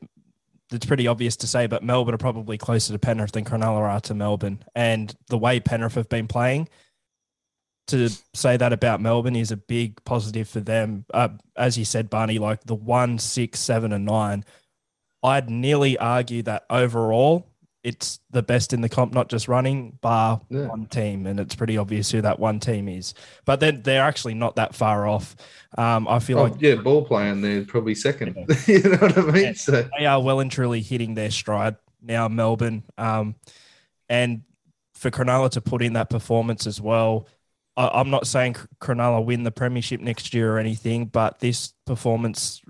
[0.71, 4.01] it's pretty obvious to say, but Melbourne are probably closer to Penrith than Cronulla are
[4.01, 4.63] to Melbourne.
[4.75, 6.69] And the way Penrith have been playing,
[7.87, 11.05] to say that about Melbourne is a big positive for them.
[11.13, 14.45] Uh, as you said, Barney, like the one, six, seven, and nine,
[15.21, 17.52] I'd nearly argue that overall
[17.83, 20.67] it's the best in the comp, not just running, bar Yeah.
[20.67, 21.27] one team.
[21.27, 23.13] And it's pretty obvious who that one team is.
[23.45, 25.35] But then they're actually not that far off.
[25.77, 28.35] Um, I feel Oh, like yeah, ball playing they're probably second.
[28.67, 29.43] you know what I mean?
[29.43, 29.53] Yeah.
[29.53, 32.83] So they are well and truly hitting their stride now, Melbourne.
[32.97, 33.35] Um,
[34.07, 34.43] and
[34.93, 37.27] for Cronulla to put in that performance as well,
[37.75, 42.61] I, I'm not saying Cronulla win the premiership next year or anything, but this performance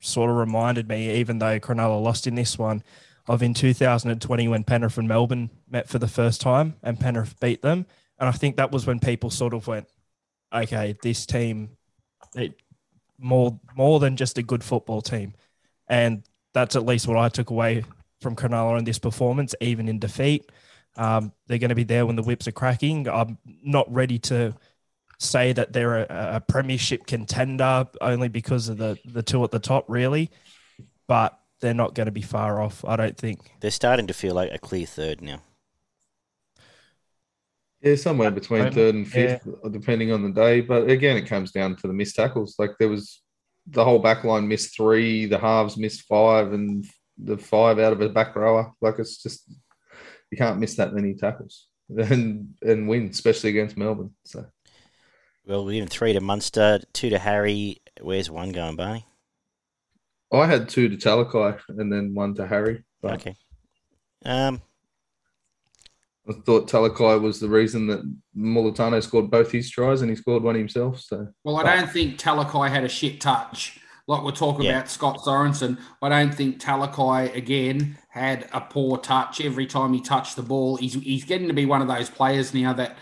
[0.00, 2.82] sort of reminded me, even though Cronulla lost in this one,
[3.28, 7.62] of in 2020 when Penrith and Melbourne met for the first time and Penrith beat
[7.62, 7.86] them.
[8.18, 9.88] And I think that was when people sort of went,
[10.52, 11.70] okay, this team,
[13.18, 15.34] more more than just a good football team.
[15.88, 17.84] And that's at least what I took away
[18.20, 20.50] from Cronulla in this performance, even in defeat.
[20.96, 23.08] Um, they're going to be there when the whips are cracking.
[23.08, 24.54] I'm not ready to
[25.18, 29.58] say that they're a, a premiership contender only because of the, the two at the
[29.58, 30.30] top, really.
[31.06, 33.38] But they're not going to be far off, I don't think.
[33.60, 35.42] They're starting to feel like a clear third now.
[37.80, 40.60] yeah, somewhere between third and fifth, uh, depending on the day.
[40.60, 42.56] But again, it comes down to the missed tackles.
[42.58, 43.22] Like there was
[43.68, 46.84] the whole back line missed three, the halves missed five, and
[47.16, 48.72] the five out of a back rower.
[48.80, 49.48] Like it's just
[50.32, 54.10] you can't miss that many tackles and and win, especially against Melbourne.
[54.24, 54.46] So
[55.46, 57.78] Well, we're giving three to Munster, two to Harry.
[58.00, 59.06] Where's one going, Barney?
[60.32, 62.84] I had two to Talakai and then one to Harry.
[63.00, 63.36] But Okay.
[64.24, 64.62] Um,
[66.28, 68.00] I thought Talakai was the reason that
[68.36, 71.00] Mulitalo scored both his tries and he scored one himself.
[71.00, 73.80] So Well, I don't think Talakai had a shit touch.
[74.06, 74.78] Like we're talking Yeah.
[74.78, 80.00] about Scott Sorensen, I don't think Talakai again had a poor touch every time he
[80.00, 80.76] touched the ball.
[80.76, 82.96] He's, he's getting to be one of those players now that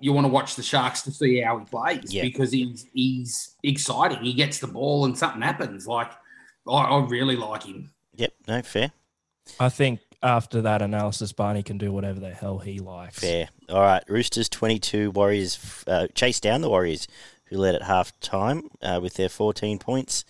[0.00, 2.22] you want to watch the Sharks to see how he plays Yeah.
[2.22, 4.18] because he's he's exciting.
[4.22, 5.86] He gets the ball and something happens.
[5.86, 6.10] Like
[6.68, 7.90] I, I really like him.
[8.14, 8.92] yep, no, fair.
[9.60, 13.18] I think after that analysis, Barney can do whatever the hell he likes.
[13.20, 13.48] Fair.
[13.68, 14.02] All right.
[14.08, 17.06] Roosters 22, Warriors uh, chase down the Warriors,
[17.44, 20.24] who led at half time uh, with their 14 points.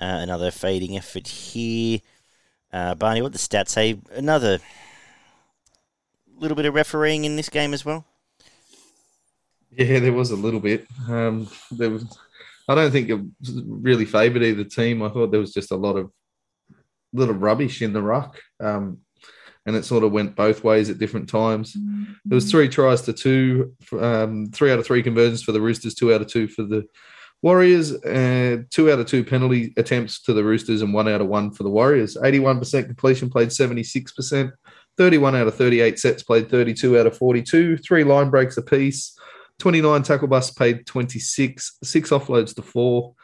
[0.00, 2.00] Uh, another fading effort here.
[2.72, 3.98] Uh, Barney, what the stats say?
[4.12, 4.58] Another
[6.36, 8.04] little bit of refereeing in this game as well.
[9.70, 10.86] Yeah, there was a little bit.
[11.08, 12.04] Um, there was.
[12.68, 13.20] I don't think it
[13.66, 15.02] really favoured either team.
[15.02, 16.10] I thought there was just a lot of
[17.12, 18.98] little rubbish in the ruck, um,
[19.64, 21.74] and it sort of went both ways at different times.
[22.24, 25.94] There was three tries to two, um, three out of three conversions for the Roosters,
[25.94, 26.84] two out of two for the
[27.40, 31.28] Warriors, uh, two out of two penalty attempts to the Roosters, and one out of
[31.28, 32.16] one for the Warriors.
[32.22, 34.52] Eighty-one percent completion, played seventy-six percent.
[34.98, 39.16] 31 out of 38 sets played 32 out of 42, three line breaks apiece,
[39.58, 43.14] 29 tackle busts paid 26, six offloads to four,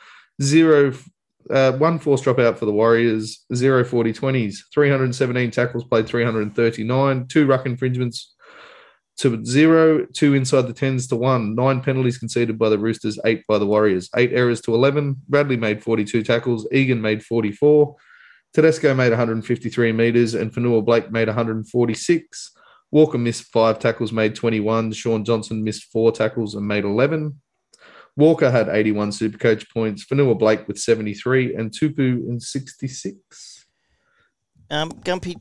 [0.42, 0.92] zero,
[1.50, 7.46] uh, one force dropout for the Warriors, zero 40 20s, 317 tackles played 339, two
[7.46, 8.34] ruck infringements
[9.16, 13.46] to zero, two inside the tens to one, nine penalties conceded by the Roosters, eight
[13.46, 15.22] by the Warriors, eight errors to 11.
[15.28, 17.94] Bradley made 42 tackles, Egan made 44.
[18.52, 22.52] Tedesco made 153 meters and Fonua Blake made 146.
[22.94, 24.92] Walker missed five tackles, made 21.
[24.92, 27.40] Shaun Johnson missed four tackles and made 11.
[28.16, 33.66] Walker had 81 super coach points, Vanilla Blake with 73, and Tupou in 66.
[34.70, 35.34] Um, Gumpy,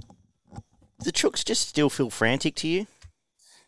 [1.06, 2.88] the Chooks just still feel frantic to you?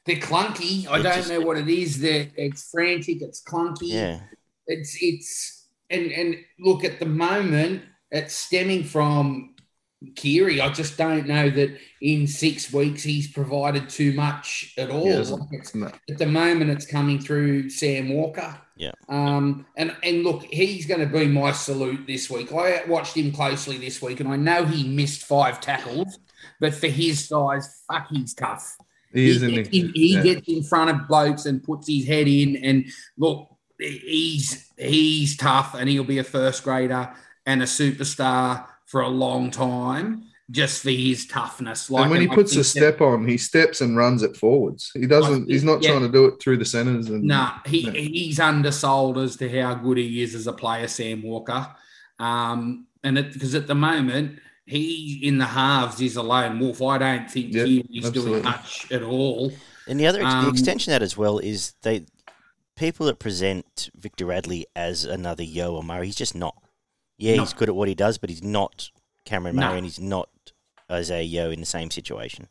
[0.08, 0.88] They're clunky.
[0.88, 2.00] I It don't just- know what it is.
[2.00, 3.22] They're, it's frantic.
[3.22, 3.84] It's clunky.
[3.90, 4.22] Yeah.
[4.66, 7.84] It's it's and and look at the moment.
[8.10, 9.55] It's stemming from
[10.16, 10.62] Keary.
[10.62, 15.06] I just don't know that in six weeks he's provided too much at all.
[15.06, 15.52] He hasn't.
[15.76, 18.58] Like at the moment, it's coming through Sam Walker.
[18.78, 18.92] Yeah.
[19.10, 19.66] Um.
[19.78, 22.52] And and look, he's going to be my salute this week.
[22.54, 26.20] I watched him closely this week, and I know he missed five tackles,
[26.60, 28.78] but for his size, fuck, he's tough.
[29.14, 30.24] He is gets in, he yeah.
[30.24, 32.58] gets in front of blokes and puts his head in.
[32.58, 32.86] And
[33.18, 33.50] look,
[33.80, 37.14] he's he's tough, and he'll be a first grader
[37.46, 41.90] and a superstar for a long time, just for his toughness.
[41.90, 44.92] Like and when he puts a think step on, he steps and runs it forwards.
[44.94, 45.50] He doesn't.
[45.50, 45.92] He's not Yeah.
[45.92, 47.08] trying to do it through the centers.
[47.10, 47.92] And Nah, he, No.
[47.92, 51.68] he's undersold as to how good he is as a player, Sam Walker.
[52.20, 56.82] Um, and because at the moment he in the halves is a lone wolf.
[56.82, 59.52] I don't think Yeah, he's doing much at all.
[59.88, 62.06] And the other ex- the Um, extension of that as well is they
[62.76, 66.56] people that present Victor Radley as another Yeo or Murray, he's just not.
[67.18, 67.44] Yeah, No.
[67.44, 68.90] he's good at what he does, but he's not
[69.26, 69.68] Cameron No.
[69.70, 70.30] Murray, and he's not
[70.92, 72.48] Isaiah Yeo in the same situation.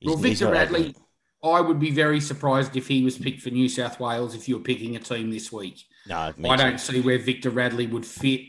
[0.00, 0.94] He's- Well, Victor Radley.
[1.42, 4.56] I would be very surprised if he was picked for New South Wales if you
[4.56, 5.84] were picking a team this week.
[6.06, 6.42] No, I too.
[6.42, 8.40] don't see where Victor Radley would fit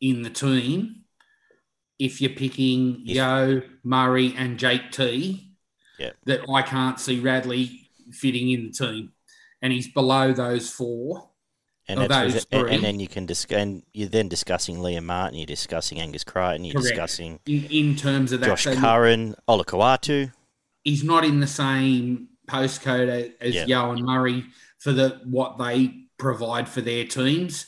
[0.00, 1.04] in the team
[1.98, 5.52] if you're picking If- Yeo, Murray, and Jake T.
[5.98, 6.12] Yeah.
[6.24, 9.12] That I can't see Radley fitting in the team.
[9.60, 11.27] And he's below those four.
[11.90, 15.38] And, of that's and, and then you can discuss, and you're then discussing Liam Martin,
[15.38, 16.88] you're discussing Angus Crichton, you're Correct.
[16.88, 20.30] discussing In, in terms of that, Josh So Curran, Olakau'atu.
[20.84, 23.64] he's not in the same postcode as Yeah.
[23.66, 24.44] Yeo and Murray
[24.78, 27.66] for the what they provide for their teams.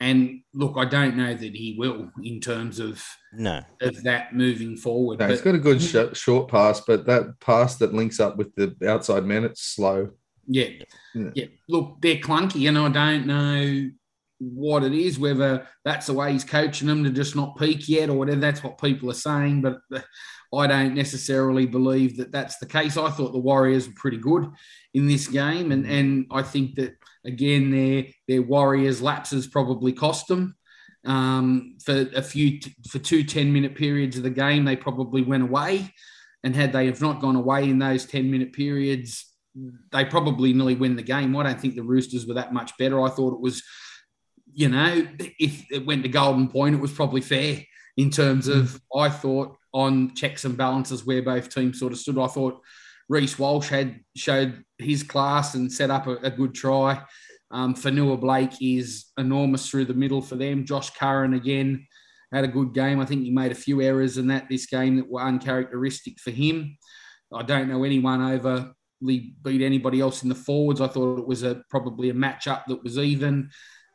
[0.00, 4.76] And look, I don't know that he will in terms of No, of that moving
[4.76, 5.18] forward.
[5.18, 8.36] No, he's But got a good sh- short pass, but that pass that links up
[8.36, 10.10] with the outside man, it's slow.
[10.46, 10.68] Yeah,
[11.14, 11.30] Yeah.
[11.34, 11.44] yeah.
[11.68, 13.90] Look, they're clunky, and I don't know
[14.38, 15.18] what it is.
[15.18, 18.40] Whether that's the way he's coaching them to just not peak yet, or whatever.
[18.40, 19.78] That's what people are saying, but
[20.52, 22.96] I don't necessarily believe that that's the case.
[22.96, 24.48] I thought the Warriors were pretty good
[24.94, 30.28] in this game, and and I think that again their their Warriors lapses probably cost
[30.28, 30.56] them.
[31.04, 35.44] Um, for a few for two 10 minute periods of the game, they probably went
[35.44, 35.94] away,
[36.44, 39.29] and had they have not gone away in those 10 minute periods,
[39.92, 41.36] they probably nearly win the game.
[41.36, 43.02] I don't think the Roosters were that much better.
[43.02, 43.62] I thought it was,
[44.52, 45.06] you know,
[45.38, 47.62] if it went to golden point, it was probably fair
[47.96, 52.18] in terms of, I thought on checks and balances where both teams sort of stood.
[52.18, 52.60] I thought
[53.08, 57.02] Reece Walsh had showed his class and set up a, a good try.
[57.50, 60.64] Um, Fonua Blake is enormous through the middle for them.
[60.64, 61.86] Josh Curran again
[62.32, 63.00] had a good game.
[63.00, 66.30] I think he made a few errors in that this game that were uncharacteristic for
[66.30, 66.78] him.
[67.32, 70.80] I don't know anyone over beat anybody else in the forwards.
[70.80, 73.50] I thought it was a probably a matchup that was even,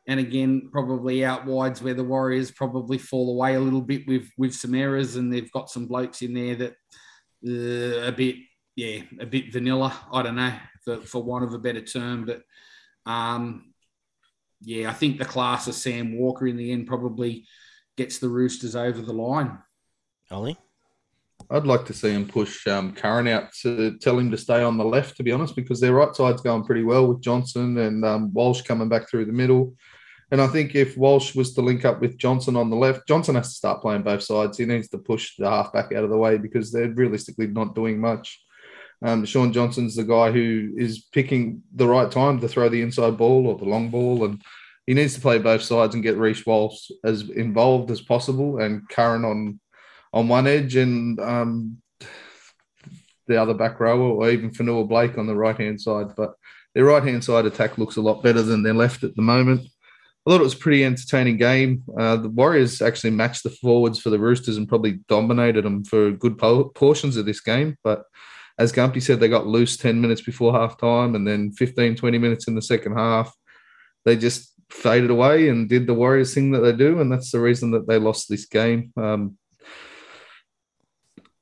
[0.07, 4.29] and again probably out wides where the Warriors probably fall away a little bit with
[4.37, 6.75] with some errors, and they've got some blokes in there that
[7.47, 8.35] uh, a bit
[8.75, 9.93] yeah a bit vanilla.
[10.11, 10.53] I don't know
[10.83, 12.41] for for want of a better term, but
[13.05, 13.73] um
[14.61, 17.45] yeah, I think the class of Sam Walker in the end probably
[17.97, 19.59] gets the Roosters over the line.
[20.31, 20.57] Ollie.
[21.49, 24.77] I'd like to see him push um, Curran out to tell him to stay on
[24.77, 28.03] the left, to be honest, because their right side's going pretty well with Johnson and
[28.03, 29.75] um, Walsh coming back through the middle.
[30.31, 33.35] And I think if Walsh was to link up with Johnson on the left, Johnson
[33.35, 34.57] has to start playing both sides.
[34.57, 37.99] He needs to push the halfback out of the way because they're realistically not doing
[37.99, 38.41] much.
[39.03, 43.17] Um, Shaun Johnson's the guy who is picking the right time to throw the inside
[43.17, 44.41] ball or the long ball, and
[44.87, 48.87] he needs to play both sides and get Reece Walsh as involved as possible and
[48.89, 49.59] Curran on
[50.15, 51.77] on one edge and um,
[53.27, 56.15] the other back row, or even Fonua Blake on the right hand side.
[56.15, 56.33] But
[56.73, 59.61] their right hand side attack looks a lot better than their left at the moment.
[60.25, 61.83] I thought it was a pretty entertaining game.
[61.99, 66.11] Uh, the Warriors actually matched the forwards for the Roosters and probably dominated them for
[66.11, 67.77] good po- portions of this game.
[67.83, 68.05] But
[68.57, 72.17] as Gumpy said, they got loose 10 minutes before half time and then 15, 20
[72.17, 73.35] minutes in the second half.
[74.05, 77.01] They just faded away and did the Warriors thing that they do.
[77.01, 78.93] And that's the reason that they lost this game.
[78.97, 79.37] Um,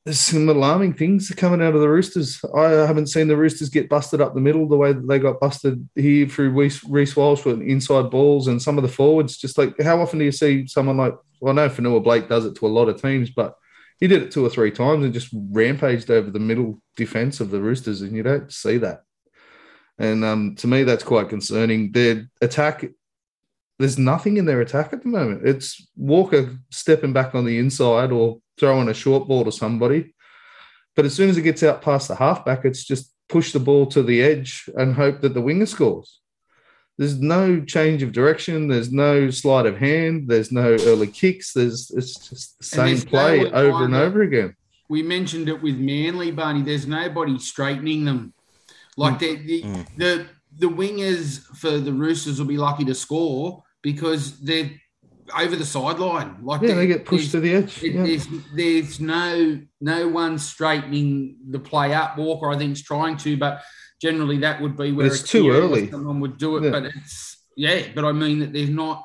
[0.05, 2.43] there's some alarming things coming out of the Roosters.
[2.55, 5.39] I haven't seen the Roosters get busted up the middle the way that they got
[5.39, 9.37] busted here through Reece Walsh with inside balls and some of the forwards.
[9.37, 12.45] Just like how often do you see someone like, well, I know Fonua Blake does
[12.45, 13.55] it to a lot of teams, but
[13.97, 17.49] he did it two or three times and just rampaged over the middle defense of
[17.49, 19.03] the Roosters, and you don't see that.
[19.97, 21.93] And um, to me, that's quite concerning.
[21.93, 22.83] Their attack
[23.79, 25.47] there's nothing in their attack at the moment.
[25.47, 30.13] It's Walker stepping back on the inside or throwing a short ball to somebody.
[30.95, 33.85] But as soon as it gets out past the halfback, it's just push the ball
[33.87, 36.19] to the edge and hope that the winger scores.
[36.99, 38.67] There's no change of direction.
[38.67, 40.27] There's no sleight of hand.
[40.27, 41.51] There's no early kicks.
[41.53, 44.55] There's it's just the same play no over and over again.
[44.89, 46.61] we mentioned it with Manly, Barney.
[46.61, 48.33] There's nobody straightening them.
[48.95, 49.87] Like the the, Mm.
[49.97, 50.25] the
[50.59, 54.69] the wingers for the Roosters will be lucky to score because they're
[55.37, 56.37] over the sideline.
[56.43, 57.83] Like Yeah, they get pushed to the edge.
[57.83, 58.03] it- Yeah.
[58.03, 62.17] There's, there's no no one straightening the play up.
[62.17, 63.61] Walker, I think, is trying to, but
[64.01, 65.89] generally that would be where it's too early.
[65.89, 66.69] Someone would do it, Yeah.
[66.71, 67.83] but it's yeah.
[67.95, 69.03] But I mean that there's not.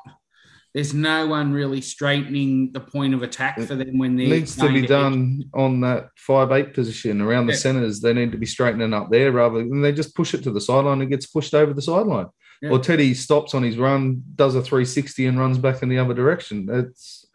[0.75, 4.71] There's no one really straightening the point of attack for them when they're needs to
[4.71, 8.01] be done on that five eight position around the centres.
[8.01, 10.61] They need to be straightening up there rather than they just push it to the
[10.61, 12.27] sideline and gets pushed over the sideline.
[12.61, 12.71] Yeah.
[12.71, 16.13] Or Teddy stops on his run, does a 360 and runs back in the other
[16.13, 16.65] direction.
[16.65, 17.25] That's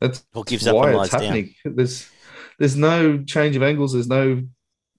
[0.00, 1.22] that's Or gives up why and it's lies down.
[1.22, 1.54] happening.
[1.64, 2.08] There's
[2.58, 3.92] there's no change of angles.
[3.92, 4.42] There's no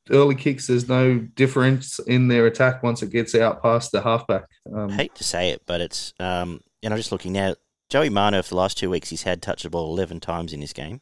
[0.10, 0.68] early kicks.
[0.68, 4.46] There's no difference in their attack once it gets out past the halfback.
[4.74, 7.56] Um, I hate to say it, but it's um, and I'm just looking now.
[7.90, 10.62] Joey Manu for the last two weeks, he's had touch the ball eleven times in
[10.62, 11.02] this game.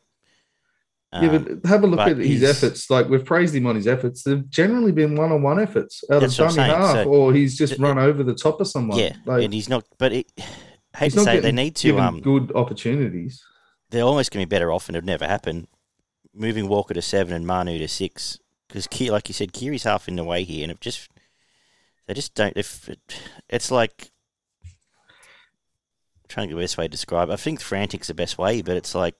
[1.13, 2.89] Yeah, Um, but have a look at his efforts.
[2.89, 4.23] Like we've praised him on his efforts.
[4.23, 7.99] They've generally been one-on-one efforts out of dummy half, So- or he's just it- run
[7.99, 8.97] over the top of someone.
[8.97, 9.83] yeah, like, and he's not.
[9.97, 10.31] But it,
[10.95, 11.87] hate to say, they need to.
[11.89, 13.43] given Um, good opportunities.
[13.89, 15.67] they're almost going to be better off, and it'd never happen.
[16.33, 18.39] Moving Walker to seven and Manu to six,
[18.69, 21.09] because like you said, Keary's half in the way here, and it just
[22.07, 22.55] they just don't.
[22.55, 22.99] If it,
[23.49, 24.11] it's like
[26.29, 27.29] trying to get the best way to describe.
[27.29, 27.33] it.
[27.33, 29.15] I think frantic's the best way, but it's like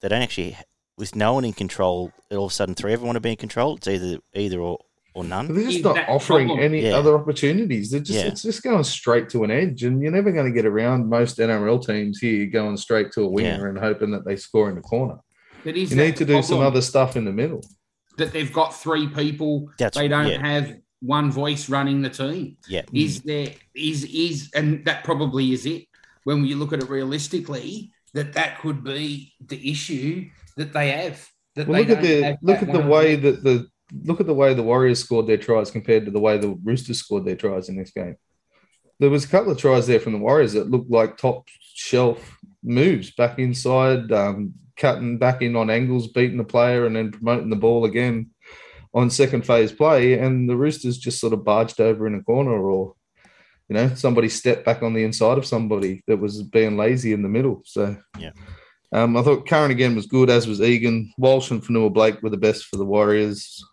[0.00, 0.56] they don't actually,
[0.98, 2.12] with no one in control.
[2.30, 3.76] All of a sudden, three of them want to be in control.
[3.76, 4.78] It's either either or
[5.14, 5.46] or none.
[5.54, 6.62] They're just Is not offering problem?
[6.64, 6.96] any Yeah.
[6.96, 7.90] other opportunities.
[7.90, 8.26] They're just Yeah.
[8.26, 11.38] it's just going straight to an edge, and you're never going to get around most
[11.38, 14.82] NRL teams here going straight to a winger and hoping that they score in the
[14.82, 15.16] corner.
[15.64, 17.62] But is You need to do some other stuff in the middle.
[18.18, 19.68] that they've got three people.
[19.78, 22.56] That's they don't yeah, have one voice running the team.
[22.68, 22.82] yeah.
[22.92, 25.84] Is there is is and that probably is it
[26.24, 30.24] when you look at it realistically that that could be the issue
[30.56, 31.28] that they have.
[31.54, 33.68] That Well, they look at the look at the way that the
[34.04, 36.98] look at the way the Warriors scored their tries compared to the way the Roosters
[36.98, 38.16] scored their tries in this game.
[38.98, 42.38] There was a couple of tries there from the Warriors that looked like top shelf
[42.62, 47.50] moves back inside, um, cutting back in on angles, beating the player, and then promoting
[47.50, 48.30] the ball again
[48.94, 50.18] on second phase play.
[50.18, 52.94] And the Roosters just sort of barged over in a corner, or
[53.68, 57.22] you know, somebody stepped back on the inside of somebody that was being lazy in
[57.22, 57.62] the middle.
[57.64, 58.30] So Yeah.
[58.92, 61.12] Um, I thought Curran again was good, as was Egan.
[61.18, 63.64] Walsh and Fonua Blake were the best for the Warriors.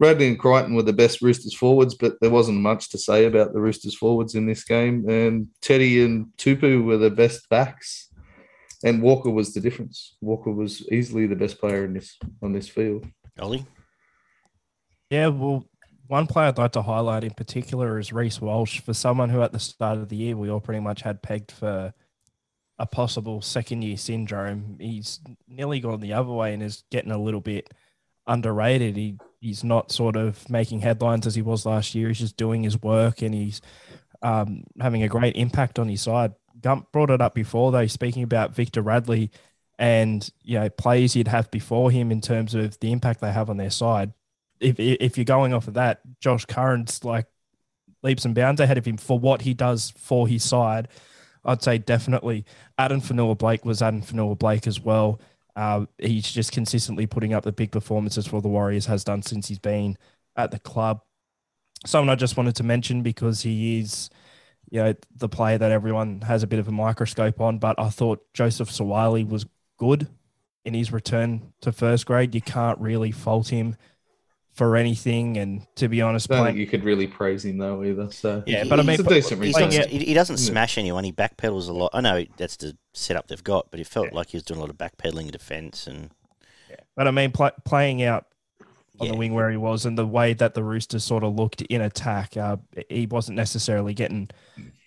[0.00, 3.52] Radley and Crichton were the best Roosters forwards, but there wasn't much to say about
[3.52, 5.08] the Roosters forwards in this game.
[5.08, 8.08] And Teddy and Tupou were the best backs.
[8.84, 10.16] And Walker was the difference.
[10.20, 13.06] Walker was easily the best player in this on this field.
[13.40, 13.66] Ollie,
[15.10, 15.64] Yeah, well,
[16.06, 18.80] one player I'd like to highlight in particular is Reece Walsh.
[18.80, 21.50] For someone who at the start of the year we all pretty much had pegged
[21.50, 21.92] for
[22.78, 27.18] a possible second year syndrome, he's nearly gone the other way and is getting a
[27.18, 27.72] little bit
[28.26, 28.96] underrated.
[28.96, 32.08] He he's not sort of making headlines as he was last year.
[32.08, 33.60] He's just doing his work and he's
[34.22, 36.34] um, having a great impact on his side.
[36.60, 39.30] Gump brought it up before though, speaking about Victor Radley
[39.78, 43.48] and you know players he'd have before him in terms of the impact they have
[43.48, 44.12] on their side
[44.60, 47.26] if if you're going off of that, Josh Curran's like
[48.02, 50.88] leaps and bounds ahead of him for what he does for his side.
[51.48, 52.44] I'd say definitely
[52.76, 55.18] Addin Fonua Blake was Addin Fonua Blake as well.
[55.56, 59.48] Uh, he's just consistently putting up the big performances for the Warriors has done since
[59.48, 59.96] he's been
[60.36, 61.00] at the club.
[61.86, 64.10] Someone I just wanted to mention because he is,
[64.70, 67.58] you know, the player that everyone has a bit of a microscope on.
[67.58, 69.46] But I thought Joseph Suaalii was
[69.78, 70.06] good
[70.66, 72.34] in his return to first grade.
[72.34, 73.74] You can't really fault him
[74.58, 75.38] for anything.
[75.38, 78.10] And to be honest, I don't playing, think you could really praise him though either.
[78.10, 79.72] So Yeah, but I mean, it's a decent he's result.
[79.74, 80.44] not, he, he doesn't Yeah.
[80.50, 81.04] smash anyone.
[81.04, 81.90] He backpedals a lot.
[81.94, 84.60] I know that's the setup they've got, but it felt like he was doing a
[84.60, 86.10] lot of backpedaling in defence and
[86.96, 88.26] but I mean, pl- playing out
[89.00, 91.34] on yeah, the wing where he was and the way that the Roosters sort of
[91.34, 92.56] looked in attack, uh,
[92.90, 94.28] he wasn't necessarily getting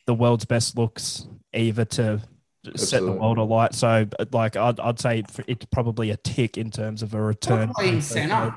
[0.05, 2.21] the world's best looks either to
[2.75, 3.73] set the world alight.
[3.73, 7.71] So, like, I'd, I'd say it's probably a tick in terms of a return.
[7.73, 8.53] Playing centre.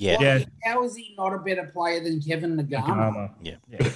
[0.00, 0.16] Yeah.
[0.16, 0.44] Why- Yeah.
[0.64, 2.86] How is he not a better player than Kevin Naiqama?
[2.86, 3.34] Gama.
[3.42, 3.56] Yeah.
[3.68, 3.90] yeah.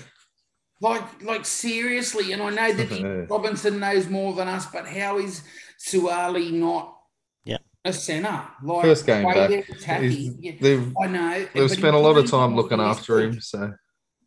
[0.81, 3.03] Like, like seriously, and I know that he,
[3.35, 5.43] Robinson knows more than us, but how is
[5.81, 6.95] Suaalii not
[7.45, 7.59] Yeah.
[7.85, 8.43] a centre?
[8.63, 9.49] Like First game back.
[9.49, 10.39] they're He's- attacking.
[10.43, 11.47] Yeah, They've I know.
[11.55, 13.41] they've spent a lot of time looking after him.
[13.41, 13.73] So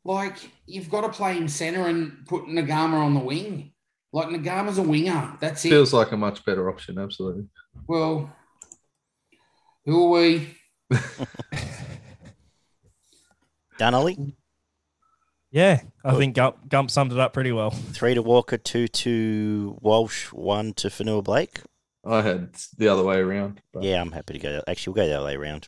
[0.03, 3.73] Like you've got to play him centre and put Naiqama on the wing.
[4.13, 5.37] Like Naiqama's a winger.
[5.39, 5.69] That's it.
[5.69, 7.45] Feels like a much better option, absolutely.
[7.87, 8.33] well,
[9.85, 10.56] who are we?
[13.77, 14.35] Done, Ollie?
[15.51, 17.71] Yeah, I think Gump, Gump summed it up pretty well.
[17.71, 21.61] Three to Walker, two to Walsh, one to Fonua Blake.
[22.05, 23.61] I had the other way around.
[23.71, 24.61] But Yeah, I'm happy to go.
[24.67, 25.67] Actually, we'll go the other way around.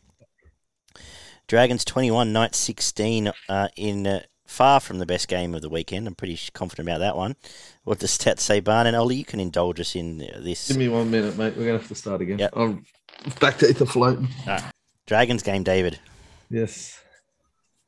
[1.48, 6.06] Dragons 21, Knights 16 uh, in uh, far from the best game of the weekend.
[6.06, 7.36] I'm pretty confident about that one.
[7.84, 8.86] What does stats say, Barn?
[8.86, 10.68] And Ollie, you can indulge us in this.
[10.68, 11.56] Give me one minute, mate.
[11.56, 12.38] We're going to have to start again.
[12.38, 12.52] Yep.
[12.54, 12.84] I'm
[13.40, 14.28] back to ether floating.
[15.10, 15.98] Dragons game, David.
[16.50, 17.00] Yes.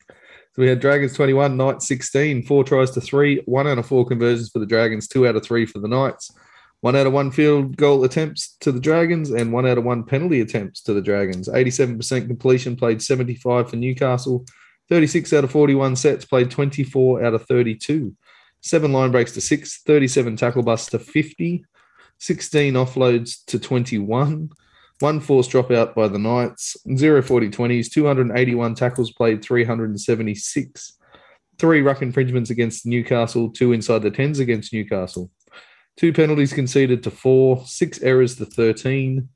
[0.09, 0.15] So
[0.57, 4.51] we had Dragons 21, Knights 16, four tries to three, one out of four conversions
[4.51, 6.33] for the Dragons, two out of three for the Knights,
[6.81, 10.03] one out of one field goal attempts to the Dragons, and one out of one
[10.03, 11.49] penalty attempts to the Dragons.
[11.49, 14.45] 87% completion, played 75 for Newcastle,
[14.89, 18.17] 36 out of 41 sets, played 24 out of 32,
[18.63, 21.65] seven line breaks to six, 37 tackle busts to 50,
[22.19, 24.51] 16 offloads to 21,
[25.03, 30.99] one forced dropout by the Knights, zero 40 20s, 281 tackles played, 376.
[31.59, 35.31] Three ruck infringements against Newcastle, two inside the 10s against Newcastle.
[35.97, 39.29] Two penalties conceded to four, six errors to 13.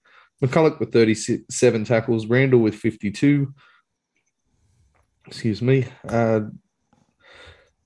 [0.42, 3.52] McCullough with 37 tackles, Randall with 52.
[5.26, 5.86] Excuse me.
[6.08, 6.42] Uh,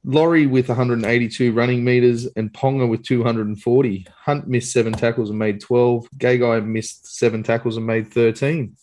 [0.04, 4.06] Lawrie with 182 running meters and Ponga with 240.
[4.16, 6.08] Hunt missed seven tackles and made 12.
[6.16, 8.76] Gagai missed seven tackles and made 13.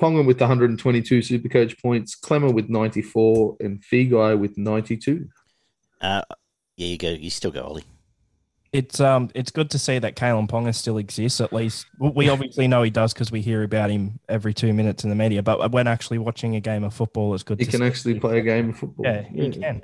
[0.00, 2.16] Ponga with 122 Supercoach points.
[2.16, 5.28] Klemmer with 94 and Feagai with 92.
[6.00, 6.22] Uh,
[6.76, 7.10] yeah, you go.
[7.10, 7.84] You still go, Ollie.
[8.72, 11.40] It's um, it's good to see that Kalyn Ponga still exists.
[11.40, 15.02] At least we obviously know he does because we hear about him every two minutes
[15.02, 15.42] in the media.
[15.42, 17.58] But when actually watching a game of football, it's good.
[17.58, 17.86] He to can see.
[17.86, 19.06] actually play a game of football.
[19.06, 19.82] Yeah, he can.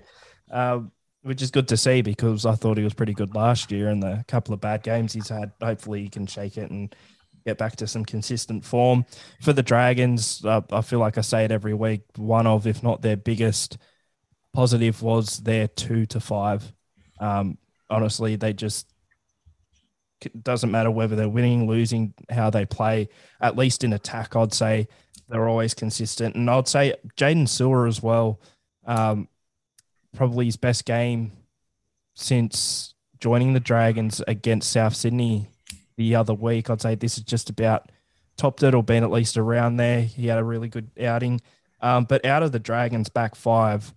[0.53, 0.81] Uh,
[1.23, 4.03] which is good to see because I thought he was pretty good last year and
[4.03, 5.53] the couple of bad games he's had.
[5.63, 6.95] Hopefully, he can shake it and
[7.47, 9.07] get back to some consistent form.
[9.41, 12.03] For the Dragons, uh, I feel like I say it every week.
[12.17, 13.79] One of, if not their biggest
[14.53, 16.73] positive, was their two to five.
[17.21, 17.57] Um,
[17.89, 18.93] honestly, they just
[20.25, 23.09] it doesn't matter whether they're winning, losing, how they play.
[23.41, 24.89] At least in attack, I'd say
[25.29, 26.37] they're always consistent.
[26.37, 28.41] And I'd say Jaydn Su'A as well.
[28.87, 29.29] Um,
[30.15, 31.33] probably his best game
[32.15, 35.49] since joining the Dragons against South Sydney
[35.97, 36.69] the other week.
[36.69, 37.91] I'd say this is just about
[38.37, 40.03] topped it or been at least around there.
[40.03, 41.41] He had a really good outing.
[41.81, 43.93] Um, but out of the Dragons back five,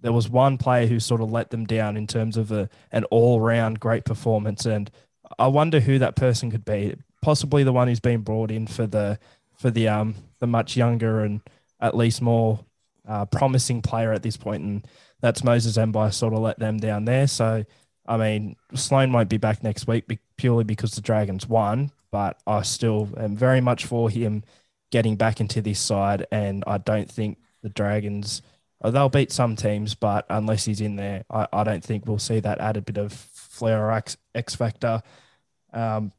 [0.00, 3.04] there was one player who sort of let them down in terms of a, an
[3.04, 4.66] all round great performance.
[4.66, 4.90] And
[5.38, 6.96] I wonder who that person could be.
[7.22, 9.18] Possibly the one who's been brought in for the
[9.56, 11.40] for the um the much younger and
[11.80, 12.60] at least more
[13.08, 14.86] uh, promising player at this point, and
[15.26, 17.26] that's Moses Mbye sort of let them down there.
[17.26, 17.64] So,
[18.06, 22.40] I mean, Sloan won't be back next week be- purely because the Dragons won, but
[22.46, 24.44] I still am very much for him
[24.92, 28.40] getting back into this side, and I don't think the Dragons.
[28.82, 32.20] uh, They'll beat some teams, but unless he's in there, I, I don't think we'll
[32.20, 35.02] see that added bit of flair or X, X factor
[35.72, 36.12] um,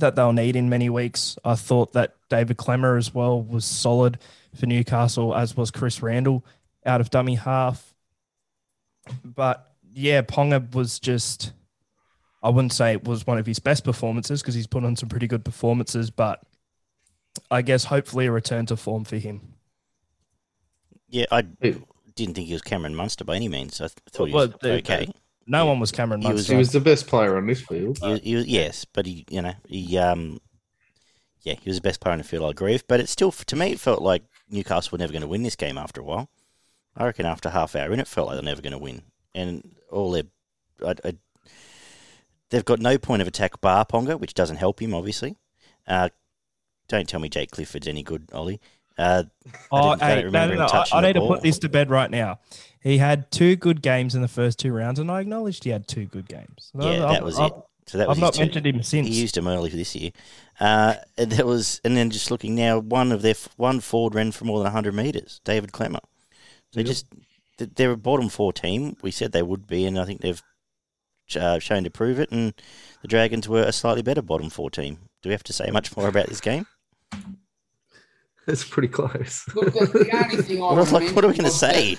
[0.00, 1.38] that they'll need in many weeks.
[1.46, 4.18] I thought that David Klemmer as well was solid
[4.54, 6.44] for Newcastle, as was Chris Randall
[6.84, 7.93] out of dummy half.
[9.24, 11.52] But yeah, Ponga was just,
[12.42, 15.08] I wouldn't say it was one of his best performances because he's put on some
[15.08, 16.40] pretty good performances, but
[17.50, 19.54] I guess hopefully a return to form for him.
[21.08, 23.80] Yeah, I didn't think he was Cameron Munster by any means.
[23.80, 25.08] I th- thought he Well, was the- okay.
[25.46, 26.52] No one was Cameron He was- Munster.
[26.54, 27.98] He was the best player on this field.
[27.98, 30.40] He, he was, yes, but he, you know, he, um,
[31.42, 32.44] yeah, he was the best player on the field.
[32.44, 35.22] I agree with, but it still, to me, it felt like Newcastle were never going
[35.22, 36.30] to win this game after a while.
[36.96, 39.02] I reckon after half hour in, it felt like they're never going to win,
[39.34, 40.24] and all their,
[40.84, 41.14] I, I,
[42.50, 45.36] they've got no point of attack bar Ponga, which doesn't help him, obviously.
[45.86, 46.08] Uh,
[46.88, 48.60] don't tell me Jake Clifford's any good, Ollie.
[48.96, 49.24] Uh,
[49.72, 50.66] Oh, I hey, no, no, no.
[50.66, 52.38] I, I need to put this to bed right now.
[52.80, 55.88] He had two good games in the first two rounds, and I acknowledged he had
[55.88, 56.70] two good games.
[56.78, 57.52] yeah, that was it.
[57.86, 58.40] So that was I've not two.
[58.42, 59.08] mentioned him since.
[59.08, 60.10] He used him early for this year.
[60.60, 64.32] Uh, and that was, and then just looking now, one of their one forward ran
[64.32, 65.40] for more than hundred meters.
[65.44, 66.00] David Klemmer.
[66.74, 66.86] They Yep.
[66.88, 67.06] just
[67.58, 68.96] th- they're a bottom four team.
[69.02, 70.42] We said they would be, and I think they've
[71.38, 72.30] uh, shown to prove it.
[72.30, 72.52] And
[73.02, 74.98] the Dragons were a slightly better bottom four team.
[75.22, 76.66] Do we have to say much more about this game?
[78.46, 79.46] It's pretty close.
[79.54, 81.98] Look, the, the only thing I What, like, what are we going to say?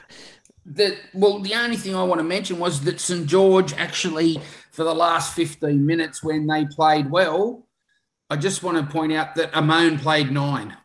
[0.68, 4.39] That well, the only thing I want to mention was that St George actually,
[4.72, 7.68] for the last fifteen minutes when they played well,
[8.31, 10.76] I just want to point out that Amone played nine.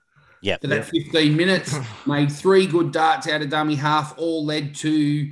[0.43, 0.61] Yep.
[0.63, 1.75] For that fifteen minutes,
[2.07, 5.31] made three good darts out of dummy half, all led to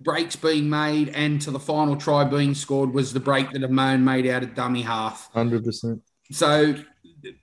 [0.00, 4.02] breaks being made and to the final try being scored was the break that Amone
[4.02, 5.30] made out of dummy half.
[5.32, 6.02] Hundred percent.
[6.30, 6.74] So,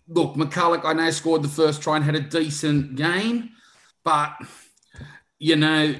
[0.07, 3.49] look, McCullough, I know scored the first try and had a decent game,
[4.03, 4.33] but
[5.39, 5.95] you know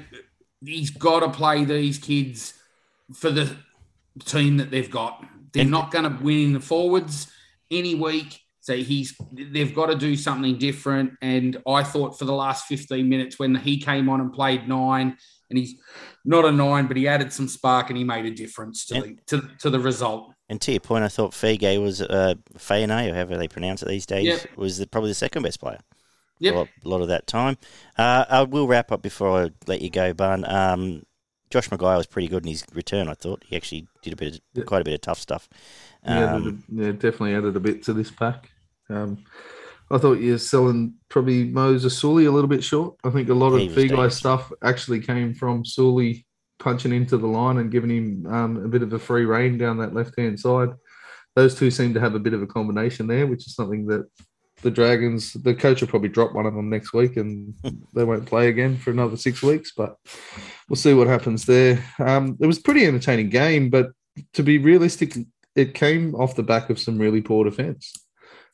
[0.64, 2.54] he's got to play these kids
[3.12, 3.54] for the
[4.24, 5.24] team that they've got.
[5.52, 7.26] They're And- not going to win in the forwards
[7.70, 8.40] any week.
[8.62, 11.12] So he's they've got to do something different.
[11.20, 15.16] And I thought for the last 15 minutes when he came on and played nine,
[15.50, 15.74] and he's
[16.24, 19.16] not a nine, but he added some spark and he made a difference to the
[19.26, 20.32] to, to the result.
[20.48, 23.88] And to your point, I thought Fige was uh, Fayane, or however they pronounce it
[23.88, 24.56] these days, Yep.
[24.56, 25.78] was the, probably the second best player.
[26.38, 26.54] Yep.
[26.54, 27.56] a lot, a lot of that time.
[27.98, 30.44] Uh, I will wrap up before I let you go, Bun.
[30.44, 31.02] Um,
[31.50, 33.08] Josh McGuire was pretty good in his return.
[33.08, 34.64] I thought he actually did a bit, of, Yeah.
[34.64, 35.48] quite a bit of tough stuff.
[36.04, 38.50] yeah, Um, yeah, definitely added a bit to this pack.
[38.92, 39.24] Um,
[39.92, 42.96] I thought you're selling probably Moses Suli a little bit short.
[43.04, 46.26] I think a lot of He was big guy stuff actually came from Suli
[46.58, 49.76] punching into the line and giving him um, a bit of a free rein down
[49.78, 50.70] that left hand side.
[51.36, 54.08] Those two seem to have a bit of a combination there, which is something that
[54.62, 57.54] the Dragons, the coach will probably drop one of them next week and
[57.94, 59.72] they won't play again for another six weeks.
[59.76, 59.96] But
[60.70, 61.84] we'll see what happens there.
[61.98, 63.90] Um, it was a pretty entertaining game, but
[64.32, 65.16] to be realistic,
[65.54, 67.92] it came off the back of some really poor defense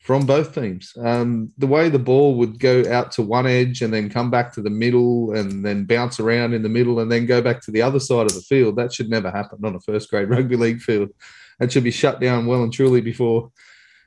[0.01, 0.93] from both teams.
[0.99, 4.53] Um, the way the ball would go out to one edge and then come back
[4.55, 7.71] to the middle and then bounce around in the middle and then go back to
[7.71, 10.57] the other side of the field, that should never happen on a first grade rugby
[10.57, 11.11] league field.
[11.59, 13.51] That should be shut down well and truly before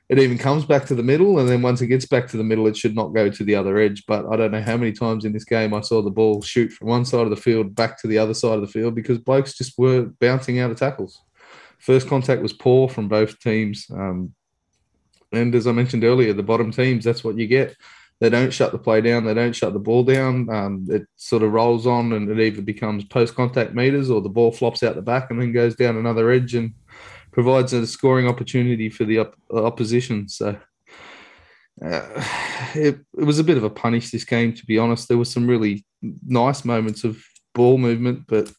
[0.08, 1.38] it even comes back to the middle.
[1.38, 3.54] And then once it gets back to the middle, it should not go to the
[3.54, 4.04] other edge.
[4.06, 6.72] But I don't know how many times in this game I saw the ball shoot
[6.72, 9.18] from one side of the field back to the other side of the field because
[9.18, 11.22] blokes just were bouncing out of tackles.
[11.78, 13.86] First contact was poor from both teams.
[13.90, 14.34] Um,
[15.32, 17.76] and as I mentioned earlier, the bottom teams, that's what you get.
[18.20, 19.24] They don't shut the play down.
[19.24, 20.48] They don't shut the ball down.
[20.48, 24.28] Um, it sort of rolls on and it either becomes post contact meters or the
[24.28, 26.72] ball flops out the back and then goes down another edge and
[27.32, 30.28] provides a scoring opportunity for the op- opposition.
[30.28, 30.56] So
[31.84, 32.02] uh,
[32.74, 35.08] it, it was a bit of a punish this game, to be honest.
[35.08, 35.84] There were some really
[36.24, 38.52] nice moments of ball movement, but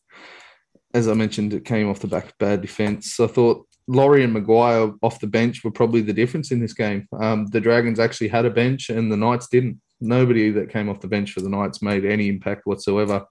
[0.93, 3.19] as I mentioned, it came off the back of bad defense.
[3.19, 7.07] I thought Lawrie and McGuire off the bench were probably the difference in this game.
[7.19, 9.79] Um, the Dragons actually had a bench and the Knights didn't.
[9.99, 13.25] Nobody that came off the bench for the Knights made any impact whatsoever.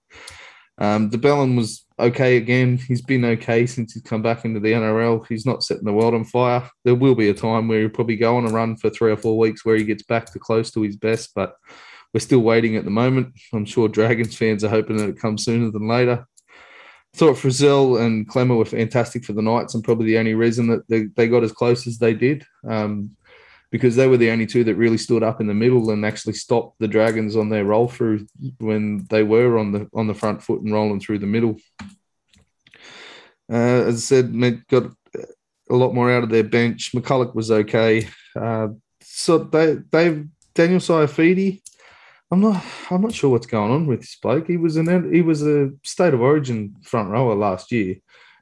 [0.78, 2.78] Um, de Belin was okay again.
[2.78, 5.26] He's been okay since he's come back into the NRL.
[5.28, 6.68] He's not setting the world on fire.
[6.84, 9.16] There will be a time where he'll probably go on a run for three or
[9.16, 11.56] four weeks where he gets back to close to his best, but
[12.12, 13.34] we're still waiting at the moment.
[13.52, 16.26] I'm sure Dragons fans are hoping that it comes sooner than later
[17.14, 20.88] thought Frizell and Klemmer were fantastic for the Knights and probably the only reason that
[20.88, 23.14] they, they got as close as they did um,
[23.70, 26.32] because they were the only two that really stood up in the middle and actually
[26.32, 28.26] stopped the Dragons on their roll through
[28.58, 31.56] when they were on the on the front foot and rolling through the middle.
[33.50, 34.90] Uh, as I said, got
[35.70, 36.92] a lot more out of their bench.
[36.94, 38.08] McCullough was okay.
[38.36, 38.68] Uh,
[39.02, 40.24] so they they
[40.54, 41.62] Daniel Saifiti,
[42.32, 42.64] I'm not.
[42.90, 44.46] I'm not sure what's going on with this bloke.
[44.46, 45.12] He was an.
[45.12, 47.96] He was a state of origin front rower last year,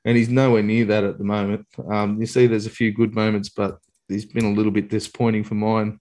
[0.04, 1.66] and he's nowhere near that at the moment.
[1.90, 5.42] Um, you see, there's a few good moments, but he's been a little bit disappointing
[5.42, 5.98] for mine.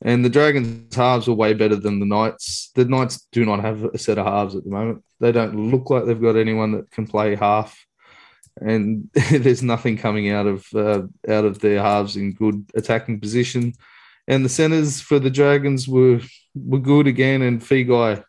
[0.00, 2.70] And the Dragons' halves are way better than the Knights.
[2.74, 5.04] The Knights do not have a set of halves at the moment.
[5.20, 7.78] They don't look like they've got anyone that can play half,
[8.58, 13.74] and there's nothing coming out of uh, out of their halves in good attacking position.
[14.32, 16.20] And the centers for the Dragons were
[16.54, 17.42] were good again.
[17.42, 18.24] And Feagai,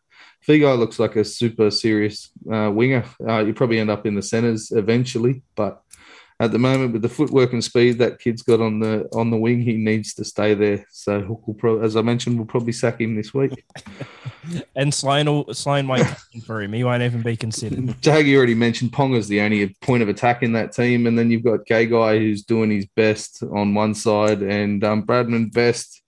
[0.45, 3.05] Feagai looks like a super serious uh, winger.
[3.25, 5.81] Uh, you probably end up in the centers eventually, but
[6.39, 9.38] at the moment with the footwork and speed that kid's got on the on the
[9.38, 10.85] wing, he needs to stay there.
[10.91, 13.64] So Hook will, pro- as I mentioned, we'll probably sack him this week.
[14.76, 16.05] And Sloan, will, Sloan won't
[16.45, 16.73] for him.
[16.73, 17.80] He won't even be considered.
[18.01, 21.45] Jaggy already mentioned Ponga's the only point of attack in that team, and then you've
[21.45, 26.01] got Gagai who's doing his best on one side, and um, Bradman Best.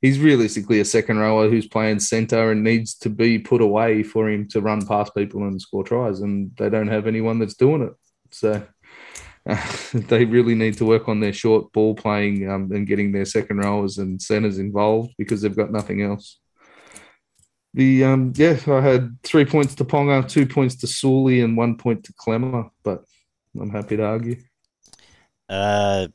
[0.00, 4.30] He's realistically a second rower who's playing centre and needs to be put away for
[4.30, 7.82] him to run past people and score tries, and they don't have anyone that's doing
[7.82, 7.92] it.
[8.30, 8.62] So
[9.50, 13.24] uh, they really need to work on their short ball playing um, and getting their
[13.24, 16.38] second rowers and centres involved because they've got nothing else.
[17.72, 21.76] The um yeah, I had three points to Ponga, two points to Suli, and one
[21.76, 23.04] point to Klemmer, but
[23.60, 24.36] I'm happy to argue.
[25.48, 26.08] Uh,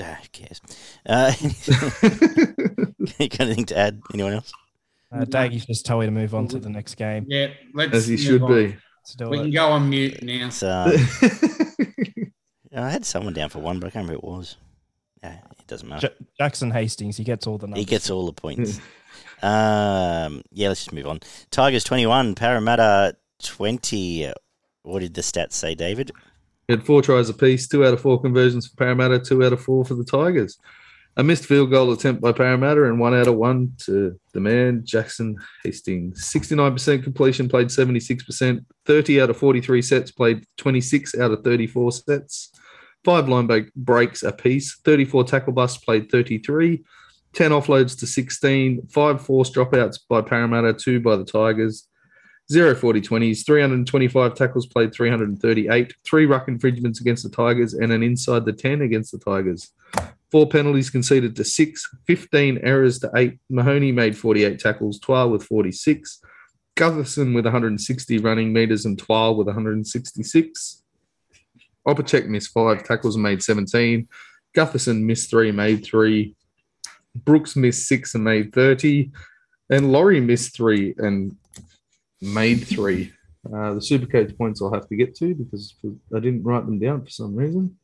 [0.00, 0.60] ah, who cares?
[1.04, 1.50] Uh, you
[3.28, 4.00] got anything to add?
[4.14, 4.52] Anyone else?
[5.12, 7.26] Uh, Daggy's just told me to move on to the next game.
[7.28, 8.52] Yeah, let's As he should on.
[8.52, 8.76] be.
[9.02, 9.42] Let's do We it.
[9.42, 10.46] can go on mute now.
[10.48, 10.92] It's, um,
[12.76, 14.56] I had someone down for one, but I can't remember who it was.
[15.22, 16.10] Yeah, it doesn't matter.
[16.18, 17.80] Ja- Jackson Hastings, he gets all the numbers.
[17.80, 18.78] He gets all the points.
[19.42, 21.20] um, yeah, let's just move on.
[21.50, 24.26] Tigers 21, Parramatta 20.
[24.26, 24.32] Uh,
[24.82, 26.12] What did the stats say, David?
[26.68, 29.84] Had four tries apiece, two out of four conversions for Parramatta, two out of four
[29.84, 30.56] for the Tigers.
[31.16, 34.82] A missed field goal attempt by Parramatta and one out of one to the man,
[34.84, 36.22] Jackson Hastings.
[36.24, 38.64] 69% completion, played 76%.
[38.86, 42.52] 30 out of 43 sets, played 26 out of 34 sets.
[43.04, 44.78] Five line break- breaks apiece.
[44.84, 46.84] 34 tackle busts, played 33.
[47.32, 48.86] 10 offloads to 16.
[48.88, 51.86] Five forced dropouts by Parramatta, two by the Tigers.
[52.50, 58.02] Zero 40 20s, 325 tackles played, 338, three ruck infringements against the Tigers, and an
[58.02, 59.70] inside the 10 against the Tigers.
[60.32, 63.38] Four penalties conceded to six, 15 errors to eight.
[63.48, 66.20] Mahoney made 48 tackles, Twal with 46.
[66.76, 70.82] Gutherson with 160 running meters, and Twal with 166.
[71.86, 74.08] Opacic missed five tackles and made 17.
[74.56, 76.34] Gutherson missed three, made three.
[77.14, 79.12] Brooks missed six and made 30.
[79.70, 81.36] And Laurie missed three and
[82.20, 83.12] made three.
[83.46, 85.74] Uh, the Supercoach points I'll have to get to because
[86.14, 87.76] I didn't write them down for some reason.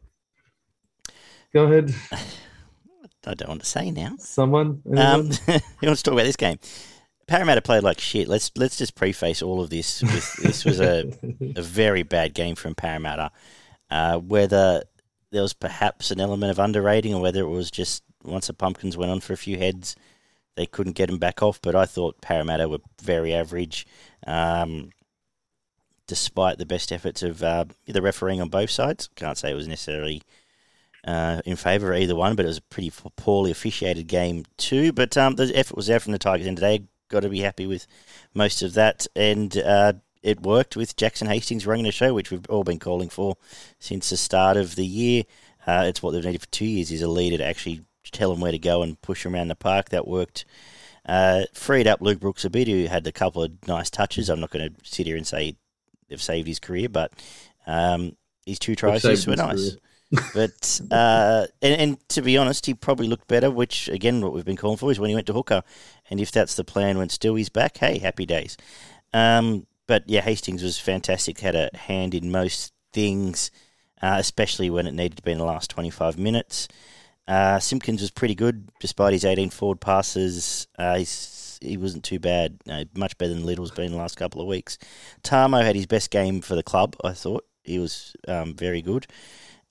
[1.54, 1.94] Go ahead,
[3.26, 4.14] I don't want to say now.
[4.18, 4.82] someone.
[4.86, 5.30] Um, Anyone?
[5.48, 6.58] you want to talk about this game?
[7.26, 8.28] Parramatta played like shit.
[8.28, 10.00] Let's let's just preface all of this.
[10.02, 11.12] With, this was a,
[11.56, 13.32] a very bad game from Parramatta.
[13.90, 14.84] Uh, whether
[15.32, 18.96] there was perhaps an element of underrating, or whether it was just once the Pumpkins
[18.96, 19.96] went on for a few heads,
[20.56, 21.60] they couldn't get them back off.
[21.62, 23.86] But I thought Parramatta were very average,
[24.26, 24.90] um,
[26.06, 29.08] despite the best efforts of uh, the refereeing on both sides.
[29.14, 30.22] Can't say it was necessarily
[31.06, 34.92] uh, in favour of either one, but it was a pretty poorly officiated game too.
[34.92, 37.66] But um, the effort was there from the Tigers, and today got to be happy
[37.66, 37.86] with
[38.34, 39.92] most of that, and uh,
[40.22, 43.36] it worked with Jackson Hastings running the show, which we've all been calling for
[43.78, 45.22] since the start of the year.
[45.66, 48.40] Uh, it's what they've needed for two years is a leader to actually tell them
[48.40, 49.90] where to go and push them around the park.
[49.90, 50.44] That worked.
[51.04, 54.28] Uh, freed up Luke Brooks a bit, who had a couple of nice touches.
[54.28, 55.56] I'm not going to sit here and say
[56.08, 57.12] they've saved his career, but
[57.66, 59.76] um, his two tries were nice.
[60.34, 63.50] But uh, and, and to be honest, he probably looked better.
[63.50, 65.62] Which again, what we've been calling for is when he went to hooker.
[66.10, 68.56] And if that's the plan when still he's back, hey, happy days.
[69.12, 71.40] Um, but yeah, Hastings was fantastic.
[71.40, 73.50] Had a hand in most things,
[74.00, 76.68] uh, especially when it needed to be in the last 25 minutes.
[77.28, 80.68] Uh, Simpkins was pretty good despite his 18 forward passes.
[80.78, 81.02] Uh,
[81.60, 84.78] he wasn't too bad, no, much better than Little's been the last couple of weeks.
[85.22, 87.46] Tamo had his best game for the club, I thought.
[87.64, 89.06] He was um, very good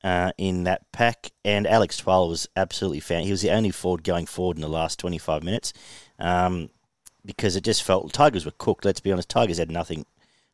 [0.03, 1.31] uh, in that pack.
[1.43, 3.23] And Alex Twal was absolutely fan.
[3.23, 5.73] He was the only forward going forward in the last 25 minutes
[6.19, 6.69] um,
[7.23, 8.85] because it just felt Tigers were cooked.
[8.85, 10.05] Let's be honest, Tigers had nothing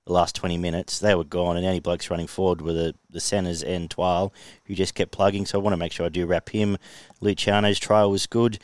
[0.06, 1.00] the last 20 minutes.
[1.00, 4.34] They were gone, and only blokes running forward were the, the centres and Twal,
[4.66, 5.46] who just kept plugging.
[5.46, 6.78] So I want to make sure I do wrap him.
[7.20, 8.60] Luciano's trial was good.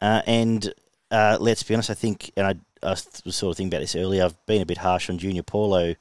[0.00, 0.72] Uh, and
[1.10, 2.90] uh, let's be honest, I think, and I, I
[3.24, 5.94] was sort of thinking about this earlier, I've been a bit harsh on Junior Paulo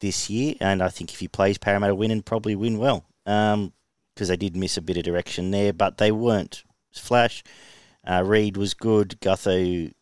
[0.00, 4.28] this year, and I think if he plays Parramatta win and probably win well, because
[4.28, 7.44] they did miss a bit of direction there, but they weren't flash.
[8.04, 9.20] Uh, Reed was good.
[9.20, 9.92] Gutho,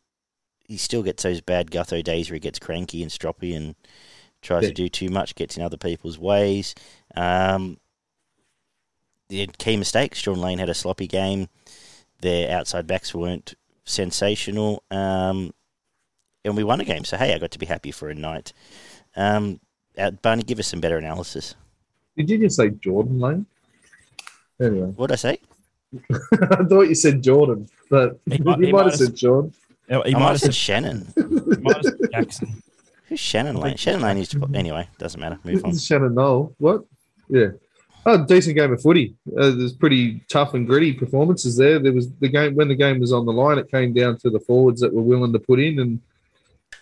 [0.70, 3.74] he still gets those bad Gutho days where he gets cranky and stroppy and
[4.40, 4.68] tries Yeah.
[4.68, 6.76] to do too much, gets in other people's ways.
[7.16, 7.78] Um,
[9.28, 10.20] they had key mistakes.
[10.20, 11.48] Shaun Lane had a sloppy game.
[12.20, 14.84] Their outside backs weren't sensational.
[14.92, 15.52] Um,
[16.44, 17.04] and we won a game.
[17.04, 18.52] So, hey, I got to be happy for a night.
[19.16, 19.58] Um,
[19.98, 21.56] uh, Barney, give us some better analysis.
[22.16, 23.46] Did you just say Jordan Lane?
[24.60, 25.38] Anyway, What did I say?
[26.12, 29.52] I thought you said Jordan, but He you might- might, might have have said Jordan.
[29.90, 31.12] He I might might have have said, said Shannon.
[31.16, 31.22] he
[31.62, 32.62] might have said Jackson.
[33.06, 33.76] Who's Shannon Lane?
[33.76, 34.48] Shannon Lane used to.
[34.54, 35.40] Anyway, doesn't matter.
[35.42, 35.76] Move on.
[35.76, 36.54] Shannon Knoll.
[36.58, 36.84] What?
[37.28, 37.48] Yeah.
[38.06, 39.16] Oh, decent game of footy.
[39.36, 41.80] Uh, there's pretty tough and gritty performances there.
[41.80, 43.58] There was the game when the game was on the line.
[43.58, 46.00] It came down to the forwards that were willing to put in, and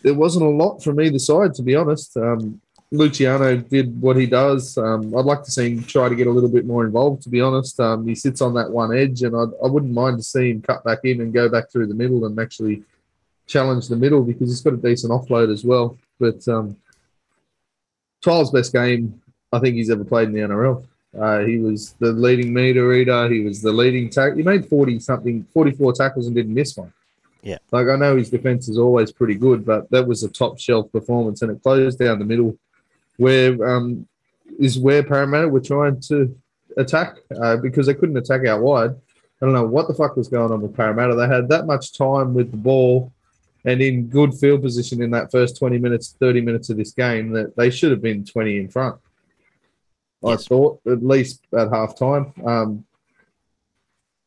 [0.03, 2.15] there wasn't a lot from either side, to be honest.
[2.17, 2.61] Um,
[2.91, 4.77] Luciano did what he does.
[4.77, 7.23] Um, I'd like to see him try to get a little bit more involved.
[7.23, 10.19] To be honest, um, he sits on that one edge, and I, I wouldn't mind
[10.19, 12.83] to see him cut back in and go back through the middle and actually
[13.49, 15.99] challenge the middle because he's got a decent offload as well.
[16.21, 16.77] But um,
[18.23, 19.21] Tyler's best game
[19.53, 20.87] I think he's ever played in the NRL.
[21.19, 23.29] Uh, he was the leading meter reader.
[23.33, 24.37] He was the leading tack.
[24.37, 26.93] He made forty something, forty-four tackles and didn't miss one.
[27.43, 27.59] Yeah.
[27.73, 30.93] like I know his defense is always pretty good, but that was a top shelf
[30.93, 32.59] performance, and it closed down the middle,
[33.17, 34.07] where um,
[34.59, 36.37] is where Parramatta were trying to
[36.77, 38.91] attack uh, because they couldn't attack out wide.
[38.91, 41.15] I don't know what the fuck was going on with Parramatta.
[41.15, 43.13] They had that much time with the ball
[43.69, 47.31] and in good field position in that first 20 minutes, 30 minutes of this game
[47.33, 48.99] that they should have been 20 in front.
[50.25, 52.33] I thought, at least at half time.
[52.45, 52.85] Um,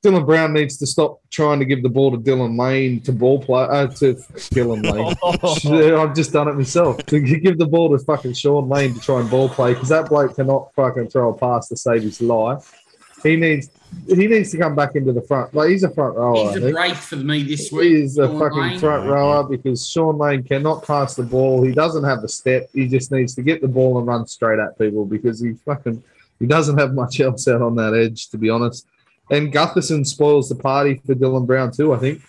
[0.03, 3.41] Dylan Brown needs to stop trying to give the ball to Dylan Lane to ball
[3.41, 4.13] play uh, to
[4.53, 5.93] Dylan Lane.
[5.95, 7.03] I've just done it myself.
[7.07, 10.07] To give the ball to fucking Shaun Lane to try and ball play because that
[10.09, 12.80] bloke cannot fucking throw a pass to save his life.
[13.23, 13.69] He needs
[14.07, 15.53] he needs to come back into the front.
[15.53, 16.53] Like he's a front rower.
[16.53, 17.91] He's a brace for me this week.
[17.91, 18.79] He is a fucking Lane.
[18.79, 21.63] front rower because Shaun Lane cannot pass the ball.
[21.63, 22.69] He doesn't have the step.
[22.73, 26.03] He just needs to get the ball and run straight at people because he fucking
[26.39, 28.87] he doesn't have much else out on that edge, to be honest.
[29.29, 31.93] And Gutherson spoils the party for Dylan Brown too.
[31.93, 32.21] I think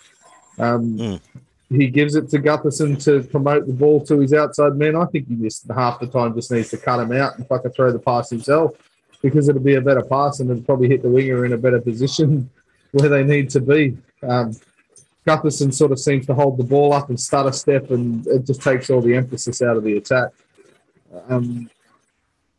[0.59, 1.21] um, mm.
[1.69, 4.95] he gives it to Gutherson to promote the ball to his outside man.
[4.95, 7.71] I think he just half the time just needs to cut him out and fucking
[7.71, 8.75] throw the pass himself
[9.23, 11.81] because it'll be a better pass and it'll probably hit the winger in a better
[11.81, 12.49] position
[12.91, 13.97] where they need to be.
[14.21, 14.55] Um,
[15.25, 18.61] Gutherson sort of seems to hold the ball up and stutter step, and it just
[18.61, 20.31] takes all the emphasis out of the attack.
[21.29, 21.69] Um,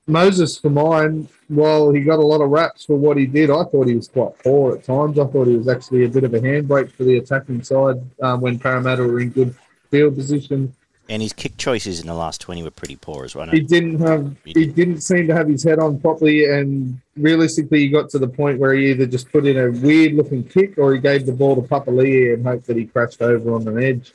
[0.06, 3.64] Moses, for mine, while he got a lot of raps for what he did, I
[3.64, 5.18] thought he was quite poor at times.
[5.18, 8.40] I thought he was actually a bit of a handbrake for the attacking side um,
[8.40, 9.54] when Parramatta were in good
[9.90, 10.74] field position.
[11.08, 13.46] And his kick choices in the last twenty were pretty poor as well.
[13.48, 14.34] He didn't have.
[14.44, 18.28] He didn't seem to have his head on properly, and realistically, he got to the
[18.28, 21.56] point where he either just put in a weird-looking kick or he gave the ball
[21.56, 24.12] to Papali'i and hoped that he crashed over on an edge.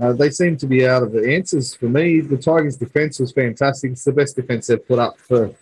[0.00, 2.20] Uh, they seem to be out of the answers for me.
[2.20, 3.92] The Tigers' defense was fantastic.
[3.92, 5.54] It's the best defense they've put up for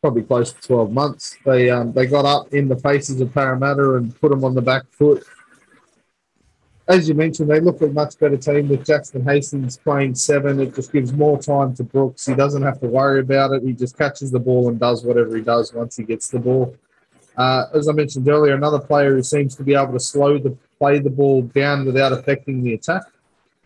[0.00, 1.36] probably close to 12 months.
[1.44, 4.62] They um, they got up in the faces of Parramatta and put them on the
[4.62, 5.24] back foot.
[6.88, 10.60] As you mentioned, they look a much better team with Jackson Hastings playing seven.
[10.60, 12.26] It just gives more time to Brooks.
[12.26, 13.62] He doesn't have to worry about it.
[13.62, 16.76] He just catches the ball and does whatever he does once he gets the ball.
[17.36, 20.56] Uh, as I mentioned earlier, another player who seems to be able to slow the
[20.78, 23.04] play the ball down without affecting the attack.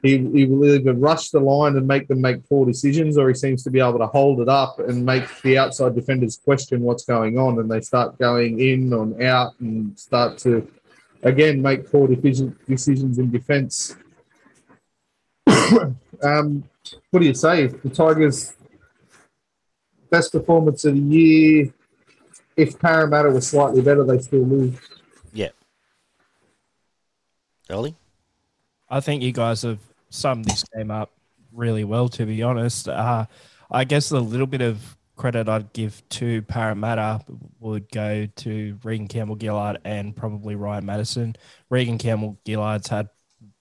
[0.02, 3.34] He, he will either rush the line and make them make poor decisions, or he
[3.34, 7.06] seems to be able to hold it up and make the outside defenders question what's
[7.06, 10.68] going on, and they start going in and out and start to
[11.22, 13.96] again make poor decisions in defence.
[16.22, 16.64] um,
[17.10, 17.66] what do you say?
[17.66, 18.54] The Tigers'
[20.10, 21.74] best performance of the year.
[22.56, 24.78] If Parramatta was slightly better, they still lose.
[25.32, 25.50] Yeah.
[27.68, 27.96] Ollie?
[28.88, 29.80] I think you guys have
[30.10, 31.10] summed this game up
[31.52, 32.88] really well, to be honest.
[32.88, 33.26] Uh,
[33.70, 37.20] I guess a little bit of credit I'd give to Parramatta
[37.58, 41.36] would go to Reagan Campbell Gillard and probably Ryan Matterson.
[41.70, 43.08] Reagan Campbell Gillard's had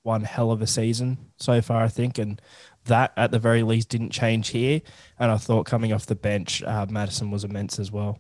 [0.04, 2.42] one hell of a season so far, I think, and
[2.86, 4.82] that at the very least didn't change here.
[5.18, 8.20] And I thought coming off the bench, uh, Matterson was immense as well.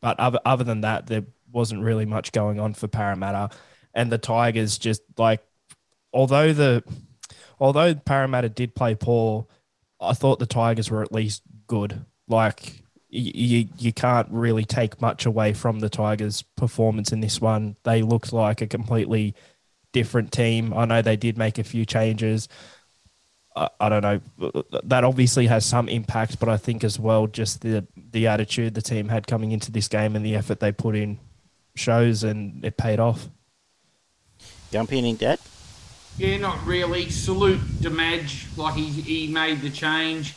[0.00, 3.50] But other, other than that, there wasn't really much going on for Parramatta.
[3.94, 5.42] And the Tigers just like
[6.12, 6.82] although the
[7.58, 9.46] although Parramatta did play poor,
[10.00, 12.04] I thought the Tigers were at least good.
[12.30, 17.76] Like you, you can't really take much away from the Tigers' performance in this one.
[17.82, 19.34] They looked like a completely
[19.92, 20.72] different team.
[20.72, 22.48] I know they did make a few changes.
[23.56, 24.62] I, I don't know.
[24.84, 28.82] That obviously has some impact, but I think as well, just the the attitude the
[28.82, 31.18] team had coming into this game and the effort they put in
[31.74, 33.28] shows, and it paid off.
[34.70, 35.40] Jump in, Dad.
[36.16, 37.10] Yeah, not really.
[37.10, 40.36] Salute Damage, like he, he made the change.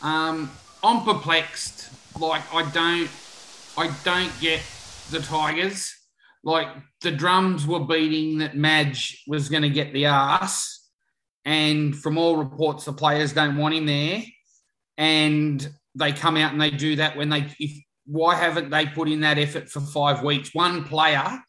[0.00, 0.50] Um,
[0.82, 1.90] I'm perplexed.
[2.18, 3.10] Like I don't,
[3.76, 4.60] I don't get
[5.10, 5.92] the Tigers.
[6.42, 6.68] Like
[7.00, 10.88] the drums were beating that Madge was going to get the ass,
[11.44, 14.22] and from all reports, the players don't want him there,
[14.96, 17.46] and they come out and they do that when they.
[17.58, 20.54] If, why haven't they put in that effort for five weeks?
[20.54, 21.42] One player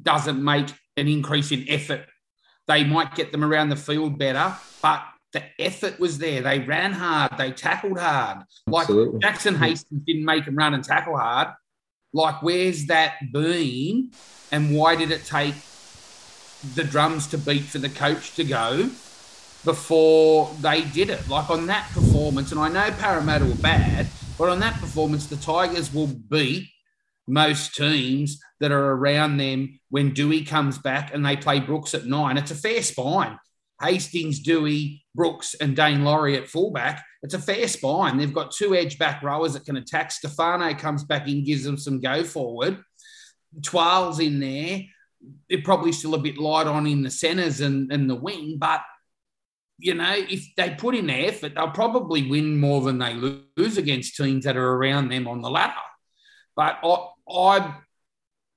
[0.00, 2.06] doesn't make an increase in effort
[2.68, 5.02] they might get them around the field better, but
[5.32, 6.42] the effort was there.
[6.42, 7.36] They ran hard.
[7.36, 8.44] They tackled hard.
[8.66, 9.20] Like Absolutely.
[9.20, 11.48] Jackson Hastings didn't make them run and tackle hard.
[12.12, 14.10] Like, where's that been?
[14.50, 15.54] And why did it take
[16.74, 18.88] the drums to beat for the coach to go
[19.64, 21.28] before they did it?
[21.28, 24.06] Like, on that performance, and I know Parramatta were bad,
[24.38, 26.68] but on that performance, the Tigers will beat
[27.26, 32.06] most teams that are around them when Dewey comes back and they play Brooks at
[32.06, 32.38] nine.
[32.38, 33.38] It's a fair spine.
[33.80, 37.04] Hastings, Dewey, Brooks, and Daine Laurie at fullback.
[37.22, 38.16] It's a fair spine.
[38.16, 40.10] They've got two edge back rowers that can attack.
[40.10, 42.82] Stefano comes back in, gives them some go forward.
[43.62, 44.82] Twelve's in there.
[45.48, 48.82] They're probably still a bit light on in the centres and, and the wing, but
[49.78, 53.78] you know, if they put in their effort, they'll probably win more than they lose
[53.78, 55.72] against teams that are around them on the ladder.
[56.56, 57.74] But I, I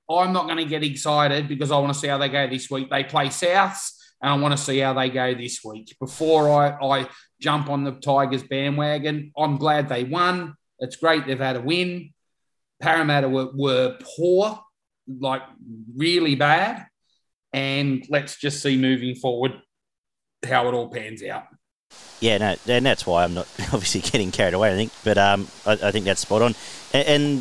[0.10, 2.69] I'm not going to get excited because I want to see how they go this
[2.69, 2.89] week.
[2.89, 6.77] They play Souths, and I want to see how they go this week before I,
[6.81, 9.31] I jump on the Tigers bandwagon.
[9.38, 10.56] I'm glad they won.
[10.80, 12.14] It's great they've had a win.
[12.80, 14.60] Parramatta were, were poor.
[15.07, 15.41] like
[15.95, 16.85] really bad.
[17.53, 19.53] And let's just see moving forward
[20.48, 21.45] how it all pans out.
[22.19, 24.72] Yeah, no, and that's why I'm not obviously getting carried away.
[24.72, 26.56] I think, but um, I, I think that's spot on.
[26.93, 27.38] And, and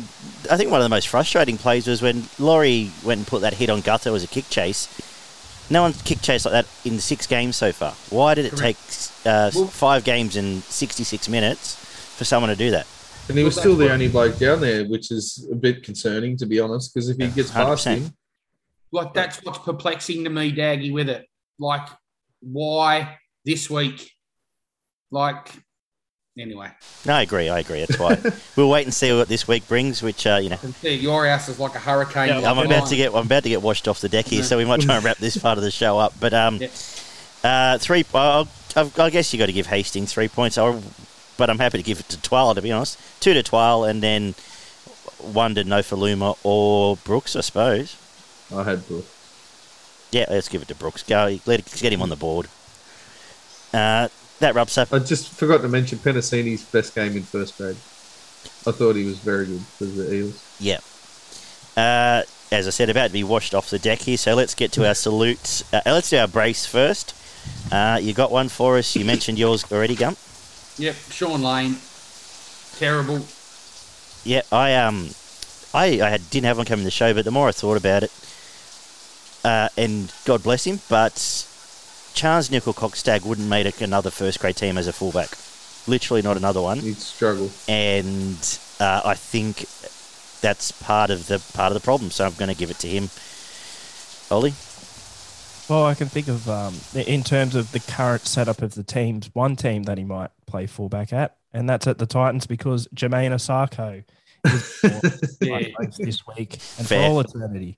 [0.49, 3.53] I think one of the most frustrating plays was when Laurie went and put that
[3.53, 4.89] hit on Gutho as a kick chase.
[5.69, 7.93] No one's kick chase like that in six games so far.
[8.09, 9.13] Why did it Correct.
[9.23, 11.75] take uh, Well- five games in 66 minutes
[12.17, 12.87] for someone to do that?
[13.29, 16.45] And he was still the only bloke down there, which is a bit concerning, to
[16.45, 17.97] be honest, because if he gets past 100%.
[17.97, 18.13] him,
[18.91, 21.27] Like that's what's perplexing to me, Daggy, with it.
[21.59, 21.87] Like,
[22.41, 24.11] why this week?
[25.11, 25.51] Like,
[26.41, 26.69] anyway,
[27.05, 27.49] No, I agree.
[27.49, 27.79] I agree.
[27.85, 28.17] That's why
[28.55, 30.01] we'll wait and see what this week brings.
[30.01, 32.29] Which uh, you know, I see your house is like a hurricane.
[32.29, 32.65] Yeah, I'm mine.
[32.67, 34.45] about to get I'm about to get washed off the deck here, Yeah.
[34.45, 36.13] so we might try and wrap this part of the show up.
[36.19, 36.67] But um, Yeah.
[37.43, 38.05] uh, three.
[38.13, 40.57] I'll, I've- I guess you got to give Hastings three points.
[40.57, 40.81] i
[41.37, 42.53] but I'm happy to give it to Twal.
[42.55, 44.35] To be honest, two to Twal, and then
[45.19, 47.95] one to Nofoaluma or Brooks, I suppose.
[48.53, 49.05] I had Brooke.
[50.11, 51.03] Yeah, let's give it to Brooks.
[51.03, 52.47] Go, let let's get him on the board.
[53.73, 54.09] Uh,
[54.41, 54.93] that wraps up.
[54.93, 57.77] I just forgot to mention Penisini's best game in first grade.
[58.67, 60.57] I thought he was very good for the Eels.
[60.59, 60.79] Yeah.
[61.75, 64.71] Uh, as I said, about to be washed off the deck here, so let's get
[64.73, 65.63] to our salutes.
[65.73, 67.15] Uh, let's do our brace first.
[67.71, 68.95] Uh, you got one for us.
[68.95, 70.17] You mentioned yours already, Gump.
[70.77, 71.77] Yep, Shaun Lane,
[72.77, 73.25] terrible.
[74.23, 75.09] Yeah, I um,
[75.73, 77.77] I I had, didn't have one coming to the show, but the more I thought
[77.77, 78.11] about it,
[79.43, 81.47] uh, and God bless him, but
[82.13, 85.29] Charnze Nicoll-Klokstad wouldn't make another first grade team as a fullback.
[85.87, 87.49] Literally not another one, He'd struggle.
[87.67, 89.65] and uh, I think
[90.41, 92.11] that's part of the part of the problem.
[92.11, 93.09] So I'm going to give it to him.
[94.29, 94.53] Ollie.
[95.69, 99.29] Well, I can think of um, in terms of the current setup of the teams,
[99.33, 103.31] one team that he might play fullback at, and that's at the Titans because Jamayne
[103.31, 104.03] Isaako
[104.45, 105.67] is Yeah.
[105.97, 107.07] this week and Fair.
[107.07, 107.77] for all eternity.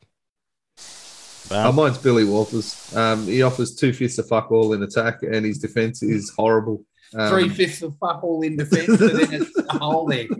[1.51, 2.93] Oh, Well, mine's Billy Walters.
[2.95, 6.83] Um, he offers two fifths of fuck all in attack, and his defense is horrible.
[7.15, 10.27] Um, Three fifths of fuck all in defence, and then it's a hole there.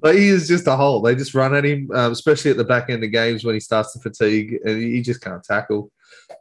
[0.00, 1.02] But he is just a hole.
[1.02, 3.60] They just run at him, um, especially at the back end of games when he
[3.60, 5.90] starts to fatigue and he he just can't tackle.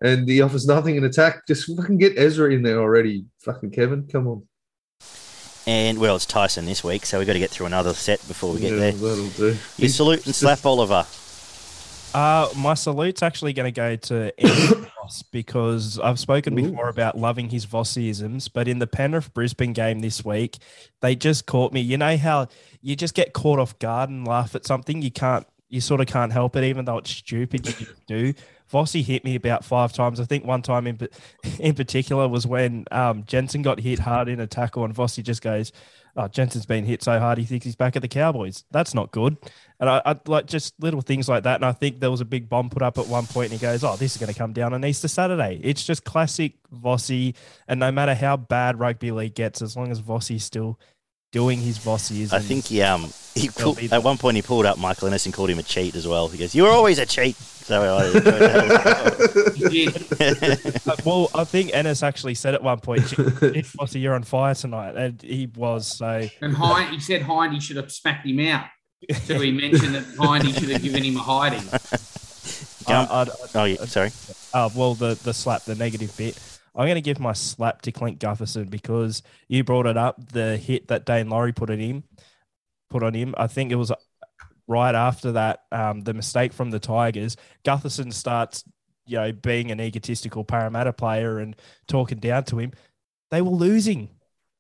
[0.04, 1.48] And he offers nothing in attack.
[1.48, 3.26] Just fucking get Ezra in there already.
[3.40, 4.44] Fucking Kevin, come on.
[5.66, 8.54] and well, it's Tyson this week, so we've got to get through another set before
[8.54, 8.92] we get Yeah, there.
[8.94, 9.58] That'll do.
[9.78, 11.06] You salute and just- slap Oliver.
[12.14, 16.70] Uh, my salute's actually going to go to Andy Voss because I've spoken Ooh.
[16.70, 20.58] before about loving his Vossisms, but in the Penrith Brisbane game this week,
[21.00, 21.80] they just caught me.
[21.80, 22.48] You know how
[22.82, 26.08] you just get caught off guard and laugh at something you can't, you sort of
[26.08, 27.80] can't help it, even though it's stupid.
[27.80, 28.34] You do.
[28.72, 30.20] Vossi hit me about five times.
[30.20, 31.00] I think one time in
[31.60, 35.42] in particular was when um, Jensen got hit hard in a tackle, and Vossi just
[35.42, 35.72] goes,
[36.16, 38.64] "Oh, Jensen's been hit so hard he thinks he's back at the Cowboys.
[38.72, 39.38] That's not good."
[39.80, 41.56] And I, I like just little things like that.
[41.56, 43.66] And I think there was a big bomb put up at one point, and he
[43.66, 47.36] goes, "Oh, this is going to come down on Easter Saturday." It's just classic Vossi,
[47.68, 50.80] and no matter how bad rugby league gets, as long as Vossi's still
[51.32, 54.78] doing his Vossiisms, I think he um he pulled, at one point he pulled up
[54.78, 56.28] Michael Ennis and called him a cheat as well.
[56.28, 59.54] He goes, "You were always a cheat." So I enjoyed that.
[59.56, 60.88] He did.
[60.88, 64.56] Uh, well, I think Ennis actually said at one point, "Gee, Vossi, you're on fire
[64.56, 66.28] tonight," and he was so.
[66.42, 68.66] And Hind, he said Hindy should have smacked him out.
[69.24, 71.64] So he mentioned that Hindy should have given him a hiding.
[72.88, 73.12] Gump.
[73.12, 74.12] I- I'd- oh yeah, sorry.
[74.54, 76.38] Uh, well, the the slap, the negative bit.
[76.76, 80.32] I'm going to give my slap to Clint Gutherson because you brought it up.
[80.32, 82.04] The hit that Daine Laurie put it in,
[82.90, 83.36] put on him.
[83.38, 83.92] I think it was
[84.72, 85.64] right after that.
[85.72, 87.38] Um, the mistake from the Tigers.
[87.64, 88.64] Gutherson starts,
[89.06, 91.56] you know, being an egotistical Parramatta player and
[91.88, 92.72] talking down to him.
[93.30, 94.10] They were losing.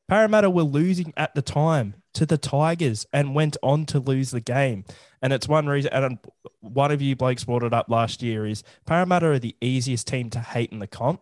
[0.08, 4.42] Parramatta were losing at the time to the Tigers and went on to lose the
[4.42, 4.84] game.
[5.22, 5.94] And it's one reason.
[5.94, 6.20] And
[6.60, 10.30] one of you blokes brought it up last year is Parramatta are the easiest team
[10.32, 11.22] to hate in the comp.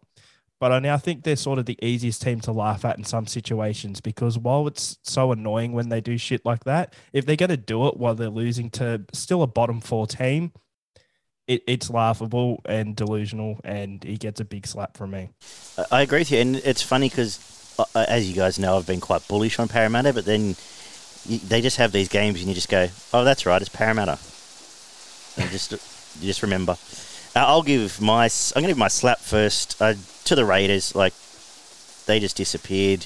[0.59, 3.27] But I now think they're sort of the easiest team to laugh at in some
[3.27, 7.49] situations because while it's so annoying when they do shit like that, if they're going
[7.49, 10.51] to do it while they're losing to still a bottom four team,
[11.47, 15.29] it, it's laughable and delusional, and he gets a big slap from me.
[15.77, 17.39] I- I agree with you, and it's funny because,
[17.79, 20.55] uh, as you guys know, I've been quite bullish on Parramatta, but then
[21.25, 24.19] you, they just have these games, and you just go, "Oh, that's right, it's Parramatta."
[25.37, 25.71] And just
[26.21, 26.73] just remember.
[27.35, 29.93] Uh, I'll give my I'm going to give my slap first uh,
[30.29, 30.95] to the Raiders.
[30.95, 31.13] Like
[32.05, 33.05] they just disappeared.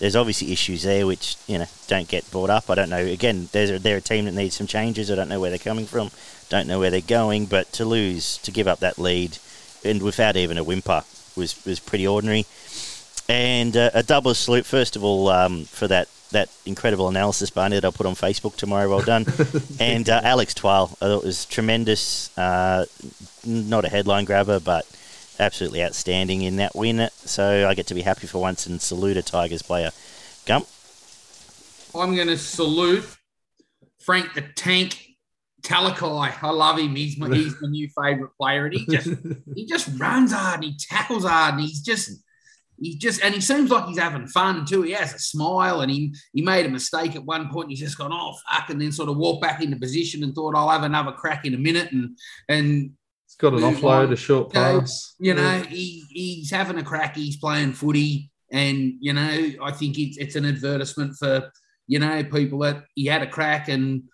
[0.00, 2.68] There's obviously issues there which you know don't get brought up.
[2.68, 2.98] I don't know.
[2.98, 5.10] Again, there's a, they're a team that needs some changes.
[5.10, 6.10] I don't know where they're coming from.
[6.48, 7.46] Don't know where they're going.
[7.46, 9.38] But to lose, to give up that lead,
[9.84, 11.04] and without even a whimper,
[11.36, 12.44] was was pretty ordinary.
[13.26, 17.76] And uh, a double salute, first of all, um, for that that incredible analysis, Barney,
[17.76, 18.88] that I'll put on Facebook tomorrow.
[18.88, 19.26] Well done.
[19.80, 22.36] and uh, Alex Twal, I thought was tremendous.
[22.36, 22.86] Uh,
[23.46, 24.84] not a headline grabber, but
[25.44, 27.08] absolutely outstanding in that win.
[27.16, 29.90] So I get to be happy for once and salute a Tigers player.
[30.46, 30.66] Gump.
[31.94, 33.06] I'm going to salute
[34.00, 35.00] Frank the Tank
[35.62, 36.42] Talakai.
[36.42, 36.94] I love him.
[36.96, 39.10] He's my he's my new favourite player, and he just
[39.54, 42.10] he just runs hard and he tackles hard, and he's just
[42.78, 44.82] he just and he seems like he's having fun too.
[44.82, 47.70] He has a smile, and he he made a mistake at one point.
[47.70, 50.56] He's just gone oh fuck, and then sort of walked back into position and thought
[50.56, 52.18] I'll have another crack in a minute, and
[52.48, 52.90] and
[53.44, 54.12] got an offload, on.
[54.12, 55.14] a short You know, pass.
[55.18, 57.16] you know, he, he's having a crack.
[57.16, 61.50] He's playing footy, and you know, I think it's it's an advertisement for
[61.86, 64.04] you know people that he had a crack and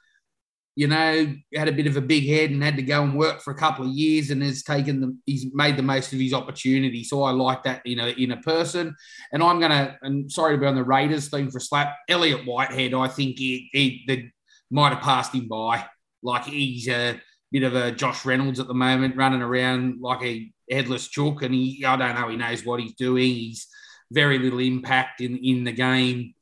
[0.77, 3.41] you know had a bit of a big head and had to go and work
[3.41, 6.35] for a couple of years and has taken the he's made the most of his
[6.35, 7.05] opportunity.
[7.05, 8.95] So I like that in a in a person.
[9.33, 12.95] And I'm gonna and sorry to be on the Raiders thing for slap Elliott Whitehead.
[12.95, 14.31] I think he, he the,
[14.71, 15.87] might have passed him by.
[16.23, 17.21] Like he's a
[17.53, 21.55] bit of a Josh Reynolds at the moment, running around like a headless chook, and
[21.55, 23.35] he I don't know he knows what he's doing.
[23.35, 23.67] He's
[24.11, 26.35] very little impact in in the game.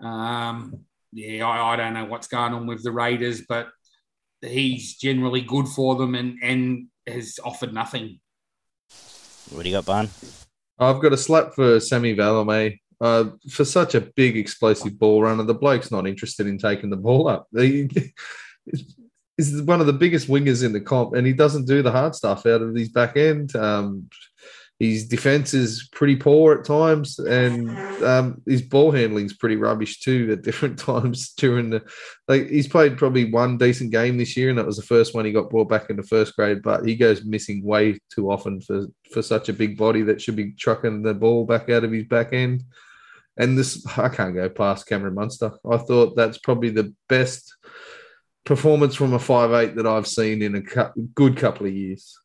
[0.00, 3.68] Um, yeah, I, I don't know what's going on with the Raiders, but
[4.40, 8.20] he's generally good for them and and has offered nothing.
[9.50, 10.08] What do you got, Barn?
[10.78, 12.78] I've got a slap for Semi Valemei.
[13.00, 16.96] Uh, for such a big explosive ball runner, the bloke's not interested in taking the
[16.96, 17.48] ball up.
[17.56, 17.88] He,
[19.40, 22.14] he's one of the biggest wingers in the comp, and he doesn't do the hard
[22.14, 23.54] stuff out of his back end.
[23.56, 24.08] Um,
[24.78, 27.70] his defense is pretty poor at times, and
[28.02, 31.82] um, his ball handling is pretty rubbish too at different times during the.
[32.28, 35.24] Like he's played probably one decent game this year, and that was the first one
[35.24, 36.62] he got brought back into first grade.
[36.62, 40.36] But he goes missing way too often for for such a big body that should
[40.36, 42.64] be trucking the ball back out of his back end.
[43.36, 45.52] And this, I can't go past Cameron Munster.
[45.70, 47.54] I thought that's probably the best
[48.44, 52.18] performance from a five eight that I've seen in a cou- good couple of years.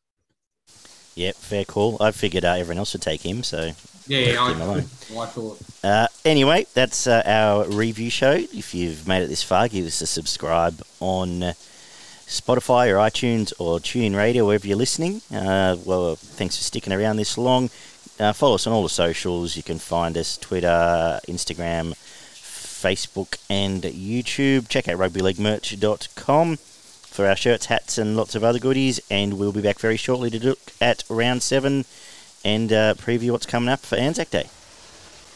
[1.14, 1.96] Yep, fair call.
[2.00, 3.70] I figured uh, everyone else would take him, so
[4.06, 4.74] Yeah, Leave him I.
[5.22, 5.58] I thought.
[5.82, 8.32] Uh, anyway, that's uh, our review show.
[8.32, 11.52] If you've made it this far, give us a subscribe on uh,
[12.26, 15.22] Spotify or iTunes or TuneIn Radio, wherever you're listening.
[15.32, 17.70] Uh, well, thanks for sticking around this long.
[18.20, 19.56] Uh, follow us on all the socials.
[19.56, 21.94] You can find us Twitter, Instagram,
[22.86, 24.68] Facebook, and YouTube.
[24.68, 29.00] Check out rugbyleaguemerch.com for our shirts, hats, and lots of other goodies.
[29.10, 31.84] And we'll be back very shortly to look at round seven
[32.44, 34.48] and uh, preview what's coming up for Anzac Day.